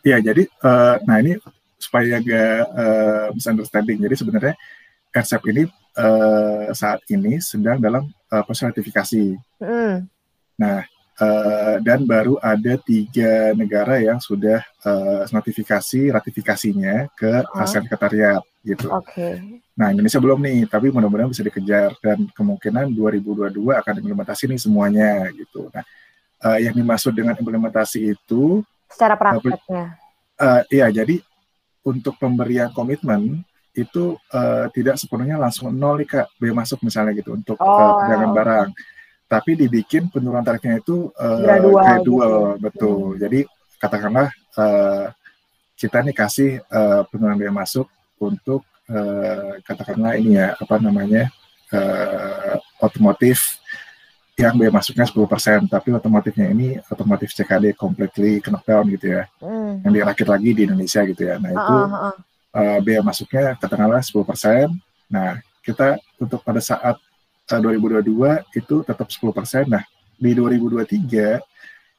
Iya 0.00 0.32
jadi 0.32 0.48
uh, 0.64 0.96
nah 1.04 1.20
ini 1.20 1.36
supaya 1.76 2.24
agak 2.24 2.56
uh, 2.72 3.26
misunderstanding. 3.36 4.00
Jadi 4.00 4.14
sebenarnya 4.16 4.54
RCEP 5.12 5.42
ini 5.52 5.62
uh, 6.00 6.72
saat 6.72 7.04
ini 7.12 7.36
sedang 7.44 7.84
dalam 7.84 8.08
uh, 8.32 8.42
proses 8.48 8.72
ratifikasi. 8.72 9.36
Mm. 9.60 10.08
Nah 10.56 10.88
Uh, 11.12 11.76
dan 11.84 12.08
baru 12.08 12.40
ada 12.40 12.80
tiga 12.80 13.52
negara 13.52 14.00
yang 14.00 14.16
sudah 14.16 14.64
uh, 14.82 15.28
notifikasi 15.28 16.08
ratifikasinya 16.08 17.12
ke. 17.12 17.44
ASEAN 17.52 17.84
Sekretariat 17.84 18.42
gitu. 18.64 18.88
Oke. 18.88 19.12
Okay. 19.12 19.32
Nah 19.76 19.92
Indonesia 19.92 20.18
belum 20.18 20.40
nih, 20.40 20.58
tapi 20.72 20.88
mudah-mudahan 20.88 21.30
bisa 21.30 21.44
dikejar 21.44 21.94
dan 22.00 22.26
kemungkinan 22.32 22.90
2022 22.96 23.54
akan 23.54 23.94
implementasi 24.00 24.48
nih 24.48 24.60
semuanya 24.60 25.28
gitu. 25.36 25.68
Nah 25.68 25.84
uh, 26.42 26.58
yang 26.58 26.74
dimaksud 26.74 27.14
dengan 27.14 27.38
implementasi 27.38 28.12
itu 28.18 28.60
secara 28.90 29.14
prakteknya. 29.16 29.96
Uh, 30.36 30.62
iya 30.68 30.90
jadi 30.90 31.22
untuk 31.86 32.18
pemberian 32.18 32.70
komitmen 32.74 33.46
itu 33.72 34.20
uh, 34.36 34.68
tidak 34.76 35.00
sepenuhnya 35.00 35.40
langsung 35.40 35.72
nol 35.72 35.96
nih 35.96 36.08
kak 36.08 36.26
biaya 36.36 36.52
masuk 36.52 36.84
misalnya 36.84 37.16
gitu 37.16 37.32
untuk 37.32 37.56
oh, 37.56 37.64
uh, 37.64 38.04
wow. 38.04 38.34
barang 38.36 38.68
tapi 39.32 39.56
dibikin 39.56 40.12
penurunan 40.12 40.44
tarifnya 40.44 40.76
itu 40.76 41.08
uh, 41.16 41.40
gradual, 41.40 41.80
gradual 41.80 42.36
gitu. 42.36 42.60
betul. 42.60 43.00
Hmm. 43.00 43.20
Jadi 43.24 43.40
katakanlah 43.80 44.28
uh, 44.60 45.06
kita 45.72 46.04
nih 46.04 46.12
kasih 46.12 46.50
uh, 46.68 47.08
penurunan 47.08 47.40
biaya 47.40 47.54
masuk 47.56 47.88
untuk 48.20 48.60
uh, 48.92 49.56
katakanlah 49.64 50.20
ini 50.20 50.36
ya 50.36 50.52
apa 50.52 50.76
namanya 50.76 51.32
uh, 51.72 52.60
otomotif 52.84 53.56
yang 54.36 54.52
biaya 54.56 54.72
masuknya 54.72 55.08
10%, 55.08 55.68
tapi 55.68 55.88
otomotifnya 55.92 56.52
ini 56.52 56.76
otomotif 56.92 57.32
CKD 57.32 57.72
completely 57.76 58.40
knockdown 58.44 58.88
gitu 58.92 59.16
ya, 59.16 59.28
mm. 59.44 59.84
yang 59.84 59.92
dirakit 59.92 60.24
lagi 60.28 60.50
di 60.56 60.62
Indonesia 60.68 61.04
gitu 61.08 61.22
ya. 61.24 61.36
Nah 61.40 61.52
itu 61.52 61.76
uh, 61.76 61.84
uh, 61.88 62.14
uh. 62.56 62.78
biaya 62.84 63.00
masuknya 63.00 63.56
katakanlah 63.56 64.04
10%. 64.04 64.76
Nah 65.08 65.40
kita 65.64 65.96
untuk 66.20 66.44
pada 66.44 66.60
saat 66.60 67.00
2022 67.60 68.56
itu 68.56 68.74
tetap 68.86 69.08
10%. 69.10 69.68
Nah, 69.68 69.84
di 70.16 70.30
2023 70.32 71.42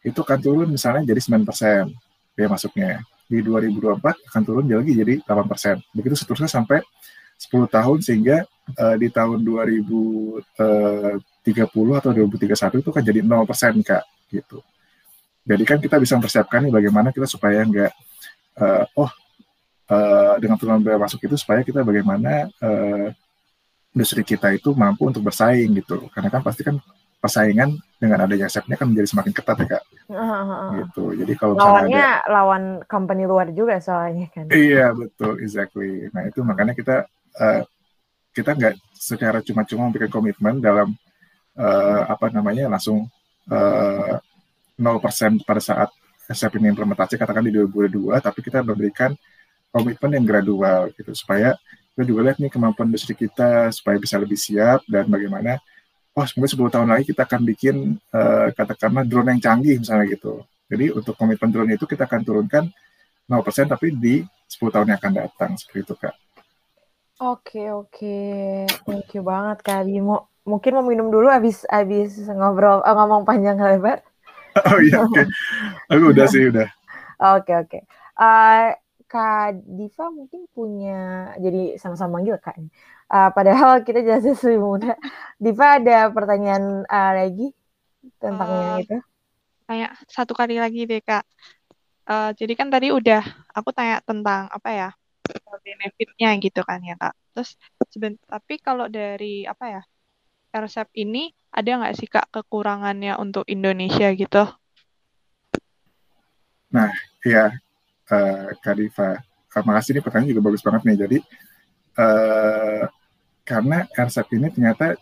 itu 0.04 0.20
akan 0.20 0.40
turun 0.40 0.68
misalnya 0.72 1.04
jadi 1.04 1.22
9% 1.22 1.92
biaya 2.34 2.50
masuknya. 2.50 3.04
Di 3.28 3.40
2024 3.44 4.30
akan 4.30 4.42
turun 4.44 4.66
lagi 4.68 4.94
jadi 4.96 5.14
8%. 5.22 5.80
Begitu 5.94 6.16
seterusnya 6.18 6.50
sampai 6.50 6.82
10 7.38 7.68
tahun 7.68 7.98
sehingga 8.00 8.38
uh, 8.80 8.96
di 8.96 9.08
tahun 9.12 9.44
2030 9.44 10.40
atau 12.00 12.12
2031 12.16 12.84
itu 12.84 12.92
kan 12.92 13.04
jadi 13.04 13.20
0% 13.20 13.84
Kak 13.84 14.04
gitu. 14.32 14.64
Jadi 15.44 15.64
kan 15.68 15.78
kita 15.84 16.00
bisa 16.00 16.16
mempersiapkan 16.16 16.64
nih 16.64 16.72
bagaimana 16.72 17.12
kita 17.12 17.28
supaya 17.28 17.68
enggak 17.68 17.92
uh, 18.60 18.88
oh 18.96 19.12
uh, 19.92 20.36
dengan 20.40 20.56
turunan 20.56 20.80
biaya 20.80 21.00
masuk 21.00 21.20
itu 21.20 21.36
supaya 21.36 21.60
kita 21.68 21.84
bagaimana 21.84 22.48
uh, 22.64 23.12
industri 23.94 24.26
kita 24.26 24.52
itu 24.54 24.74
mampu 24.74 25.08
untuk 25.08 25.24
bersaing 25.24 25.72
gitu. 25.78 26.10
Karena 26.12 26.30
kan 26.34 26.42
pasti 26.42 26.66
kan 26.66 26.82
persaingan 27.24 27.80
dengan 27.96 28.28
adanya 28.28 28.52
sepnya 28.52 28.76
kan 28.76 28.92
menjadi 28.92 29.08
semakin 29.16 29.32
ketat 29.32 29.58
ya 29.64 29.68
kak. 29.80 29.84
Uh, 30.12 30.84
gitu. 30.84 31.04
Jadi 31.16 31.34
kalau 31.40 31.56
lawannya 31.56 32.04
ada, 32.04 32.28
lawan 32.28 32.64
company 32.84 33.24
luar 33.24 33.48
juga 33.56 33.80
soalnya 33.80 34.28
kan. 34.28 34.52
Iya 34.52 34.92
betul. 34.92 35.40
Exactly. 35.40 36.12
Nah 36.12 36.28
itu 36.28 36.44
makanya 36.44 36.76
kita 36.76 37.08
uh, 37.40 37.64
kita 38.36 38.52
nggak 38.58 38.76
secara 38.92 39.40
cuma-cuma 39.40 39.88
memberikan 39.88 40.12
komitmen 40.12 40.60
dalam 40.60 40.92
uh, 41.56 42.02
apa 42.10 42.34
namanya 42.34 42.68
langsung 42.68 43.08
uh, 43.48 44.20
0% 44.76 45.48
pada 45.48 45.62
saat 45.62 45.90
SAP 46.28 46.58
ini 46.58 46.72
implementasi 46.74 47.20
katakan 47.20 47.46
di 47.46 47.54
2022 47.54 48.10
tapi 48.20 48.40
kita 48.42 48.66
memberikan 48.66 49.14
komitmen 49.70 50.12
yang 50.18 50.26
gradual 50.26 50.90
gitu 50.96 51.12
supaya 51.14 51.54
kita 51.94 52.04
juga 52.10 52.20
lihat 52.26 52.38
nih 52.42 52.50
kemampuan 52.50 52.90
industri 52.90 53.14
kita 53.14 53.70
supaya 53.70 54.02
bisa 54.02 54.18
lebih 54.18 54.34
siap 54.34 54.82
dan 54.90 55.06
bagaimana 55.06 55.62
oh 56.18 56.26
semoga 56.26 56.50
10 56.50 56.74
tahun 56.74 56.90
lagi 56.90 57.04
kita 57.14 57.22
akan 57.26 57.42
bikin 57.46 57.76
uh, 58.14 58.50
katakanlah 58.54 59.06
drone 59.06 59.38
yang 59.38 59.42
canggih 59.42 59.78
misalnya 59.78 60.10
gitu. 60.10 60.42
Jadi 60.70 60.90
untuk 60.90 61.14
komitmen 61.14 61.54
drone 61.54 61.78
itu 61.78 61.86
kita 61.86 62.10
akan 62.10 62.22
turunkan 62.26 62.66
0% 63.30 63.70
tapi 63.70 63.94
di 63.94 64.26
10 64.50 64.74
tahun 64.74 64.88
yang 64.90 64.98
akan 64.98 65.14
datang 65.14 65.52
seperti 65.54 65.80
itu 65.86 65.94
kak. 65.98 66.16
Oke 67.22 67.70
oke, 67.70 68.18
thank 68.90 69.10
you 69.14 69.22
banget 69.22 69.62
kak 69.62 69.86
Bimo. 69.86 70.30
Mungkin 70.50 70.76
mau 70.76 70.86
minum 70.86 71.08
dulu 71.14 71.30
abis 71.30 71.62
abis 71.70 72.26
ngobrol 72.26 72.82
oh, 72.82 72.94
ngomong 72.98 73.24
panjang 73.24 73.62
lebar. 73.62 74.02
oh 74.70 74.80
iya 74.82 75.02
oke, 75.02 75.14
okay. 75.14 75.26
aku 75.94 76.10
udah 76.10 76.26
sih 76.30 76.50
udah. 76.50 76.68
Oke 77.38 77.56
oke. 77.56 77.80
Uh, 78.20 78.76
Kak 79.06 79.64
Diva 79.64 80.10
mungkin 80.10 80.50
punya 80.52 81.32
jadi 81.38 81.78
sama-sama 81.78 82.20
manggil 82.20 82.40
kak. 82.42 82.58
Uh, 83.12 83.30
padahal 83.32 83.84
kita 83.86 84.02
jelas 84.02 84.26
lebih 84.46 84.62
muda. 84.62 84.94
Diva 85.38 85.78
ada 85.78 86.10
pertanyaan 86.10 86.88
uh, 86.88 87.12
lagi 87.14 87.54
tentang 88.18 88.50
uh, 88.50 88.58
yang 88.58 88.72
itu? 88.84 88.98
Tanya 89.64 89.88
satu 90.10 90.34
kali 90.34 90.58
lagi 90.58 90.90
deh 90.90 91.00
kak. 91.00 91.24
Uh, 92.04 92.36
jadi 92.36 92.54
kan 92.60 92.68
tadi 92.68 92.92
udah 92.92 93.24
aku 93.56 93.72
tanya 93.72 94.04
tentang 94.04 94.52
apa 94.52 94.70
ya 94.76 94.90
benefitnya 95.64 96.36
gitu 96.42 96.62
kan 96.66 96.84
ya 96.84 97.00
kak. 97.00 97.16
Terus 97.38 97.56
seben 97.92 98.20
tapi 98.28 98.60
kalau 98.60 98.90
dari 98.92 99.48
apa 99.48 99.66
ya 99.70 99.82
resep 100.54 100.90
ini 100.98 101.34
ada 101.54 101.70
nggak 101.82 101.96
sih 101.98 102.10
kak 102.10 102.28
kekurangannya 102.34 103.16
untuk 103.22 103.46
Indonesia 103.46 104.10
gitu? 104.14 104.44
Nah, 106.74 106.90
ya 107.22 107.54
uh, 108.12 108.50
Kak 108.60 108.76
Diva, 108.76 109.20
uh, 109.20 109.64
makasih 109.64 110.00
nih 110.00 110.04
pertanyaan 110.04 110.32
juga 110.36 110.44
bagus 110.44 110.62
banget 110.66 110.82
nih. 110.88 110.98
Jadi 111.06 111.18
uh, 112.00 112.84
karena 113.44 113.78
RCEP 113.92 114.30
ini 114.40 114.48
ternyata 114.52 114.96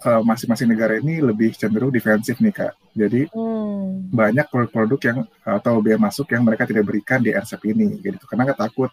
masing-masing 0.00 0.64
uh, 0.64 0.72
negara 0.72 0.96
ini 0.96 1.20
lebih 1.20 1.52
cenderung 1.52 1.92
defensif 1.92 2.40
nih 2.40 2.54
kak. 2.56 2.72
Jadi 2.96 3.28
hmm. 3.28 4.08
banyak 4.08 4.48
produk-produk 4.48 5.00
yang 5.12 5.18
atau 5.44 5.76
biaya 5.84 6.00
masuk 6.00 6.24
yang 6.32 6.40
mereka 6.40 6.64
tidak 6.64 6.88
berikan 6.88 7.20
di 7.20 7.36
RCEP 7.36 7.76
ini, 7.76 8.00
gitu. 8.00 8.24
Karena 8.24 8.48
nggak 8.48 8.60
takut, 8.64 8.88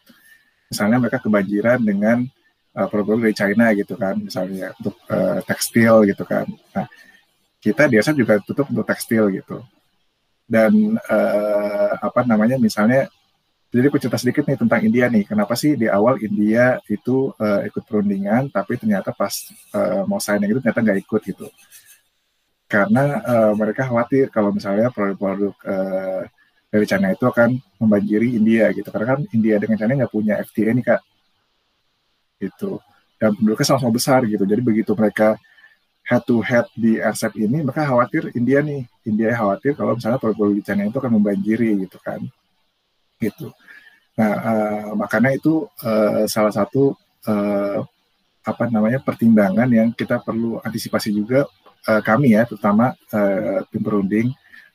misalnya 0.67 0.99
mereka 0.99 1.23
kebanjiran 1.23 1.79
dengan 1.79 2.27
uh, 2.75 2.87
produk 2.91 3.23
dari 3.23 3.31
China 3.31 3.71
gitu 3.71 3.95
kan, 3.95 4.19
misalnya 4.19 4.75
untuk 4.75 4.99
uh, 5.07 5.39
tekstil 5.47 6.11
gitu 6.11 6.27
kan. 6.27 6.43
Nah, 6.75 6.91
kita 7.63 7.87
biasa 7.87 8.11
juga 8.11 8.43
tutup 8.43 8.67
untuk 8.67 8.83
tekstil 8.83 9.31
gitu 9.31 9.63
dan 10.47 10.71
uh, 10.95 11.91
apa 11.99 12.23
namanya 12.23 12.55
misalnya 12.55 13.11
jadi 13.67 13.91
aku 13.91 13.99
cerita 13.99 14.15
sedikit 14.15 14.47
nih 14.47 14.55
tentang 14.55 14.79
India 14.79 15.11
nih. 15.11 15.27
Kenapa 15.27 15.53
sih 15.59 15.75
di 15.75 15.91
awal 15.91 16.23
India 16.23 16.79
itu 16.87 17.35
uh, 17.35 17.61
ikut 17.67 17.83
perundingan 17.83 18.47
tapi 18.47 18.79
ternyata 18.79 19.11
pas 19.11 19.35
uh, 19.75 20.07
mau 20.07 20.23
signing 20.23 20.55
itu 20.55 20.59
ternyata 20.63 20.79
nggak 20.87 20.99
ikut 21.03 21.21
gitu? 21.27 21.47
Karena 22.71 23.19
uh, 23.27 23.53
mereka 23.59 23.91
khawatir 23.91 24.31
kalau 24.31 24.55
misalnya 24.55 24.87
produk-produk 24.87 25.55
uh, 25.67 26.23
dari 26.71 26.85
China 26.87 27.11
itu 27.11 27.27
akan 27.27 27.59
membanjiri 27.83 28.39
India 28.39 28.71
gitu. 28.71 28.87
Karena 28.87 29.15
kan 29.15 29.19
India 29.35 29.59
dengan 29.59 29.75
China 29.75 29.93
nggak 29.99 30.13
punya 30.15 30.39
FTA 30.47 30.71
nih 30.71 30.85
kak. 30.87 31.01
Gitu. 32.39 32.71
Dan 33.19 33.35
penduduknya 33.35 33.67
sama-sama 33.67 33.91
besar 33.91 34.23
gitu. 34.31 34.47
Jadi 34.47 34.61
begitu 34.63 34.95
mereka 34.95 35.35
head 36.07 36.23
to 36.23 36.39
head 36.39 36.63
di 36.71 37.03
RCEP 37.03 37.35
ini, 37.43 37.67
mereka 37.67 37.83
khawatir 37.83 38.31
India 38.31 38.63
nih, 38.63 38.87
India 39.03 39.35
khawatir 39.35 39.75
kalau 39.75 39.99
misalnya 39.99 40.23
di 40.55 40.63
China 40.63 40.87
itu 40.87 40.97
akan 41.03 41.13
membanjiri 41.19 41.83
gitu 41.83 41.99
kan, 41.99 42.23
gitu. 43.19 43.51
Nah 44.15 44.33
uh, 44.39 44.87
makanya 44.95 45.35
itu 45.35 45.67
uh, 45.83 46.23
salah 46.31 46.55
satu 46.55 46.95
uh, 47.27 47.83
apa 48.47 48.63
namanya 48.71 49.03
pertimbangan 49.03 49.67
yang 49.67 49.91
kita 49.91 50.23
perlu 50.23 50.63
antisipasi 50.63 51.11
juga 51.11 51.43
uh, 51.91 52.01
kami 52.01 52.39
ya, 52.39 52.47
terutama 52.47 52.95
uh, 53.11 53.59
tim 53.67 53.83
perunding 53.83 54.27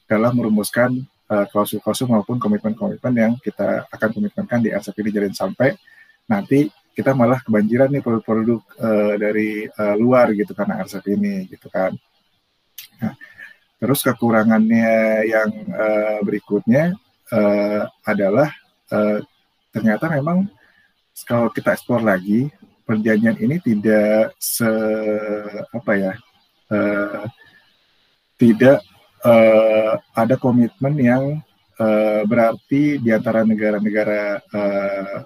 dalam 0.05 0.37
merumuskan 0.37 1.01
klausul-klausul 1.33 2.13
maupun 2.13 2.37
komitmen-komitmen 2.37 3.15
yang 3.17 3.33
kita 3.41 3.89
akan 3.89 4.09
komitmenkan 4.13 4.61
di 4.61 4.69
RCEP 4.69 5.01
ini 5.01 5.11
jadi 5.17 5.33
sampai 5.33 5.73
nanti 6.29 6.69
kita 6.93 7.17
malah 7.17 7.41
kebanjiran 7.41 7.89
nih 7.89 8.05
produk-produk 8.05 8.61
uh, 8.81 9.15
dari 9.17 9.65
uh, 9.67 9.97
luar 9.97 10.33
gitu 10.37 10.53
karena 10.53 10.85
RCEP 10.85 11.17
ini 11.17 11.49
gitu 11.49 11.73
kan. 11.73 11.97
Nah, 13.01 13.17
terus 13.81 14.05
kekurangannya 14.05 15.27
yang 15.27 15.51
uh, 15.73 16.19
berikutnya 16.23 16.95
uh, 17.33 17.83
adalah 18.05 18.53
uh, 18.93 19.19
ternyata 19.73 20.13
memang 20.13 20.47
kalau 21.25 21.49
kita 21.49 21.73
ekspor 21.75 22.05
lagi 22.05 22.53
perjanjian 22.85 23.41
ini 23.41 23.57
tidak 23.59 24.37
se 24.37 24.69
apa 25.73 25.93
ya 25.97 26.15
uh, 26.71 27.25
tidak 28.37 28.85
uh, 29.25 29.97
ada 30.13 30.35
komitmen 30.37 30.95
yang 30.99 31.25
uh, 31.81 32.23
berarti 32.27 33.01
di 33.01 33.11
antara 33.15 33.47
negara-negara 33.47 34.43
uh, 34.51 35.19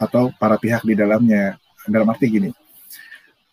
atau 0.00 0.32
para 0.32 0.56
pihak 0.56 0.82
di 0.88 0.96
dalamnya. 0.96 1.60
Dalam 1.80 2.12
arti 2.12 2.28
gini, 2.28 2.52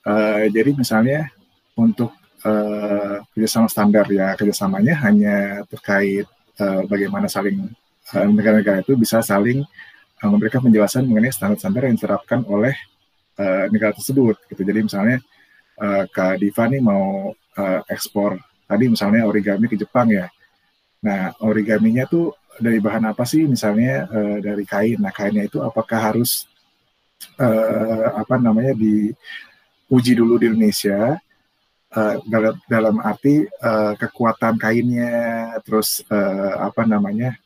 uh, 0.03 0.43
jadi 0.51 0.75
misalnya 0.75 1.31
untuk 1.79 2.11
uh, 2.43 3.23
kerjasama 3.31 3.71
standar 3.71 4.03
ya 4.11 4.35
kerjasamanya 4.35 4.99
hanya 5.07 5.63
terkait 5.71 6.27
uh, 6.59 6.83
bagaimana 6.91 7.31
saling 7.31 7.71
negara-negara 8.11 8.79
uh, 8.79 8.83
itu 8.83 8.99
bisa 8.99 9.23
saling 9.23 9.63
uh, 10.23 10.29
memberikan 10.29 10.59
penjelasan 10.59 11.07
mengenai 11.07 11.31
standar-standar 11.31 11.87
yang 11.87 11.95
diterapkan 11.95 12.43
oleh 12.51 12.75
uh, 13.39 13.71
negara 13.71 13.95
tersebut. 13.95 14.35
Gitu. 14.51 14.61
Jadi 14.63 14.79
misalnya 14.83 15.17
uh, 15.79 16.03
Kak 16.11 16.43
Diva 16.43 16.67
nih 16.67 16.83
mau 16.83 17.31
uh, 17.31 17.81
ekspor 17.87 18.37
tadi 18.67 18.91
misalnya 18.91 19.23
origami 19.23 19.71
ke 19.71 19.79
Jepang 19.79 20.11
ya. 20.11 20.27
Nah 21.05 21.33
origaminya 21.43 22.09
tuh 22.09 22.33
dari 22.57 22.81
bahan 22.81 23.13
apa 23.13 23.23
sih? 23.25 23.45
Misalnya 23.45 24.09
uh, 24.09 24.37
dari 24.41 24.65
kain. 24.65 24.97
Nah 24.97 25.13
kainnya 25.13 25.45
itu 25.45 25.61
apakah 25.61 26.13
harus 26.13 26.49
uh, 27.37 28.17
apa 28.17 28.37
namanya 28.41 28.73
diuji 28.73 30.13
dulu 30.17 30.41
di 30.41 30.49
Indonesia? 30.49 31.17
Uh, 31.87 32.19
dalam 32.27 32.55
dalam 32.67 32.95
arti 32.99 33.47
uh, 33.63 33.95
kekuatan 33.95 34.59
kainnya 34.59 35.55
terus 35.63 36.03
uh, 36.11 36.67
apa 36.67 36.83
namanya 36.83 37.39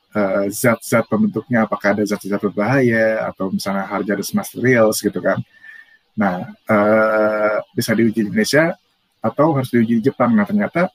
zat-zat 0.50 1.06
uh, 1.06 1.08
pembentuknya 1.08 1.64
apakah 1.70 1.94
ada 1.94 2.04
zat-zat 2.04 2.42
berbahaya 2.42 3.22
atau 3.30 3.54
misalnya 3.54 3.86
harga 3.86 4.18
harus 4.18 4.34
materials 4.34 4.98
gitu 4.98 5.22
kan. 5.22 5.38
Nah 6.18 6.52
uh, 6.68 7.62
bisa 7.78 7.94
diuji 7.94 8.26
di 8.26 8.34
Indonesia 8.34 8.74
atau 9.22 9.54
harus 9.56 9.70
diuji 9.70 10.02
di 10.02 10.10
Jepang. 10.10 10.34
Nah 10.34 10.44
ternyata 10.44 10.90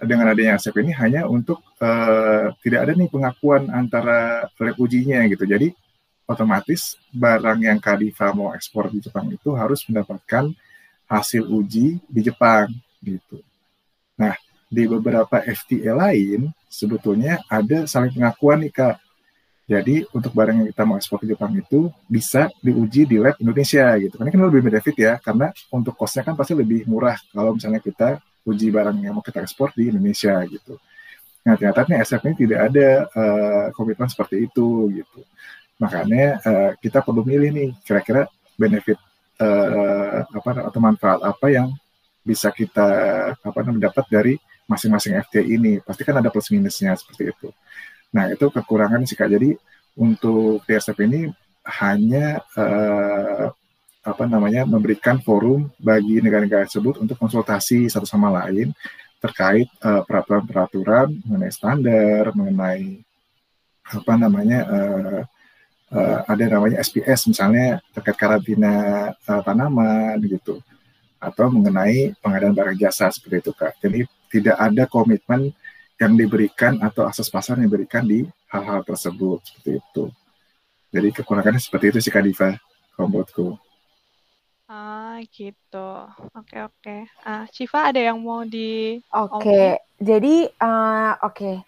dengan 0.00 0.32
adanya 0.32 0.56
ASEP 0.56 0.80
ini 0.80 0.92
hanya 0.96 1.28
untuk 1.28 1.60
uh, 1.80 2.48
tidak 2.64 2.88
ada 2.88 2.92
nih 2.96 3.10
pengakuan 3.12 3.68
antara 3.68 4.48
lab 4.48 4.76
ujinya 4.80 5.20
gitu. 5.28 5.44
Jadi 5.44 5.72
otomatis 6.24 6.96
barang 7.12 7.60
yang 7.60 7.78
Kadiva 7.82 8.32
mau 8.32 8.56
ekspor 8.56 8.88
di 8.88 9.04
Jepang 9.04 9.28
itu 9.28 9.52
harus 9.52 9.84
mendapatkan 9.90 10.48
hasil 11.10 11.44
uji 11.44 12.00
di 12.06 12.20
Jepang 12.22 12.70
gitu. 13.02 13.42
Nah, 14.16 14.36
di 14.70 14.86
beberapa 14.86 15.42
FTA 15.42 15.92
lain 15.92 16.48
sebetulnya 16.70 17.42
ada 17.50 17.84
saling 17.90 18.14
pengakuan 18.14 18.62
nih 18.62 18.72
Kak. 18.72 18.96
Jadi 19.70 20.02
untuk 20.10 20.34
barang 20.34 20.64
yang 20.64 20.68
kita 20.70 20.82
mau 20.82 20.98
ekspor 20.98 21.22
ke 21.22 21.30
Jepang 21.30 21.54
itu 21.54 21.90
bisa 22.10 22.50
diuji 22.58 23.06
di 23.06 23.22
lab 23.22 23.38
Indonesia 23.38 23.86
gitu. 24.02 24.18
Ini 24.18 24.30
kan 24.30 24.40
lebih 24.50 24.66
benefit 24.66 24.96
ya 24.98 25.14
karena 25.22 25.54
untuk 25.70 25.94
costnya 25.94 26.26
kan 26.26 26.34
pasti 26.34 26.58
lebih 26.58 26.86
murah 26.90 27.18
kalau 27.30 27.54
misalnya 27.54 27.78
kita 27.78 28.18
uji 28.50 28.68
barang 28.74 28.98
yang 28.98 29.14
mau 29.14 29.24
kita 29.24 29.40
ekspor 29.42 29.70
di 29.72 29.88
Indonesia 29.88 30.34
gitu. 30.46 30.76
Nah 31.46 31.56
ternyata 31.56 31.88
nih 31.88 32.04
SF 32.04 32.22
ini 32.28 32.36
tidak 32.46 32.60
ada 32.68 32.88
uh, 33.16 33.66
komitmen 33.72 34.08
seperti 34.10 34.50
itu 34.50 34.90
gitu. 34.92 35.20
Makanya 35.80 36.26
uh, 36.44 36.70
kita 36.76 37.00
perlu 37.00 37.24
milih 37.24 37.50
nih 37.54 37.70
kira-kira 37.86 38.28
benefit 38.60 39.00
uh, 39.40 40.28
apa 40.28 40.68
atau 40.68 40.80
manfaat 40.82 41.20
apa 41.24 41.46
yang 41.48 41.72
bisa 42.20 42.52
kita 42.52 42.88
apa 43.40 43.58
namanya 43.64 43.88
dari 44.04 44.36
masing-masing 44.68 45.16
FTA 45.24 45.42
ini. 45.42 45.80
Pasti 45.80 46.04
kan 46.04 46.20
ada 46.20 46.28
plus 46.28 46.52
minusnya 46.52 46.92
seperti 46.94 47.32
itu. 47.32 47.48
Nah 48.12 48.28
itu 48.28 48.46
kekurangan 48.52 49.00
sih 49.08 49.16
kak. 49.16 49.32
Jadi 49.32 49.56
untuk 49.96 50.62
DSF 50.68 50.98
ini 51.02 51.32
hanya 51.80 52.44
uh, 52.54 53.48
apa 54.00 54.24
namanya 54.24 54.64
memberikan 54.64 55.20
forum 55.20 55.68
bagi 55.76 56.24
negara-negara 56.24 56.64
tersebut 56.64 57.04
untuk 57.04 57.20
konsultasi 57.20 57.84
satu 57.92 58.08
sama 58.08 58.32
lain 58.32 58.72
terkait 59.20 59.68
uh, 59.84 60.00
peraturan-peraturan 60.08 61.12
mengenai 61.28 61.52
standar, 61.52 62.32
mengenai 62.32 63.04
apa 63.84 64.12
namanya 64.16 64.60
uh, 64.64 65.20
uh, 65.92 66.18
ada 66.24 66.44
namanya 66.48 66.80
SPS 66.80 67.28
misalnya 67.28 67.84
terkait 67.92 68.16
karantina 68.16 68.72
uh, 69.12 69.40
tanaman 69.44 70.16
gitu 70.24 70.64
atau 71.20 71.52
mengenai 71.52 72.16
pengadaan 72.24 72.56
barang 72.56 72.78
jasa 72.80 73.12
seperti 73.12 73.44
itu 73.44 73.52
kak. 73.52 73.76
Jadi 73.84 74.08
tidak 74.32 74.56
ada 74.56 74.88
komitmen 74.88 75.52
yang 76.00 76.16
diberikan 76.16 76.80
atau 76.80 77.04
akses 77.04 77.28
pasar 77.28 77.60
yang 77.60 77.68
diberikan 77.68 78.08
di 78.08 78.24
hal-hal 78.48 78.80
tersebut 78.80 79.44
seperti 79.44 79.70
itu. 79.76 80.04
Jadi 80.90 81.08
kekurangannya 81.12 81.60
seperti 81.60 81.92
itu 81.92 81.98
sih 82.02 82.10
Kak 82.10 82.24
Diva, 82.24 82.56
kalau 82.96 83.06
menurutku. 83.06 83.69
Ah, 84.70 85.18
gitu. 85.34 85.90
Oke, 86.30 86.62
oke. 86.62 86.96
Ah, 87.26 87.42
Shiva 87.50 87.90
ada 87.90 87.98
yang 87.98 88.22
mau 88.22 88.46
di 88.46 89.02
Oke, 89.10 89.82
jadi 89.98 90.46
uh, 90.62 91.18
oke. 91.26 91.66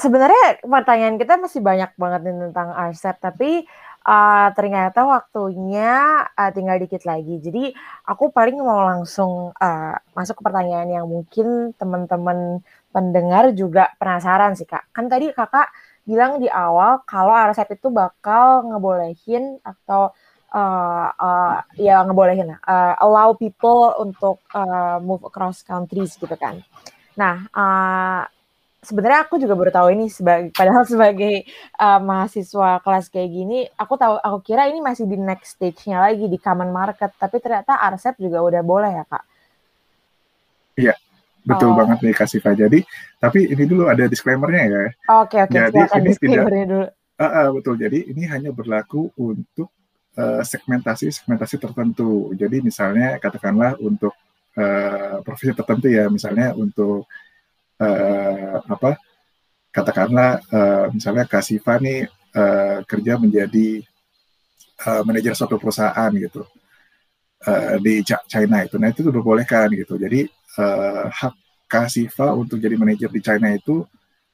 Sebenarnya 0.00 0.64
pertanyaan 0.64 1.20
kita 1.20 1.36
masih 1.36 1.60
banyak 1.60 1.92
banget 2.00 2.20
nih 2.24 2.48
tentang 2.48 2.72
RCEP, 2.72 3.16
tapi 3.20 3.68
uh, 4.08 4.48
ternyata 4.56 5.04
waktunya 5.04 6.24
uh, 6.32 6.50
tinggal 6.56 6.80
dikit 6.80 7.04
lagi. 7.04 7.36
Jadi 7.36 7.76
aku 8.08 8.32
paling 8.32 8.56
mau 8.64 8.80
langsung 8.80 9.52
uh, 9.52 9.94
masuk 10.16 10.40
ke 10.40 10.42
pertanyaan 10.48 10.88
yang 10.88 11.04
mungkin 11.04 11.76
teman-teman 11.76 12.64
pendengar 12.96 13.52
juga 13.52 13.92
penasaran 14.00 14.56
sih 14.56 14.64
kak. 14.64 14.88
Kan 14.96 15.12
tadi 15.12 15.36
kakak 15.36 15.68
bilang 16.08 16.40
di 16.40 16.48
awal 16.48 17.04
kalau 17.04 17.36
RCEP 17.36 17.76
itu 17.76 17.92
bakal 17.92 18.72
ngebolehin 18.72 19.60
atau 19.60 20.16
uh, 20.56 21.08
uh, 21.12 21.56
ya 21.76 22.00
ngebolehin 22.08 22.56
uh, 22.56 22.94
allow 23.04 23.36
people 23.36 23.92
untuk 24.00 24.40
uh, 24.56 24.96
move 25.04 25.20
across 25.28 25.60
countries 25.60 26.16
gitu 26.16 26.32
kan. 26.40 26.64
Nah, 27.20 27.44
uh, 27.52 28.24
sebenarnya 28.80 29.28
aku 29.28 29.36
juga 29.36 29.52
baru 29.52 29.70
tahu 29.72 29.88
ini 29.92 30.06
sebagai 30.16 30.48
padahal 30.56 30.88
sebagai 30.88 31.44
uh, 31.76 32.00
mahasiswa 32.00 32.80
kelas 32.80 33.12
kayak 33.12 33.30
gini, 33.30 33.58
aku 33.76 33.94
tahu 34.00 34.16
aku 34.16 34.38
kira 34.40 34.72
ini 34.72 34.80
masih 34.80 35.04
di 35.04 35.20
next 35.20 35.60
stage-nya 35.60 36.00
lagi 36.00 36.24
di 36.24 36.40
common 36.40 36.72
market, 36.72 37.12
tapi 37.20 37.36
ternyata 37.38 37.76
RCEP 37.92 38.16
juga 38.24 38.40
udah 38.40 38.62
boleh 38.64 38.92
ya, 38.96 39.04
Kak. 39.04 39.24
Iya. 40.76 40.94
Betul 41.46 41.70
oh. 41.70 41.74
banget 41.78 42.02
nih 42.02 42.10
Kak 42.10 42.26
Siva. 42.26 42.58
Jadi, 42.58 42.82
tapi 43.22 43.46
ini 43.46 43.64
dulu 43.70 43.86
ada 43.86 44.10
disclaimer-nya 44.10 44.62
ya. 44.66 44.82
Oke, 45.22 45.38
okay, 45.38 45.40
oke. 45.46 45.54
Okay. 45.54 45.70
Jadi 45.70 45.78
ini 46.02 46.10
tidak 46.18 46.66
dulu. 46.66 46.86
Uh, 46.90 47.22
uh, 47.22 47.46
betul. 47.54 47.74
Jadi 47.78 47.98
ini 48.10 48.22
hanya 48.26 48.50
berlaku 48.50 49.14
untuk 49.14 49.70
segmentasi-segmentasi 50.16 51.56
uh, 51.56 51.62
tertentu. 51.68 52.32
Jadi 52.32 52.64
misalnya 52.64 53.20
katakanlah 53.20 53.76
untuk 53.76 54.16
uh, 54.56 55.20
profesi 55.20 55.52
tertentu 55.52 55.92
ya, 55.92 56.08
misalnya 56.08 56.56
untuk 56.56 57.04
uh, 57.80 58.64
apa? 58.64 58.96
Katakanlah 59.68 60.40
uh, 60.48 60.86
misalnya 60.88 61.28
Kasifa 61.28 61.76
nih 61.76 62.08
uh, 62.32 62.80
kerja 62.88 63.20
menjadi 63.20 63.84
uh, 64.88 65.04
manajer 65.04 65.36
suatu 65.36 65.60
perusahaan 65.60 66.08
gitu 66.16 66.48
uh, 67.44 67.76
di 67.76 68.00
China 68.04 68.64
itu. 68.64 68.80
Nah 68.80 68.88
itu 68.88 69.04
diperbolehkan 69.04 69.68
gitu. 69.76 70.00
Jadi 70.00 70.24
uh, 70.56 71.12
hak 71.12 71.34
Kasifa 71.68 72.32
untuk 72.32 72.56
jadi 72.56 72.78
manajer 72.78 73.12
di 73.12 73.20
China 73.20 73.52
itu 73.52 73.84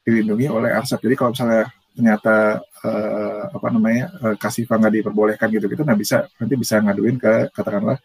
dilindungi 0.07 0.47
oleh 0.47 0.71
ARSAP. 0.79 1.03
Jadi 1.03 1.15
kalau 1.19 1.35
misalnya 1.35 1.67
ternyata 1.93 2.65
uh, 2.85 3.53
apa 3.53 3.69
namanya 3.69 4.09
uh, 4.25 4.35
kasih 4.37 4.65
nggak 4.65 5.05
diperbolehkan 5.05 5.49
gitu 5.53 5.69
gitu 5.69 5.83
nah 5.85 5.97
bisa 5.97 6.25
nanti 6.41 6.55
bisa 6.57 6.81
ngaduin 6.81 7.17
ke 7.21 7.53
katakanlah 7.53 8.01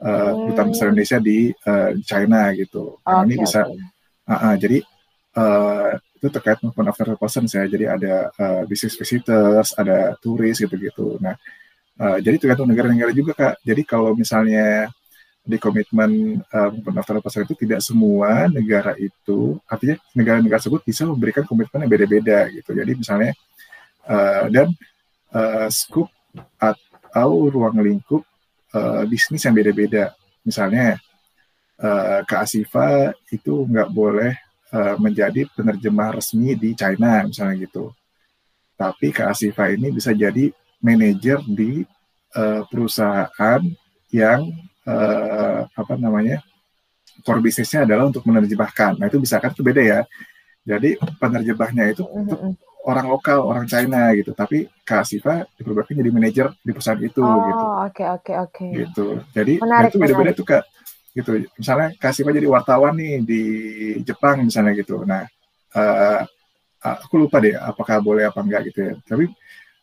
uh, 0.00 0.30
duta 0.50 0.62
besar 0.68 0.92
Indonesia 0.92 1.18
di 1.20 1.52
uh, 1.52 1.90
China 2.04 2.52
gitu. 2.52 3.00
Okay, 3.00 3.22
ini 3.28 3.34
bisa 3.40 3.60
okay. 3.64 3.80
uh, 4.28 4.32
uh, 4.32 4.54
jadi 4.56 4.78
uh, 5.36 5.90
itu 6.16 6.26
terkait 6.32 6.58
movement 6.64 6.90
of 6.92 6.96
person 7.20 7.44
ya. 7.44 7.64
Jadi 7.68 7.84
ada 7.84 8.32
uh, 8.36 8.62
business 8.64 8.96
visitors 8.96 9.76
ada 9.76 10.16
turis 10.20 10.56
gitu 10.60 10.74
gitu 10.80 11.20
nah 11.20 11.36
uh, 12.00 12.18
jadi 12.20 12.36
tergantung 12.40 12.68
negara-negara 12.68 13.12
juga 13.12 13.32
kak. 13.36 13.54
Jadi 13.64 13.82
kalau 13.84 14.12
misalnya 14.16 14.88
di 15.46 15.62
komitmen 15.62 16.42
uh, 16.50 16.70
pendaftaran 16.82 17.22
pasar 17.22 17.46
itu 17.46 17.54
tidak 17.54 17.78
semua 17.78 18.50
negara 18.50 18.98
itu 18.98 19.62
artinya 19.70 19.94
negara-negara 20.10 20.58
tersebut 20.58 20.82
bisa 20.82 21.06
memberikan 21.06 21.46
komitmen 21.46 21.86
yang 21.86 21.92
beda-beda 21.94 22.50
gitu. 22.50 22.74
Jadi 22.74 22.92
misalnya 22.98 23.30
uh, 24.10 24.50
dan 24.50 24.74
uh, 25.30 25.70
scoop 25.70 26.10
atau 26.58 27.30
ruang 27.46 27.78
lingkup 27.78 28.26
uh, 28.74 29.06
bisnis 29.06 29.46
yang 29.46 29.54
beda-beda. 29.54 30.10
Misalnya 30.42 30.98
uh, 31.78 32.26
Kak 32.26 32.50
Asifa 32.50 33.14
itu 33.30 33.62
nggak 33.70 33.88
boleh 33.94 34.34
uh, 34.74 34.98
menjadi 34.98 35.46
penerjemah 35.54 36.18
resmi 36.18 36.58
di 36.58 36.74
China 36.74 37.22
misalnya 37.22 37.54
gitu. 37.62 37.94
Tapi 38.74 39.14
Kak 39.14 39.30
Asifa 39.30 39.70
ini 39.70 39.94
bisa 39.94 40.10
jadi 40.10 40.50
manajer 40.82 41.38
di 41.46 41.86
uh, 42.34 42.66
perusahaan 42.66 43.62
yang 44.10 44.50
uh, 44.86 45.66
apa 45.66 45.94
namanya 45.98 46.40
core 47.26 47.42
bisnisnya 47.42 47.84
adalah 47.84 48.08
untuk 48.08 48.22
menerjemahkan. 48.24 49.00
Nah 49.00 49.06
itu 49.10 49.18
bisa 49.18 49.42
kan 49.42 49.50
itu 49.52 49.62
beda 49.64 49.82
ya. 49.82 50.00
Jadi 50.66 50.98
penerjemahnya 50.98 51.94
itu 51.94 52.02
mm-hmm. 52.02 52.52
orang 52.86 53.06
lokal, 53.06 53.46
orang 53.46 53.66
China 53.70 54.10
gitu. 54.14 54.34
Tapi 54.34 54.66
Kak 54.82 55.06
Siva 55.06 55.46
diperbolehkan 55.58 55.94
jadi 55.98 56.10
manajer 56.10 56.46
di 56.62 56.70
perusahaan 56.74 56.98
itu 56.98 57.22
oh, 57.22 57.38
gitu. 57.46 57.64
oke 57.64 57.90
okay, 57.90 58.06
oke 58.06 58.22
okay, 58.22 58.36
oke. 58.38 58.54
Okay. 58.54 58.70
Gitu. 58.82 59.06
Jadi 59.34 59.52
menarik, 59.62 59.90
itu 59.94 59.98
beda-beda 59.98 60.32
tuh 60.34 60.46
Kak. 60.46 60.64
Gitu. 61.16 61.30
Misalnya 61.56 61.88
Kak 61.96 62.12
Siva 62.12 62.30
jadi 62.34 62.48
wartawan 62.50 62.94
nih 62.98 63.14
di 63.22 63.42
Jepang 64.02 64.42
misalnya 64.42 64.74
gitu. 64.74 65.02
Nah 65.06 65.24
uh, 65.74 66.20
aku 66.82 67.14
lupa 67.26 67.42
deh 67.42 67.54
apakah 67.54 67.98
boleh 68.02 68.26
apa 68.26 68.38
enggak 68.42 68.70
gitu 68.70 68.78
ya. 68.90 68.94
Tapi 69.06 69.24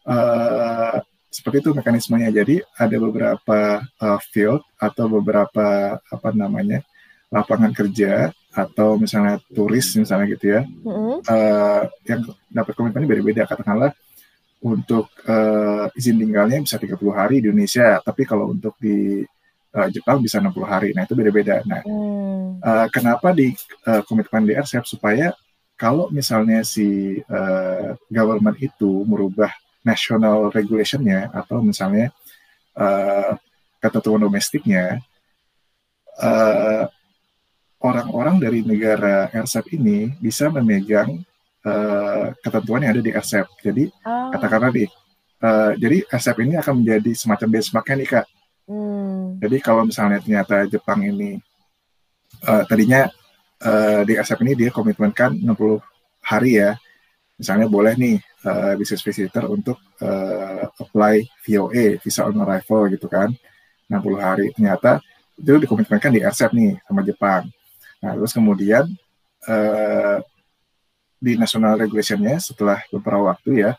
uh, 0.07 0.99
seperti 1.33 1.65
itu 1.65 1.69
mekanismenya. 1.73 2.29
Jadi 2.29 2.61
ada 2.77 2.95
beberapa 3.01 3.81
uh, 3.81 4.19
field 4.29 4.61
atau 4.77 5.09
beberapa 5.09 5.97
apa 5.97 6.29
namanya 6.31 6.85
lapangan 7.33 7.73
kerja 7.73 8.29
atau 8.53 9.01
misalnya 9.01 9.41
turis 9.49 9.97
misalnya 9.97 10.29
gitu 10.29 10.53
ya, 10.53 10.61
mm-hmm. 10.61 11.15
uh, 11.25 11.81
yang 12.05 12.21
dapat 12.53 12.73
komitmennya 12.77 13.09
beda-beda. 13.09 13.49
Katakanlah 13.49 13.89
untuk 14.61 15.09
uh, 15.25 15.89
izin 15.97 16.21
tinggalnya 16.21 16.61
bisa 16.61 16.77
30 16.77 16.93
hari 17.09 17.41
di 17.41 17.49
Indonesia, 17.49 17.97
tapi 18.05 18.29
kalau 18.29 18.53
untuk 18.53 18.77
di 18.77 19.25
uh, 19.73 19.89
Jepang 19.89 20.21
bisa 20.21 20.37
60 20.37 20.53
hari. 20.69 20.89
Nah 20.93 21.09
itu 21.09 21.17
beda-beda. 21.17 21.65
Nah 21.65 21.81
mm. 21.81 22.61
uh, 22.61 22.87
kenapa 22.93 23.33
di 23.33 23.49
uh, 23.89 24.05
komitmen 24.05 24.45
di 24.45 24.53
RCEP 24.53 24.85
supaya 24.85 25.33
kalau 25.73 26.13
misalnya 26.13 26.61
si 26.61 27.17
uh, 27.25 27.97
government 28.13 28.61
itu 28.61 29.01
merubah 29.09 29.49
national 29.83 30.49
regulationnya 30.49 31.29
atau 31.35 31.59
misalnya 31.59 32.09
uh, 32.79 33.35
ketentuan 33.83 34.23
domestiknya 34.23 35.03
uh, 36.19 36.87
orang-orang 37.83 38.39
dari 38.39 38.63
negara 38.63 39.27
RCEP 39.35 39.75
ini 39.75 40.15
bisa 40.17 40.47
memegang 40.47 41.19
uh, 41.67 42.31
ketentuan 42.39 42.87
yang 42.87 42.91
ada 42.95 43.03
di 43.03 43.11
RCEP. 43.11 43.47
Jadi 43.59 43.83
oh. 44.07 44.31
katakanlah 44.31 44.71
nih, 44.71 44.89
uh, 45.43 45.71
jadi 45.75 45.97
RCEP 46.07 46.37
ini 46.47 46.55
akan 46.55 46.73
menjadi 46.79 47.11
semacam 47.11 47.47
benchmarknya 47.59 47.95
nih 47.99 48.09
kak. 48.09 48.27
Hmm. 48.63 49.35
Jadi 49.43 49.57
kalau 49.59 49.83
misalnya 49.83 50.23
ternyata 50.23 50.63
Jepang 50.71 51.03
ini 51.03 51.35
uh, 52.47 52.63
tadinya 52.63 53.11
uh, 53.59 54.01
di 54.07 54.15
RCEP 54.15 54.39
ini 54.47 54.53
dia 54.55 54.69
komitmenkan 54.71 55.35
60 55.35 55.83
hari 56.23 56.63
ya, 56.63 56.79
misalnya 57.43 57.67
boleh 57.67 57.99
nih 57.99 58.15
uh, 58.47 58.73
business 58.79 59.03
visitor 59.03 59.51
untuk 59.51 59.75
uh, 59.99 60.63
apply 60.79 61.27
VOA 61.43 61.99
visa 61.99 62.23
on 62.23 62.39
arrival 62.39 62.87
gitu 62.87 63.11
kan. 63.11 63.35
60 63.91 64.15
hari. 64.15 64.47
Ternyata 64.55 65.03
itu 65.35 65.59
dikomitmenkan 65.59 66.15
di 66.15 66.23
RCEP 66.23 66.55
nih 66.55 66.79
sama 66.87 67.03
Jepang. 67.03 67.43
Nah 67.99 68.15
terus 68.15 68.31
kemudian 68.31 68.87
uh, 69.51 70.23
di 71.19 71.35
national 71.35 71.83
regulationnya 71.83 72.39
setelah 72.39 72.79
beberapa 72.87 73.35
waktu 73.35 73.67
ya 73.67 73.71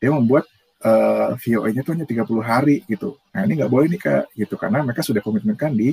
dia 0.00 0.08
membuat 0.08 0.48
uh, 0.80 1.36
VOA-nya 1.36 1.84
tuh 1.84 1.92
hanya 1.92 2.08
30 2.08 2.24
hari 2.40 2.80
gitu. 2.88 3.20
Nah 3.36 3.44
ini 3.44 3.60
nggak 3.60 3.68
boleh 3.68 3.92
nih 3.92 4.00
kak 4.00 4.24
gitu. 4.32 4.56
Karena 4.56 4.80
mereka 4.80 5.04
sudah 5.04 5.20
komitmenkan 5.20 5.76
di 5.76 5.92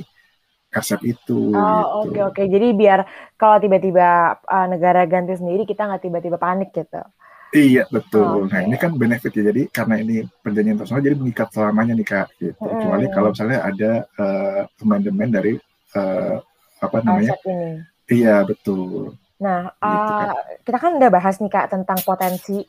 RCEP 0.70 1.02
itu. 1.18 1.50
Oh 1.50 2.06
oke 2.06 2.14
gitu. 2.14 2.22
oke. 2.22 2.34
Okay, 2.34 2.46
okay. 2.46 2.46
Jadi 2.46 2.66
biar 2.78 3.00
kalau 3.34 3.58
tiba-tiba 3.58 4.38
uh, 4.46 4.66
negara 4.70 5.02
ganti 5.10 5.34
sendiri 5.34 5.66
kita 5.66 5.86
nggak 5.86 6.02
tiba-tiba 6.06 6.38
panik 6.38 6.70
gitu. 6.70 7.02
Iya 7.50 7.90
betul. 7.90 8.22
Oh, 8.22 8.46
okay. 8.46 8.54
Nah 8.54 8.60
ini 8.70 8.76
kan 8.78 8.94
benefit 8.94 9.34
ya. 9.34 9.50
Jadi 9.50 9.62
karena 9.74 9.98
ini 9.98 10.22
perjanjian 10.22 10.78
internasional 10.78 11.02
jadi 11.02 11.16
mengikat 11.18 11.48
selamanya 11.50 11.92
nih 11.98 12.06
kak. 12.06 12.28
Gitu. 12.38 12.54
Hmm. 12.62 12.70
Kecuali 12.78 13.06
kalau 13.10 13.28
misalnya 13.34 13.58
ada 13.66 13.90
uh, 14.14 14.62
amendement 14.86 15.32
dari 15.34 15.52
uh, 15.98 16.38
apa 16.78 16.96
namanya? 17.02 17.34
Ini. 17.42 17.70
Iya 18.10 18.46
betul. 18.46 19.18
Nah 19.42 19.74
gitu, 19.74 19.82
uh, 19.82 20.34
kita 20.62 20.78
kan 20.78 20.92
udah 21.02 21.10
bahas 21.10 21.42
nih 21.42 21.50
kak 21.50 21.74
tentang 21.74 21.98
potensi. 22.06 22.62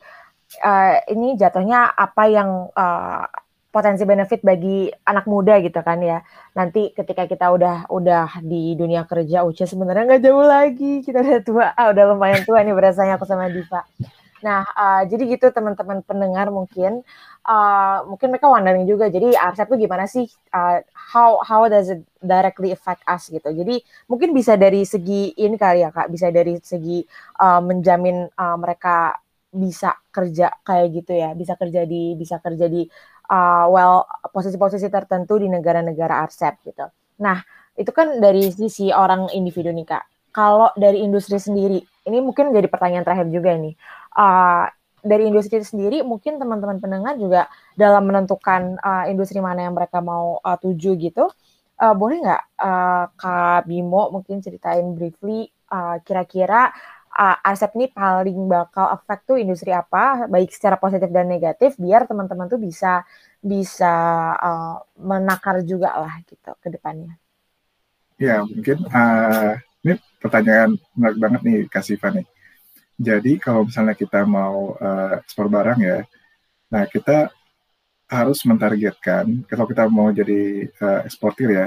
Uh, 0.60 1.00
ini 1.08 1.32
jatuhnya 1.40 1.96
apa 1.96 2.28
yang 2.28 2.68
uh, 2.76 3.24
potensi 3.72 4.04
benefit 4.04 4.44
bagi 4.44 4.92
anak 5.08 5.24
muda 5.24 5.56
gitu 5.64 5.80
kan 5.80 5.98
ya. 6.04 6.20
Nanti 6.52 6.92
ketika 6.92 7.24
kita 7.24 7.48
udah 7.48 7.88
udah 7.88 8.44
di 8.44 8.76
dunia 8.76 9.08
kerja, 9.08 9.42
usia 9.48 9.64
sebenarnya 9.64 10.04
nggak 10.06 10.22
jauh 10.22 10.44
lagi. 10.44 11.00
Kita 11.00 11.24
udah 11.24 11.40
tua, 11.40 11.66
ah, 11.72 11.88
udah 11.90 12.04
lumayan 12.12 12.44
tua 12.44 12.60
nih 12.60 12.76
berasanya 12.76 13.16
aku 13.16 13.24
sama 13.24 13.48
Diva. 13.48 13.80
Nah, 14.42 14.66
uh, 14.74 15.02
jadi 15.06 15.38
gitu 15.38 15.54
teman-teman 15.54 16.02
pendengar 16.02 16.50
mungkin 16.50 17.06
uh, 17.46 17.98
mungkin 18.10 18.34
mereka 18.34 18.50
wondering 18.50 18.84
juga. 18.84 19.06
Jadi 19.08 19.38
RCEP 19.38 19.68
itu 19.72 19.76
gimana 19.86 20.04
sih? 20.10 20.26
Uh, 20.50 20.82
how 20.92 21.38
how 21.46 21.64
does 21.70 21.88
it 21.88 22.02
directly 22.18 22.74
affect 22.74 23.06
us 23.06 23.30
gitu. 23.30 23.48
Jadi 23.54 23.80
mungkin 24.10 24.34
bisa 24.34 24.58
dari 24.58 24.82
segi 24.82 25.32
ini 25.38 25.54
kali 25.54 25.86
ya 25.86 25.94
kak, 25.94 26.10
bisa 26.10 26.28
dari 26.34 26.58
segi 26.58 27.06
uh, 27.38 27.62
menjamin 27.62 28.26
uh, 28.34 28.56
mereka 28.58 29.16
bisa 29.52 29.94
kerja 30.08 30.48
kayak 30.64 30.86
gitu 30.96 31.12
ya, 31.12 31.36
bisa 31.36 31.54
kerja 31.60 31.84
di 31.84 32.16
bisa 32.16 32.40
kerja 32.40 32.66
di 32.66 32.88
uh, 33.32 33.66
well 33.72 34.04
posisi-posisi 34.28 34.92
tertentu 34.92 35.40
di 35.40 35.48
negara-negara 35.48 36.28
RCEP 36.28 36.54
gitu. 36.68 36.86
Nah, 37.24 37.40
itu 37.72 37.88
kan 37.88 38.20
dari 38.20 38.52
sisi 38.52 38.92
orang 38.92 39.32
individu 39.32 39.72
nih 39.72 39.88
Kak. 39.88 40.04
Kalau 40.32 40.72
dari 40.76 41.00
industri 41.04 41.40
sendiri, 41.40 41.80
ini 42.08 42.18
mungkin 42.20 42.52
jadi 42.52 42.68
pertanyaan 42.68 43.04
terakhir 43.04 43.28
juga 43.32 43.56
nih. 43.56 43.74
Uh, 44.12 44.68
dari 45.02 45.28
industri 45.28 45.58
sendiri, 45.60 46.00
mungkin 46.06 46.38
teman-teman 46.38 46.78
pendengar 46.78 47.18
juga 47.18 47.50
dalam 47.74 48.06
menentukan 48.06 48.78
uh, 48.78 49.04
industri 49.10 49.42
mana 49.42 49.66
yang 49.66 49.74
mereka 49.74 49.98
mau 49.98 50.38
uh, 50.40 50.56
tuju 50.56 50.94
gitu, 50.94 51.26
uh, 51.82 51.94
boleh 51.96 52.22
nggak 52.22 52.42
uh, 52.62 53.04
Kak 53.18 53.66
Bimo 53.66 54.14
mungkin 54.14 54.38
ceritain 54.44 54.94
briefly 54.94 55.50
kira 55.72 56.04
kira-kira 56.04 56.68
uh, 56.68 56.91
Arsep 57.12 57.76
ini 57.76 57.92
paling 57.92 58.48
bakal 58.48 58.88
efek 58.96 59.28
tuh 59.28 59.36
industri 59.36 59.68
apa, 59.68 60.24
baik 60.32 60.48
secara 60.48 60.80
positif 60.80 61.12
dan 61.12 61.28
negatif, 61.28 61.76
biar 61.76 62.08
teman-teman 62.08 62.48
tuh 62.48 62.56
bisa 62.56 63.04
bisa 63.36 63.92
uh, 64.40 64.80
menakar 64.96 65.60
juga 65.60 65.92
lah 65.92 66.24
gitu 66.24 66.56
ke 66.56 66.72
depannya. 66.72 67.20
Ya 68.16 68.40
mungkin 68.40 68.88
uh, 68.88 69.60
ini 69.84 70.00
pertanyaan 70.24 70.80
menarik 70.96 71.18
banget 71.20 71.40
nih 71.44 71.60
kasih 71.68 72.00
Fani. 72.00 72.24
Jadi 72.96 73.36
kalau 73.36 73.68
misalnya 73.68 73.92
kita 73.92 74.24
mau 74.24 74.72
uh, 74.80 75.20
ekspor 75.20 75.52
barang 75.52 75.78
ya, 75.84 76.08
nah 76.72 76.88
kita 76.88 77.28
harus 78.08 78.40
mentargetkan 78.48 79.44
kalau 79.50 79.68
kita 79.68 79.84
mau 79.84 80.08
jadi 80.08 80.64
uh, 80.80 81.04
eksportir 81.04 81.50
ya, 81.52 81.66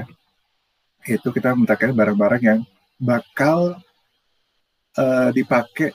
itu 1.05 1.27
kita 1.29 1.53
mentargetkan 1.53 1.93
barang-barang 1.93 2.41
yang 2.41 2.59
bakal 2.97 3.77
uh, 4.97 5.29
dipakai 5.31 5.91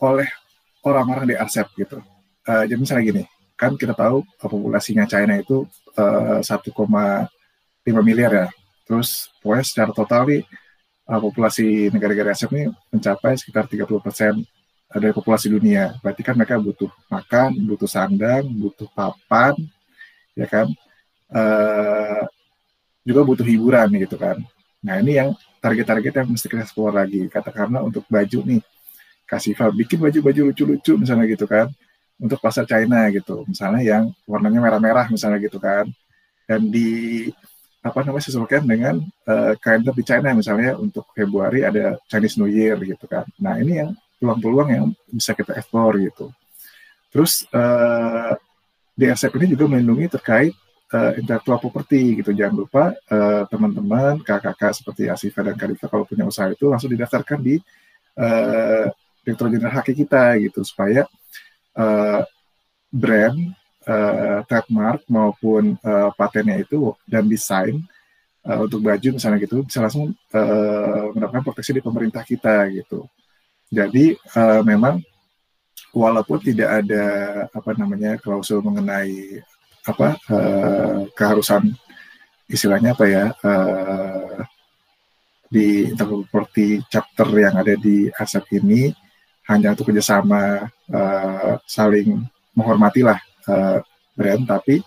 oleh 0.00 0.28
orang-orang 0.84 1.34
di 1.34 1.36
ASEP 1.36 1.66
gitu. 1.76 1.98
Uh, 2.46 2.62
jadi 2.68 2.78
misalnya 2.78 3.04
gini, 3.04 3.22
kan 3.58 3.74
kita 3.74 3.96
tahu 3.96 4.22
populasinya 4.38 5.08
China 5.08 5.34
itu 5.40 5.66
uh, 5.98 6.38
1,5 6.44 6.72
miliar 8.04 8.32
ya. 8.32 8.48
Terus 8.86 9.32
pokoknya 9.42 9.64
secara 9.66 9.90
total 9.90 10.22
nih 10.30 10.42
uh, 11.10 11.20
populasi 11.20 11.90
negara-negara 11.90 12.36
ASEP 12.36 12.50
ini 12.54 12.64
mencapai 12.92 13.34
sekitar 13.34 13.66
30 13.66 13.88
persen 14.04 14.34
dari 14.86 15.10
populasi 15.10 15.50
dunia. 15.50 15.98
Berarti 15.98 16.22
kan 16.22 16.38
mereka 16.38 16.60
butuh 16.62 16.92
makan, 17.10 17.50
butuh 17.66 17.90
sandang, 17.90 18.46
butuh 18.46 18.86
papan, 18.94 19.58
ya 20.38 20.46
kan. 20.46 20.70
Uh, 21.26 22.22
juga 23.02 23.22
butuh 23.22 23.46
hiburan 23.46 23.90
gitu 23.98 24.14
kan. 24.18 24.38
Nah 24.84 25.00
ini 25.00 25.16
yang 25.16 25.32
target-target 25.62 26.12
yang 26.22 26.28
mesti 26.30 26.46
kita 26.46 26.62
explore 26.64 26.94
lagi. 26.94 27.26
Katakanlah 27.30 27.82
untuk 27.82 28.04
baju 28.06 28.40
nih, 28.44 28.62
kasih 29.26 29.56
file, 29.56 29.74
bikin 29.74 29.98
baju-baju 29.98 30.40
lucu-lucu 30.52 30.92
misalnya 30.98 31.26
gitu 31.30 31.46
kan, 31.48 31.70
untuk 32.20 32.38
pasar 32.40 32.64
China 32.68 33.08
gitu. 33.12 33.44
Misalnya 33.48 33.82
yang 33.82 34.04
warnanya 34.28 34.60
merah-merah 34.62 35.06
misalnya 35.08 35.38
gitu 35.42 35.58
kan. 35.58 35.88
Dan 36.46 36.70
di 36.70 37.26
apa 37.86 38.02
namanya 38.02 38.26
sesuaikan 38.26 38.66
dengan 38.66 38.98
uh, 39.30 39.54
kalender 39.62 39.94
di 39.94 40.02
China 40.02 40.34
misalnya 40.34 40.74
untuk 40.74 41.06
Februari 41.14 41.62
ada 41.62 41.94
Chinese 42.10 42.34
New 42.38 42.50
Year 42.50 42.74
gitu 42.82 43.06
kan. 43.06 43.22
Nah 43.38 43.58
ini 43.62 43.78
yang 43.78 43.90
peluang-peluang 44.18 44.68
yang 44.74 44.86
bisa 45.06 45.36
kita 45.38 45.54
explore 45.54 45.94
gitu. 46.02 46.34
Terus 47.14 47.46
uh, 47.54 48.34
di 48.96 49.06
DSF 49.06 49.32
ini 49.38 49.46
juga 49.54 49.64
melindungi 49.70 50.08
terkait 50.08 50.56
uh, 50.92 51.12
intellectual 51.18 51.58
property 51.58 52.22
gitu. 52.22 52.30
Jangan 52.30 52.54
lupa 52.54 52.84
uh, 53.10 53.42
teman-teman, 53.50 54.22
kakak-kakak 54.22 54.72
seperti 54.76 55.02
Asifa 55.10 55.42
dan 55.42 55.56
Kadifa 55.58 55.90
kalau 55.90 56.06
punya 56.06 56.26
usaha 56.26 56.46
itu 56.50 56.70
langsung 56.70 56.92
didaftarkan 56.92 57.38
di 57.42 57.58
uh, 58.18 58.86
Direktur 59.26 59.50
Jenderal 59.50 59.74
Haki 59.74 59.92
kita 59.94 60.38
gitu 60.38 60.62
supaya 60.62 61.02
uh, 61.74 62.22
brand, 62.94 63.38
uh, 63.90 64.46
trademark 64.46 65.02
maupun 65.10 65.74
uh, 65.82 66.14
patennya 66.14 66.62
itu 66.62 66.94
dan 67.10 67.26
desain 67.26 67.82
uh, 68.46 68.62
untuk 68.62 68.86
baju 68.86 69.18
misalnya 69.18 69.42
gitu 69.42 69.66
bisa 69.66 69.82
langsung 69.82 70.14
uh, 70.30 71.04
mendapatkan 71.10 71.42
proteksi 71.42 71.74
di 71.74 71.82
pemerintah 71.82 72.22
kita 72.22 72.70
gitu. 72.70 73.10
Jadi 73.66 74.14
uh, 74.38 74.62
memang 74.62 75.02
walaupun 75.90 76.38
tidak 76.38 76.86
ada 76.86 77.04
apa 77.50 77.74
namanya 77.74 78.14
klausul 78.22 78.62
mengenai 78.62 79.42
apa 79.86 80.18
uh, 80.34 81.06
keharusan 81.14 81.70
istilahnya 82.50 82.94
apa 82.98 83.04
ya 83.06 83.24
uh, 83.42 84.42
di 85.46 85.94
property 86.30 86.82
chapter 86.90 87.30
yang 87.38 87.54
ada 87.54 87.78
di 87.78 88.10
aset 88.18 88.42
ini 88.50 88.90
hanya 89.46 89.78
untuk 89.78 89.94
kerjasama 89.94 90.66
uh, 90.90 91.54
saling 91.70 92.26
menghormatilah 92.50 93.22
uh, 93.46 93.78
brand 94.18 94.42
tapi 94.42 94.82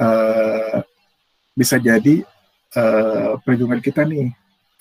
uh, 0.00 0.80
bisa 1.52 1.76
jadi 1.76 2.24
uh, 2.80 3.36
perlindungan 3.44 3.84
kita 3.84 4.08
nih 4.08 4.32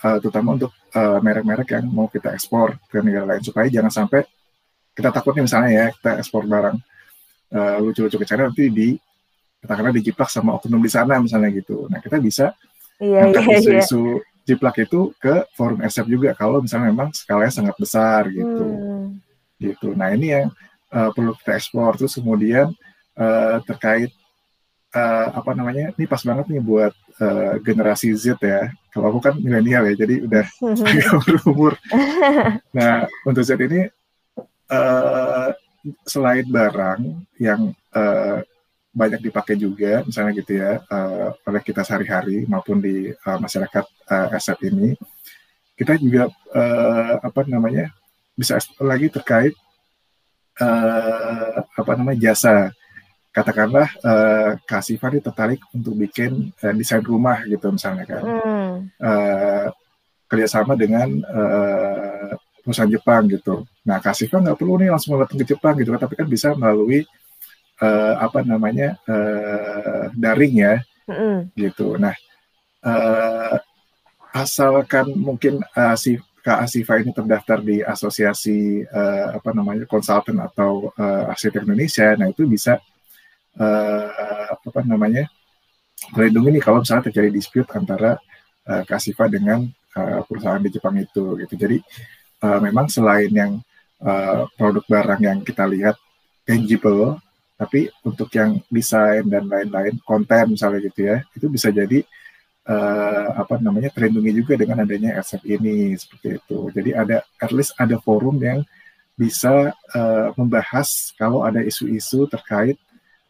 uh, 0.07 0.17
terutama 0.23 0.55
untuk 0.55 0.71
merek-merek 0.95 1.67
uh, 1.67 1.73
yang 1.77 1.85
mau 1.91 2.07
kita 2.07 2.31
ekspor 2.31 2.79
ke 2.87 3.03
negara 3.03 3.35
lain 3.35 3.43
supaya 3.43 3.67
jangan 3.67 3.91
sampai 3.91 4.23
kita 4.93 5.09
takut 5.09 5.33
nih 5.35 5.45
misalnya 5.45 5.69
ya 5.73 5.85
kita 5.91 6.11
ekspor 6.21 6.45
barang 6.45 6.77
uh, 7.53 7.77
lucu-lucu 7.81 8.17
ke 8.21 8.25
China 8.29 8.47
nanti 8.47 8.69
di 8.69 8.93
katakanlah 9.63 9.95
dijiplak 9.95 10.27
sama 10.27 10.59
oknum 10.59 10.83
di 10.83 10.91
sana 10.91 11.15
misalnya 11.23 11.47
gitu. 11.55 11.87
Nah 11.87 12.03
kita 12.03 12.19
bisa 12.19 12.51
iya, 12.99 13.31
iya, 13.31 13.39
iya, 13.39 13.57
isu-isu 13.63 14.19
iya. 14.19 14.43
jiplak 14.43 14.75
itu 14.83 15.15
ke 15.15 15.47
forum 15.55 15.79
SF 15.79 16.07
juga 16.11 16.35
kalau 16.35 16.59
misalnya 16.59 16.91
memang 16.91 17.15
skalanya 17.15 17.53
sangat 17.55 17.75
besar 17.79 18.27
gitu. 18.27 18.67
Hmm. 18.67 19.23
Gitu. 19.55 19.95
Nah 19.95 20.11
ini 20.11 20.35
yang 20.35 20.47
uh, 20.91 21.09
perlu 21.15 21.31
kita 21.39 21.55
ekspor 21.55 21.95
terus 21.95 22.19
kemudian 22.19 22.75
uh, 23.15 23.63
terkait 23.63 24.11
uh, 24.91 25.27
apa 25.31 25.51
namanya 25.55 25.95
ini 25.95 26.05
pas 26.05 26.19
banget 26.19 26.45
nih 26.51 26.59
buat 26.59 26.93
uh, 27.23 27.55
generasi 27.63 28.11
Z 28.19 28.35
ya. 28.43 28.67
Kalau 28.91 29.09
aku 29.09 29.25
kan 29.25 29.33
milenial 29.39 29.89
ya, 29.89 30.05
jadi 30.05 30.27
udah 30.27 30.45
agak 30.91 31.13
berumur. 31.23 31.73
Nah 32.77 33.07
untuk 33.23 33.47
Z 33.47 33.55
ini 33.63 33.87
uh, 34.67 35.49
selain 36.07 36.47
barang 36.47 36.99
yang 37.39 37.71
uh, 37.91 38.43
banyak 38.93 39.25
dipakai 39.25 39.57
juga 39.57 40.05
misalnya 40.05 40.37
gitu 40.37 40.53
ya 40.61 40.77
uh, 40.85 41.33
oleh 41.49 41.61
kita 41.65 41.81
sehari-hari 41.81 42.45
maupun 42.45 42.77
di 42.77 43.09
uh, 43.09 43.39
masyarakat 43.41 43.85
uh, 44.07 44.37
aset 44.37 44.59
ini. 44.69 44.93
Kita 45.73 45.97
juga 45.97 46.29
uh, 46.53 47.17
apa 47.17 47.41
namanya 47.49 47.89
bisa 48.37 48.61
lagi 48.77 49.09
terkait 49.09 49.57
uh, 50.61 51.65
apa 51.65 51.91
namanya 51.97 52.29
jasa. 52.29 52.69
Katakanlah 53.33 53.89
uh, 54.05 54.61
kasih 54.69 55.01
tertarik 55.01 55.57
untuk 55.73 55.97
bikin 55.97 56.53
uh, 56.61 56.73
desain 56.77 57.01
rumah 57.01 57.41
gitu 57.49 57.73
misalnya 57.73 58.05
kan. 58.05 58.21
Hmm. 58.21 58.73
uh, 59.01 59.67
kerjasama 60.29 60.77
dengan 60.77 61.09
uh, 61.29 62.37
perusahaan 62.61 62.89
Jepang 62.89 63.25
gitu. 63.25 63.65
Nah 63.89 63.97
kasih 63.97 64.29
nggak 64.29 64.57
perlu 64.57 64.77
nih 64.77 64.93
langsung 64.93 65.17
datang 65.17 65.41
ke 65.41 65.49
Jepang 65.49 65.73
gitu 65.81 65.97
kan 65.97 66.01
tapi 66.05 66.13
kan 66.13 66.29
bisa 66.29 66.53
melalui 66.53 67.01
uh, 67.01 67.22
apa 68.19 68.45
namanya 68.45 68.95
uh, 69.09 70.11
daring 70.15 70.55
ya. 70.61 70.75
Mm. 71.03 71.51
gitu. 71.59 71.99
Nah 71.99 72.15
uh, 72.83 73.59
asalkan 74.35 75.11
mungkin 75.15 75.63
uh, 75.75 75.95
si 75.99 76.19
Kak 76.43 76.67
Asifa 76.67 76.99
ini 76.99 77.15
terdaftar 77.15 77.63
di 77.63 77.79
asosiasi 77.79 78.83
uh, 78.83 79.39
apa 79.39 79.55
namanya 79.55 79.87
konsultan 79.87 80.43
atau 80.43 80.91
uh, 80.99 81.31
arsitek 81.31 81.63
Indonesia 81.63 82.19
nah 82.19 82.27
itu 82.27 82.43
bisa 82.43 82.83
uh, 83.55 84.51
apa 84.51 84.83
namanya 84.83 85.31
melindungi 86.11 86.59
nih 86.59 86.63
kalau 86.63 86.83
misalnya 86.83 87.07
terjadi 87.07 87.29
dispute 87.31 87.69
antara 87.71 88.19
uh, 88.67 88.83
Kak 88.83 88.99
Asifa 88.99 89.31
dengan 89.31 89.63
uh, 89.95 90.19
perusahaan 90.27 90.59
di 90.59 90.67
Jepang 90.67 90.99
itu 90.99 91.39
gitu. 91.39 91.53
Jadi 91.55 91.79
uh, 92.43 92.59
memang 92.59 92.91
selain 92.91 93.31
yang 93.31 93.63
uh, 94.03 94.43
produk 94.59 94.83
barang 94.83 95.21
yang 95.23 95.39
kita 95.47 95.63
lihat 95.63 95.95
tangible 96.43 97.22
tapi 97.63 97.87
untuk 98.03 98.27
yang 98.35 98.59
desain 98.67 99.23
dan 99.23 99.47
lain-lain 99.47 99.95
konten 100.03 100.51
misalnya 100.51 100.83
gitu 100.83 101.07
ya 101.07 101.23
itu 101.31 101.47
bisa 101.47 101.71
jadi 101.71 102.03
uh, 102.67 103.27
apa 103.39 103.59
namanya 103.59 103.87
terlindungi 103.91 104.43
juga 104.43 104.53
dengan 104.59 104.83
adanya 104.83 105.15
SF 105.19 105.43
ini 105.47 105.95
seperti 105.95 106.43
itu. 106.43 106.59
Jadi 106.75 106.89
ada 106.91 107.23
at 107.39 107.51
least 107.55 107.71
ada 107.79 107.95
forum 107.99 108.39
yang 108.43 108.63
bisa 109.13 109.71
uh, 109.93 110.27
membahas 110.35 111.13
kalau 111.15 111.45
ada 111.45 111.61
isu-isu 111.61 112.25
terkait 112.27 112.75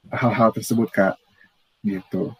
hal-hal 0.10 0.50
tersebut 0.54 0.90
kak. 0.90 1.16
Gitu. 1.84 2.32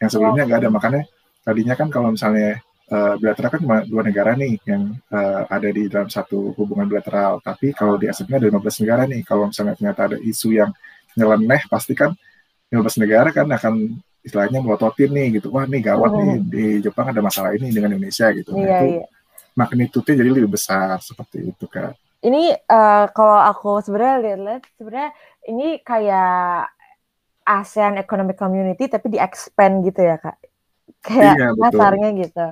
Yang 0.00 0.10
sebelumnya 0.16 0.44
nggak 0.48 0.60
ada 0.66 0.70
makanya 0.72 1.02
tadinya 1.40 1.74
kan 1.76 1.88
kalau 1.88 2.12
misalnya 2.12 2.60
uh, 2.90 3.14
bilateral 3.20 3.50
kan 3.54 3.60
cuma 3.62 3.78
dua 3.86 4.02
negara 4.02 4.34
nih 4.34 4.58
yang 4.66 4.92
uh, 5.12 5.46
ada 5.46 5.68
di 5.70 5.86
dalam 5.86 6.10
satu 6.10 6.56
hubungan 6.56 6.88
bilateral. 6.90 7.38
Tapi 7.44 7.72
kalau 7.76 7.96
di 8.00 8.10
SF-nya 8.10 8.42
ada 8.42 8.48
15 8.50 8.82
negara 8.84 9.02
nih. 9.06 9.22
Kalau 9.22 9.48
misalnya 9.48 9.74
ternyata 9.78 10.00
ada 10.10 10.18
isu 10.18 10.48
yang 10.56 10.70
nyeleneh 11.18 11.62
pasti 11.66 11.92
kan 11.96 12.14
15 12.70 13.02
negara 13.02 13.28
kan 13.34 13.46
akan 13.50 13.98
istilahnya 14.20 14.60
melototin 14.60 15.10
nih 15.10 15.40
gitu 15.40 15.48
wah 15.50 15.64
nih 15.64 15.80
gawat 15.80 16.10
nih 16.12 16.30
oh. 16.30 16.38
di 16.44 16.64
Jepang 16.84 17.08
ada 17.08 17.24
masalah 17.24 17.56
ini 17.56 17.72
dengan 17.72 17.96
Indonesia 17.96 18.28
gitu 18.36 18.52
nah, 18.52 18.60
iya, 18.60 18.78
itu 18.78 18.86
iya. 19.00 19.06
magnitude 19.56 20.12
jadi 20.12 20.30
lebih 20.30 20.52
besar 20.52 21.00
seperti 21.00 21.50
itu 21.50 21.64
kan 21.66 21.96
ini 22.20 22.52
uh, 22.52 23.08
kalau 23.16 23.40
aku 23.40 23.80
sebenarnya 23.80 24.36
lihat 24.44 24.62
sebenarnya 24.76 25.10
ini 25.48 25.80
kayak 25.80 26.68
ASEAN 27.48 27.96
Economic 27.96 28.36
Community 28.36 28.86
tapi 28.92 29.08
di 29.08 29.18
expand 29.18 29.80
gitu 29.88 30.04
ya 30.04 30.20
kak 30.20 30.36
kayak 31.00 31.34
Iya, 31.40 31.48
pasarnya 31.56 32.08
gitu 32.20 32.46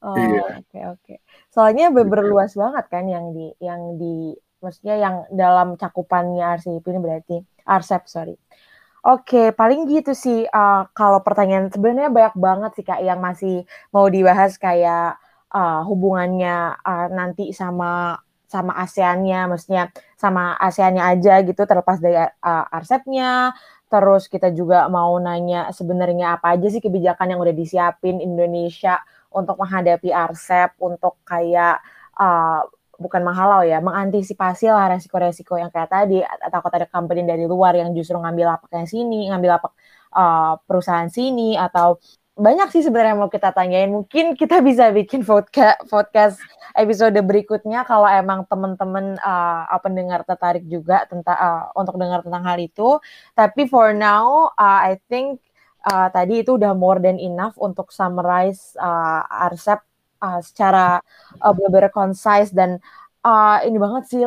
oh 0.00 0.16
Iya. 0.16 0.64
oke 0.64 0.78
oke 0.96 1.14
soalnya 1.52 1.92
Gitu. 1.92 2.08
berluas 2.08 2.52
banget 2.56 2.84
kan 2.88 3.04
yang 3.04 3.36
di 3.36 3.52
yang 3.60 4.00
di 4.00 4.32
maksudnya 4.64 4.96
yang 4.96 5.14
dalam 5.32 5.76
cakupannya 5.76 6.44
RCEP 6.56 6.84
ini 6.88 7.00
berarti 7.00 7.36
RCEP 7.70 8.04
sorry 8.10 8.34
Oke, 9.00 9.56
paling 9.56 9.88
gitu 9.88 10.12
sih. 10.12 10.44
Uh, 10.52 10.84
kalau 10.92 11.24
pertanyaan 11.24 11.72
sebenarnya 11.72 12.12
banyak 12.12 12.36
banget 12.36 12.70
sih 12.76 12.84
kak 12.84 13.00
yang 13.00 13.16
masih 13.16 13.64
mau 13.96 14.04
dibahas 14.12 14.60
kayak 14.60 15.16
uh, 15.56 15.80
hubungannya 15.88 16.76
uh, 16.84 17.08
nanti 17.08 17.48
sama 17.56 18.20
sama 18.50 18.76
ASEAN-nya, 18.76 19.46
maksudnya 19.48 19.88
sama 20.18 20.58
ASEAN-nya 20.58 21.06
aja 21.16 21.40
gitu 21.46 21.62
terlepas 21.64 21.96
dari 22.02 22.18
uh, 22.18 22.64
RCEP-nya. 22.76 23.56
Terus 23.88 24.28
kita 24.28 24.52
juga 24.52 24.86
mau 24.92 25.16
nanya 25.16 25.72
sebenarnya 25.72 26.36
apa 26.36 26.58
aja 26.58 26.68
sih 26.68 26.82
kebijakan 26.84 27.32
yang 27.32 27.40
udah 27.40 27.54
disiapin 27.56 28.20
Indonesia 28.20 29.00
untuk 29.32 29.56
menghadapi 29.64 30.12
RCEP, 30.12 30.76
untuk 30.82 31.16
kayak 31.24 31.80
uh, 32.20 32.68
bukan 33.00 33.24
menghalau 33.24 33.64
ya, 33.64 33.80
mengantisipasi 33.80 34.68
lah 34.68 34.92
resiko-resiko 34.92 35.56
yang 35.56 35.72
kayak 35.72 35.88
tadi, 35.88 36.20
atau 36.20 36.60
ada 36.60 36.84
company 36.84 37.24
dari 37.24 37.48
luar 37.48 37.72
yang 37.72 37.96
justru 37.96 38.20
ngambil 38.20 38.54
lapaknya 38.54 38.84
sini, 38.84 39.32
ngambil 39.32 39.56
lapak 39.56 39.72
uh, 40.12 40.60
perusahaan 40.68 41.08
sini, 41.08 41.56
atau 41.56 41.96
banyak 42.36 42.68
sih 42.72 42.84
sebenarnya 42.84 43.16
mau 43.16 43.32
kita 43.32 43.52
tanyain. 43.52 43.88
Mungkin 43.88 44.36
kita 44.36 44.60
bisa 44.60 44.88
bikin 44.92 45.24
podcast, 45.24 45.80
podcast 45.88 46.36
episode 46.76 47.16
berikutnya 47.20 47.84
kalau 47.84 48.08
emang 48.08 48.48
teman-teman 48.48 49.18
uh, 49.20 49.80
pendengar 49.80 50.24
tertarik 50.24 50.64
juga 50.64 51.04
tentang 51.04 51.36
uh, 51.36 51.64
untuk 51.76 52.00
dengar 52.00 52.24
tentang 52.24 52.44
hal 52.44 52.56
itu. 52.56 52.96
Tapi 53.36 53.68
for 53.68 53.92
now, 53.92 54.52
uh, 54.56 54.80
I 54.88 55.00
think 55.08 55.40
uh, 55.84 56.08
tadi 56.08 56.40
itu 56.40 56.56
udah 56.56 56.72
more 56.72 56.96
than 56.96 57.20
enough 57.20 57.60
untuk 57.60 57.92
summarize 57.92 58.72
uh, 58.80 59.24
RCEP 59.52 59.89
uh, 60.20 60.40
secara 60.44 61.00
uh, 61.40 61.52
benar-benar 61.52 61.90
concise 61.90 62.52
dan 62.52 62.78
uh, 63.24 63.58
ini 63.64 63.76
banget 63.76 64.04
sih 64.08 64.20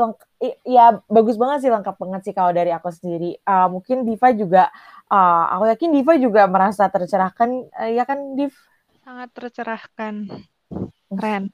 ya 0.68 1.00
bagus 1.08 1.40
banget 1.40 1.64
sih 1.64 1.72
lengkap 1.72 1.96
banget 1.96 2.22
sih 2.28 2.34
kalau 2.36 2.52
dari 2.52 2.70
aku 2.74 2.92
sendiri. 2.92 3.40
Uh, 3.48 3.72
mungkin 3.72 4.04
Diva 4.04 4.30
juga 4.36 4.64
uh, 5.08 5.44
aku 5.58 5.64
yakin 5.72 5.90
Diva 5.96 6.14
juga 6.20 6.46
merasa 6.50 6.90
tercerahkan 6.92 7.50
uh, 7.72 7.90
ya 7.90 8.04
kan 8.04 8.36
Div 8.36 8.54
Sangat 9.04 9.36
tercerahkan. 9.36 10.32
Keren. 11.14 11.52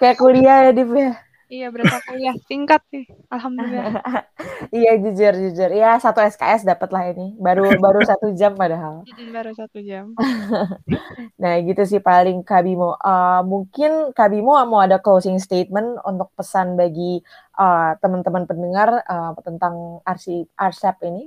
kayak 0.00 0.16
kuliah 0.16 0.70
ya 0.70 0.72
Div 0.72 0.90
ya. 0.94 1.12
Iya, 1.52 1.68
berapa 1.68 2.00
kuliah 2.08 2.32
singkat 2.48 2.80
sih. 2.88 3.04
Alhamdulillah. 3.28 3.92
Iya 4.72 4.96
jujur 4.96 5.34
jujur 5.36 5.70
ya 5.74 6.00
satu 6.00 6.24
SKS 6.24 6.64
dapat 6.64 6.88
lah 6.94 7.04
ini 7.12 7.36
baru 7.36 7.76
baru 7.76 8.00
satu 8.10 8.32
jam 8.32 8.56
padahal. 8.56 9.04
Baru 9.28 9.52
satu 9.52 9.84
jam. 9.84 10.16
Nah 11.42 11.58
gitu 11.60 11.82
sih 11.84 12.00
paling 12.00 12.40
Kabimo. 12.40 12.96
Uh, 13.02 13.44
mungkin 13.44 14.16
Kabimo 14.16 14.56
mau 14.64 14.80
ada 14.80 14.96
closing 15.02 15.36
statement 15.36 16.00
untuk 16.08 16.32
pesan 16.38 16.78
bagi 16.78 17.20
uh, 17.60 17.98
teman-teman 18.00 18.48
pendengar 18.48 19.04
uh, 19.04 19.36
tentang 19.44 20.00
RC 20.08 20.48
RCEP 20.56 20.96
ini. 21.10 21.24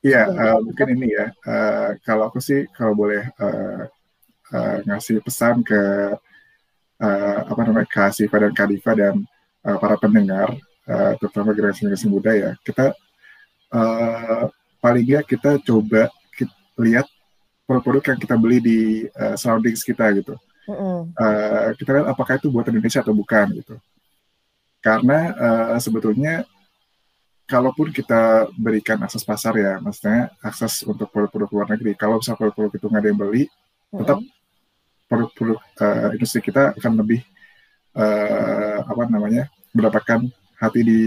Iya, 0.00 0.32
eh, 0.32 0.32
kita 0.32 0.64
mungkin 0.64 0.86
ini 0.96 1.08
ya. 1.12 1.26
eh, 1.28 1.88
kalau 2.00 2.32
aku 2.32 2.40
sih 2.40 2.64
kalau 2.72 2.96
boleh 2.96 3.20
eh, 3.20 3.80
eh, 4.56 4.76
ngasih 4.88 5.20
pesan 5.20 5.60
ke 5.60 5.80
eh, 7.04 7.38
apa 7.44 7.60
namanya 7.68 7.88
Kak 7.88 8.16
Siva 8.16 8.40
dan 8.40 8.52
Kak 8.56 8.68
Diva 8.72 8.92
dan 8.96 9.20
eh, 9.66 9.78
para 9.80 9.96
pendengar, 10.00 10.54
eh, 10.88 11.12
terutama 11.20 11.52
generasi-generasi 11.56 12.06
muda 12.08 12.32
ya, 12.32 12.50
kita 12.64 12.94
eh, 13.70 14.44
paling 14.80 15.04
nggak 15.04 15.20
kita 15.22 15.60
coba 15.62 16.08
kita 16.34 16.54
lihat 16.80 17.06
produk-produk 17.68 18.16
yang 18.16 18.20
kita 18.20 18.34
beli 18.34 18.58
di 18.58 18.78
eh, 19.06 19.34
surroundings 19.38 19.84
kita 19.84 20.10
gitu. 20.16 20.34
Eh, 21.14 21.68
kita 21.78 21.90
lihat 21.94 22.06
apakah 22.10 22.38
itu 22.38 22.48
buatan 22.50 22.74
Indonesia 22.74 23.02
atau 23.02 23.14
bukan 23.14 23.46
gitu. 23.60 23.74
Karena 24.80 25.18
eh, 25.36 25.78
sebetulnya 25.78 26.42
kalaupun 27.50 27.90
kita 27.90 28.46
berikan 28.54 29.02
akses 29.02 29.26
pasar 29.26 29.58
ya, 29.58 29.82
maksudnya 29.82 30.30
akses 30.38 30.86
untuk 30.86 31.10
produk-produk 31.10 31.50
luar 31.50 31.66
negeri, 31.74 31.98
kalau 31.98 32.22
misalnya 32.22 32.38
produk-produk 32.38 32.72
itu 32.78 32.86
nggak 32.86 33.02
ada 33.02 33.10
yang 33.10 33.20
beli, 33.20 33.44
tetap 33.90 34.18
produk-produk 35.10 35.58
eh, 35.58 36.08
industri 36.14 36.40
kita 36.40 36.78
akan 36.78 36.92
lebih 37.02 37.20
eh, 37.96 38.78
apa 38.82 39.02
namanya 39.10 39.46
mendapatkan 39.74 40.26
hati 40.60 40.80
di 40.82 41.00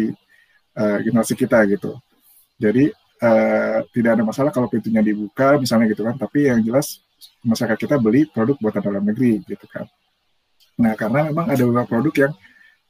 eh, 0.76 0.98
generasi 1.04 1.34
kita 1.38 1.64
gitu. 1.70 1.96
Jadi 2.60 2.92
eh, 3.24 3.78
tidak 3.92 4.12
ada 4.20 4.24
masalah 4.24 4.52
kalau 4.52 4.68
pintunya 4.68 5.00
dibuka 5.04 5.56
misalnya 5.60 5.92
gitu 5.92 6.04
kan, 6.04 6.16
tapi 6.18 6.50
yang 6.52 6.60
jelas 6.64 7.00
masyarakat 7.44 7.80
kita 7.80 7.96
beli 8.00 8.28
produk 8.28 8.56
buatan 8.60 8.84
dalam 8.84 9.04
negeri 9.04 9.40
gitu 9.48 9.66
kan. 9.68 9.88
Nah 10.80 10.94
karena 10.98 11.30
memang 11.32 11.48
ada 11.48 11.64
beberapa 11.64 11.88
produk 11.88 12.28
yang 12.28 12.34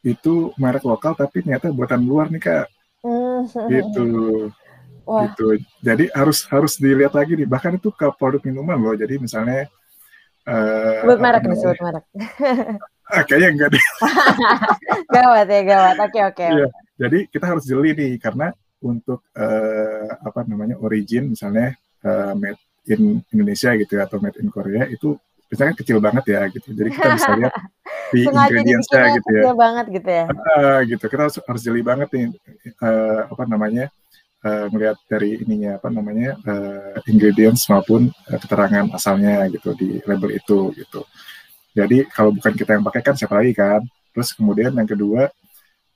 itu 0.03 0.51
merek 0.59 0.83
lokal 0.83 1.15
tapi 1.15 1.39
ternyata 1.39 1.71
buatan 1.71 2.03
luar 2.03 2.27
nih 2.27 2.43
kak 2.43 2.67
Mm. 3.03 3.43
gitu 3.67 4.07
Wah, 5.03 5.27
gitu 5.27 5.59
jadi 5.83 6.07
harus 6.15 6.47
harus 6.47 6.79
dilihat 6.79 7.11
lagi 7.11 7.35
nih 7.35 7.43
bahkan 7.43 7.75
itu 7.75 7.91
ke 7.91 8.07
produk 8.15 8.39
minuman 8.47 8.79
loh 8.79 8.95
jadi 8.95 9.19
misalnya 9.19 9.67
sebut 11.03 11.19
apa 11.19 11.23
merek 11.27 11.43
nih, 11.43 11.57
sebut 11.59 11.79
merek. 11.83 12.03
ah, 13.11 13.23
kayaknya 13.27 13.49
enggak 13.51 13.69
deh 13.75 13.85
Gawat 15.15 15.45
ya, 15.45 15.61
gawat. 15.61 15.95
Oke, 16.09 16.19
oke. 16.25 16.45
Iya. 16.45 16.67
jadi 16.97 17.19
kita 17.29 17.45
harus 17.49 17.63
jeli 17.65 17.91
nih 17.93 18.11
karena 18.21 18.53
untuk 18.83 19.23
eh, 19.35 20.09
apa 20.23 20.43
namanya 20.43 20.75
origin 20.79 21.31
misalnya 21.31 21.73
eh, 22.03 22.33
made 22.35 22.59
in 22.87 23.23
Indonesia 23.31 23.71
gitu 23.79 23.95
ya, 23.95 24.03
atau 24.03 24.19
made 24.19 24.37
in 24.43 24.51
Korea 24.51 24.83
itu 24.91 25.15
misalnya 25.47 25.73
kecil 25.77 25.97
banget 26.01 26.25
ya 26.33 26.41
gitu 26.49 26.67
jadi 26.73 26.89
kita 26.89 27.07
bisa 27.13 27.29
lihat 27.39 27.53
di 28.13 28.19
ingredients-nya 28.25 29.03
gitu 29.21 29.29
ya 29.29 29.41
kecil 29.41 29.55
banget 29.57 29.85
gitu 29.89 30.09
ya. 30.09 30.25
Ah, 30.29 30.79
gitu 30.85 31.05
kita 31.09 31.21
harus, 31.29 31.35
harus 31.41 31.61
jeli 31.61 31.81
banget 31.85 32.09
nih 32.09 32.25
eh, 32.65 33.21
apa 33.29 33.43
namanya 33.45 33.85
eh, 34.43 34.65
melihat 34.73 34.97
dari 35.05 35.39
ininya 35.45 35.77
apa 35.77 35.87
namanya 35.93 36.35
eh, 36.41 37.09
ingredients 37.09 37.69
maupun 37.69 38.09
eh, 38.09 38.39
keterangan 38.41 38.89
asalnya 38.91 39.45
gitu 39.53 39.77
di 39.77 40.01
label 40.03 40.33
itu 40.33 40.73
gitu 40.73 41.05
jadi 41.73 42.05
kalau 42.13 42.29
bukan 42.37 42.53
kita 42.53 42.77
yang 42.77 42.85
pakai 42.85 43.01
kan 43.01 43.15
siapa 43.17 43.33
lagi 43.41 43.53
kan? 43.57 43.81
Terus 44.13 44.29
kemudian 44.37 44.71
yang 44.77 44.85
kedua 44.85 45.33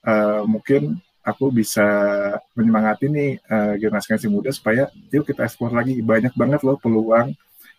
eh, 0.02 0.42
mungkin 0.50 0.98
aku 1.22 1.54
bisa 1.54 1.86
menyemangati 2.58 3.06
nih 3.12 3.32
eh, 3.38 3.74
generasi-generasi 3.78 4.28
muda 4.28 4.50
supaya 4.50 4.90
yuk 5.14 5.30
kita 5.30 5.46
eksplor 5.46 5.70
lagi. 5.70 6.02
Banyak 6.02 6.34
banget 6.34 6.66
loh 6.66 6.82
peluang 6.82 7.30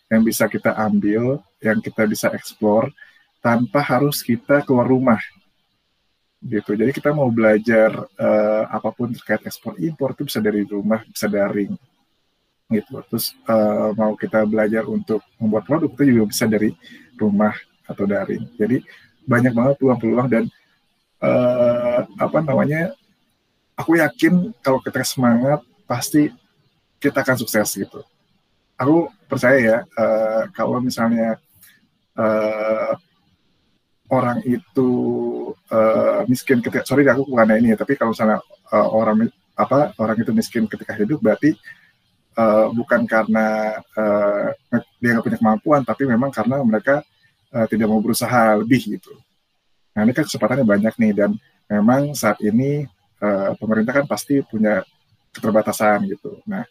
yang 0.09 0.23
bisa 0.23 0.47
kita 0.47 0.79
ambil 0.79 1.43
yang 1.59 1.83
kita 1.83 2.07
bisa 2.07 2.31
eksplor 2.31 2.95
tanpa 3.43 3.83
harus 3.83 4.23
kita 4.23 4.63
keluar 4.63 4.87
rumah. 4.87 5.21
Gitu. 6.39 6.79
Jadi 6.79 6.95
kita 6.95 7.11
mau 7.11 7.27
belajar 7.35 7.91
eh, 8.15 8.65
apa 8.71 8.95
pun 8.95 9.11
terkait 9.11 9.43
ekspor 9.43 9.75
impor 9.83 10.15
itu 10.15 10.23
bisa 10.31 10.39
dari 10.39 10.63
rumah, 10.63 11.03
bisa 11.03 11.27
daring. 11.27 11.75
Gitu. 12.71 12.95
Terus 13.11 13.35
eh, 13.35 13.91
mau 13.99 14.15
kita 14.15 14.47
belajar 14.47 14.87
untuk 14.87 15.19
membuat 15.43 15.67
produk 15.67 15.91
itu 15.99 16.15
juga 16.15 16.25
bisa 16.31 16.47
dari 16.47 16.71
rumah 17.19 17.59
atau 17.89 18.05
daring. 18.05 18.45
Jadi 18.61 18.85
banyak 19.25 19.53
banget 19.57 19.75
peluang-peluang 19.81 20.29
dan 20.29 20.45
eh, 21.25 22.01
apa 22.21 22.39
namanya? 22.45 22.93
Aku 23.79 23.97
yakin 23.97 24.53
kalau 24.61 24.83
kita 24.83 25.03
semangat 25.07 25.63
pasti 25.89 26.29
kita 27.01 27.23
akan 27.25 27.37
sukses 27.39 27.69
gitu. 27.79 28.03
Aku 28.79 29.11
percaya 29.27 29.59
ya 29.59 29.79
eh, 29.83 30.43
kalau 30.53 30.79
misalnya 30.85 31.41
eh, 32.19 32.93
orang 34.09 34.41
itu 34.49 34.91
eh, 35.69 36.21
miskin 36.27 36.65
ketika 36.65 36.85
sorry 36.85 37.05
aku 37.07 37.29
bukan 37.29 37.61
ini 37.61 37.73
ya 37.75 37.79
tapi 37.79 37.95
kalau 37.95 38.13
misalnya 38.17 38.41
eh, 38.73 38.89
orang 38.89 39.29
apa 39.59 39.93
orang 40.01 40.17
itu 40.23 40.33
miskin 40.33 40.65
ketika 40.65 40.97
hidup 40.97 41.21
berarti 41.21 41.53
eh, 42.39 42.67
bukan 42.73 43.05
karena 43.05 43.77
eh, 43.77 44.47
dia 44.99 45.11
nggak 45.15 45.25
punya 45.25 45.39
kemampuan 45.39 45.83
tapi 45.85 46.03
memang 46.09 46.33
karena 46.33 46.57
mereka 46.65 47.05
eh, 47.55 47.67
tidak 47.71 47.87
mau 47.89 48.01
berusaha 48.01 48.59
lebih 48.61 48.99
gitu. 48.99 49.13
Nah 49.97 50.07
ini 50.07 50.13
kan 50.15 50.25
kesempatannya 50.29 50.67
banyak 50.67 50.95
nih 50.95 51.13
dan 51.17 51.31
memang 51.69 52.15
saat 52.15 52.39
ini 52.45 52.87
eh, 53.21 53.51
pemerintah 53.59 54.03
kan 54.03 54.07
pasti 54.07 54.41
punya 54.45 54.85
keterbatasan 55.35 56.07
gitu. 56.09 56.41
Nah 56.47 56.65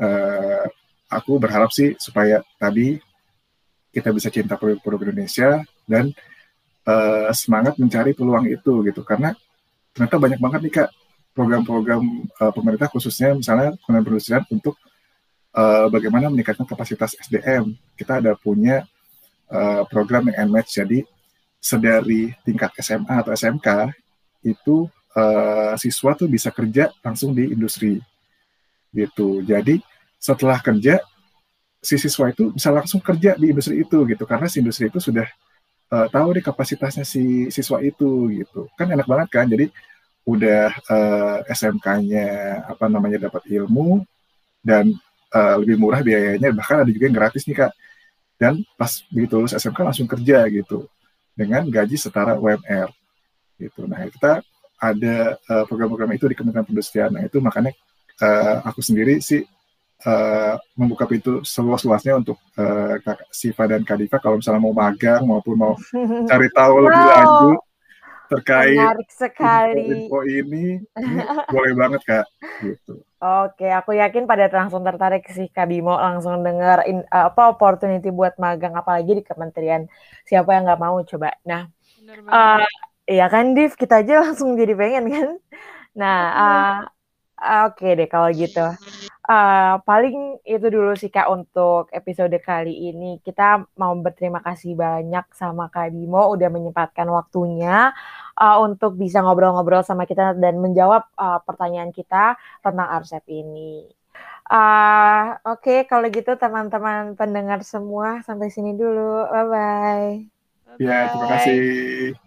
eh, 0.00 0.64
aku 1.08 1.38
berharap 1.38 1.70
sih 1.70 1.94
supaya 2.00 2.42
tadi 2.58 2.98
kita 3.94 4.10
bisa 4.10 4.26
cinta 4.32 4.58
produk-produk 4.58 5.14
Indonesia 5.14 5.62
dan 5.86 6.10
eh, 6.84 7.30
semangat 7.32 7.78
mencari 7.78 8.12
peluang 8.12 8.50
itu 8.50 8.82
gitu. 8.90 9.06
Karena 9.06 9.32
ternyata 9.94 10.16
banyak 10.18 10.40
banget 10.42 10.60
nih 10.66 10.74
kak 10.82 10.90
program-program 11.34 12.02
eh, 12.26 12.52
pemerintah 12.54 12.88
khususnya 12.90 13.34
misalnya 13.34 13.74
kementerian 13.82 14.04
perindustrian 14.06 14.44
untuk 14.50 14.74
eh, 15.54 15.86
bagaimana 15.90 16.30
meningkatkan 16.30 16.66
kapasitas 16.66 17.14
SDM 17.18 17.74
kita 17.94 18.18
ada 18.18 18.34
punya 18.34 18.86
eh, 19.50 19.82
program 19.88 20.30
yang 20.30 20.50
match. 20.52 20.80
Jadi 20.80 21.04
sedari 21.60 22.32
tingkat 22.44 22.76
SMA 22.80 23.14
atau 23.24 23.32
SMK 23.32 23.90
itu 24.44 24.86
eh, 25.16 25.74
siswa 25.80 26.12
tuh 26.16 26.28
bisa 26.28 26.52
kerja 26.52 26.92
langsung 27.00 27.32
di 27.32 27.52
industri. 27.52 28.00
Gitu. 28.94 29.42
Jadi 29.42 29.82
setelah 30.20 30.56
kerja 30.62 31.02
si 31.84 32.00
siswa 32.00 32.32
itu 32.32 32.48
bisa 32.56 32.72
langsung 32.72 32.96
kerja 33.04 33.36
di 33.36 33.52
industri 33.52 33.84
itu 33.84 34.08
gitu. 34.08 34.24
Karena 34.24 34.48
si 34.48 34.64
industri 34.64 34.88
itu 34.88 34.96
sudah 34.96 35.28
uh, 35.92 36.06
tahu 36.08 36.40
deh 36.40 36.44
kapasitasnya 36.44 37.04
si 37.04 37.52
siswa 37.52 37.84
itu 37.84 38.32
gitu. 38.32 38.72
Kan 38.80 38.88
enak 38.88 39.04
banget 39.04 39.28
kan? 39.28 39.44
Jadi 39.44 39.68
udah 40.24 40.72
uh, 40.88 41.38
SMK-nya 41.44 42.28
apa 42.64 42.88
namanya 42.88 43.28
dapat 43.28 43.44
ilmu 43.52 44.00
dan 44.64 44.88
uh, 45.36 45.60
lebih 45.60 45.76
murah 45.76 46.00
biayanya. 46.00 46.48
Bahkan 46.56 46.88
ada 46.88 46.90
juga 46.90 47.04
yang 47.04 47.16
gratis 47.20 47.44
nih 47.44 47.56
kak 47.60 47.72
dan 48.40 48.60
pas 48.74 48.90
begitu 49.10 49.38
lulus 49.38 49.54
SMK 49.54 49.78
langsung 49.80 50.08
kerja 50.10 50.44
gitu 50.50 50.86
dengan 51.34 51.66
gaji 51.66 51.96
setara 51.98 52.38
UMR 52.38 52.90
gitu. 53.58 53.86
Nah 53.86 54.06
kita 54.10 54.42
ada 54.78 55.38
uh, 55.48 55.64
program-program 55.64 56.12
itu 56.14 56.26
di 56.26 56.36
Kementerian 56.36 56.66
Perindustrian. 56.66 57.10
Nah 57.14 57.22
itu 57.24 57.38
makanya 57.38 57.72
uh, 58.20 58.66
aku 58.66 58.82
sendiri 58.82 59.22
sih 59.22 59.46
uh, 60.06 60.54
membuka 60.74 61.06
pintu 61.06 61.40
seluas-luasnya 61.46 62.20
untuk 62.20 62.38
uh, 62.58 62.98
Kak 63.00 63.30
Siva 63.30 63.64
dan 63.70 63.86
Kadifa 63.86 64.18
kalau 64.18 64.38
misalnya 64.38 64.62
mau 64.62 64.74
magang 64.74 65.22
maupun 65.24 65.54
mau 65.56 65.74
cari 66.30 66.48
tahu 66.50 66.74
wow. 66.74 66.84
lebih 66.84 67.04
lanjut 67.06 67.60
terkait 68.30 68.76
Menarik 68.76 69.10
sekali. 69.12 70.08
info 70.08 70.24
ini, 70.24 70.80
ini 70.80 71.16
boleh 71.52 71.72
banget 71.76 72.00
kak. 72.04 72.26
Gitu. 72.64 73.04
Oke, 73.24 73.72
aku 73.72 73.96
yakin 73.96 74.28
pada 74.28 74.52
langsung 74.52 74.84
tertarik 74.84 75.24
sih 75.32 75.48
Kak 75.48 75.72
Bimo 75.72 75.96
langsung 75.96 76.44
dengar 76.44 76.84
in, 76.84 77.00
uh, 77.08 77.32
apa 77.32 77.56
opportunity 77.56 78.12
buat 78.12 78.36
magang 78.36 78.76
apalagi 78.76 79.16
di 79.16 79.24
kementerian. 79.24 79.88
Siapa 80.28 80.52
yang 80.52 80.68
nggak 80.68 80.82
mau 80.82 81.00
coba. 81.00 81.32
Nah, 81.48 81.64
uh, 82.28 82.68
ya 83.08 83.26
kan 83.32 83.56
Div, 83.56 83.72
kita 83.80 84.04
aja 84.04 84.20
langsung 84.20 84.52
jadi 84.60 84.76
pengen 84.76 85.04
kan. 85.08 85.28
Nah, 85.96 86.18
uh, 86.36 86.76
Oke 87.44 87.92
deh 87.92 88.08
kalau 88.08 88.32
gitu. 88.32 88.64
Uh, 89.24 89.80
paling 89.88 90.36
itu 90.44 90.68
dulu 90.68 90.92
sih 90.96 91.08
Kak 91.08 91.28
untuk 91.28 91.92
episode 91.92 92.36
kali 92.40 92.92
ini. 92.92 93.20
Kita 93.20 93.60
mau 93.76 93.92
berterima 94.00 94.40
kasih 94.40 94.76
banyak 94.76 95.28
sama 95.32 95.68
Kak 95.68 95.92
Bimo 95.92 96.28
udah 96.32 96.48
menyempatkan 96.48 97.08
waktunya 97.08 97.92
uh, 98.40 98.56
untuk 98.64 98.96
bisa 98.96 99.20
ngobrol-ngobrol 99.20 99.84
sama 99.84 100.04
kita 100.04 100.36
dan 100.36 100.60
menjawab 100.60 101.08
uh, 101.16 101.40
pertanyaan 101.44 101.92
kita 101.92 102.36
tentang 102.64 102.88
RCEP 103.00 103.24
ini. 103.28 103.88
Uh, 104.44 105.40
Oke, 105.56 105.72
okay, 105.72 105.78
kalau 105.88 106.08
gitu 106.12 106.36
teman-teman 106.36 107.16
pendengar 107.16 107.64
semua 107.64 108.20
sampai 108.28 108.52
sini 108.52 108.76
dulu. 108.76 109.24
Bye-bye. 109.32 110.34
Ya, 110.80 111.08
terima 111.12 111.26
kasih. 111.32 112.23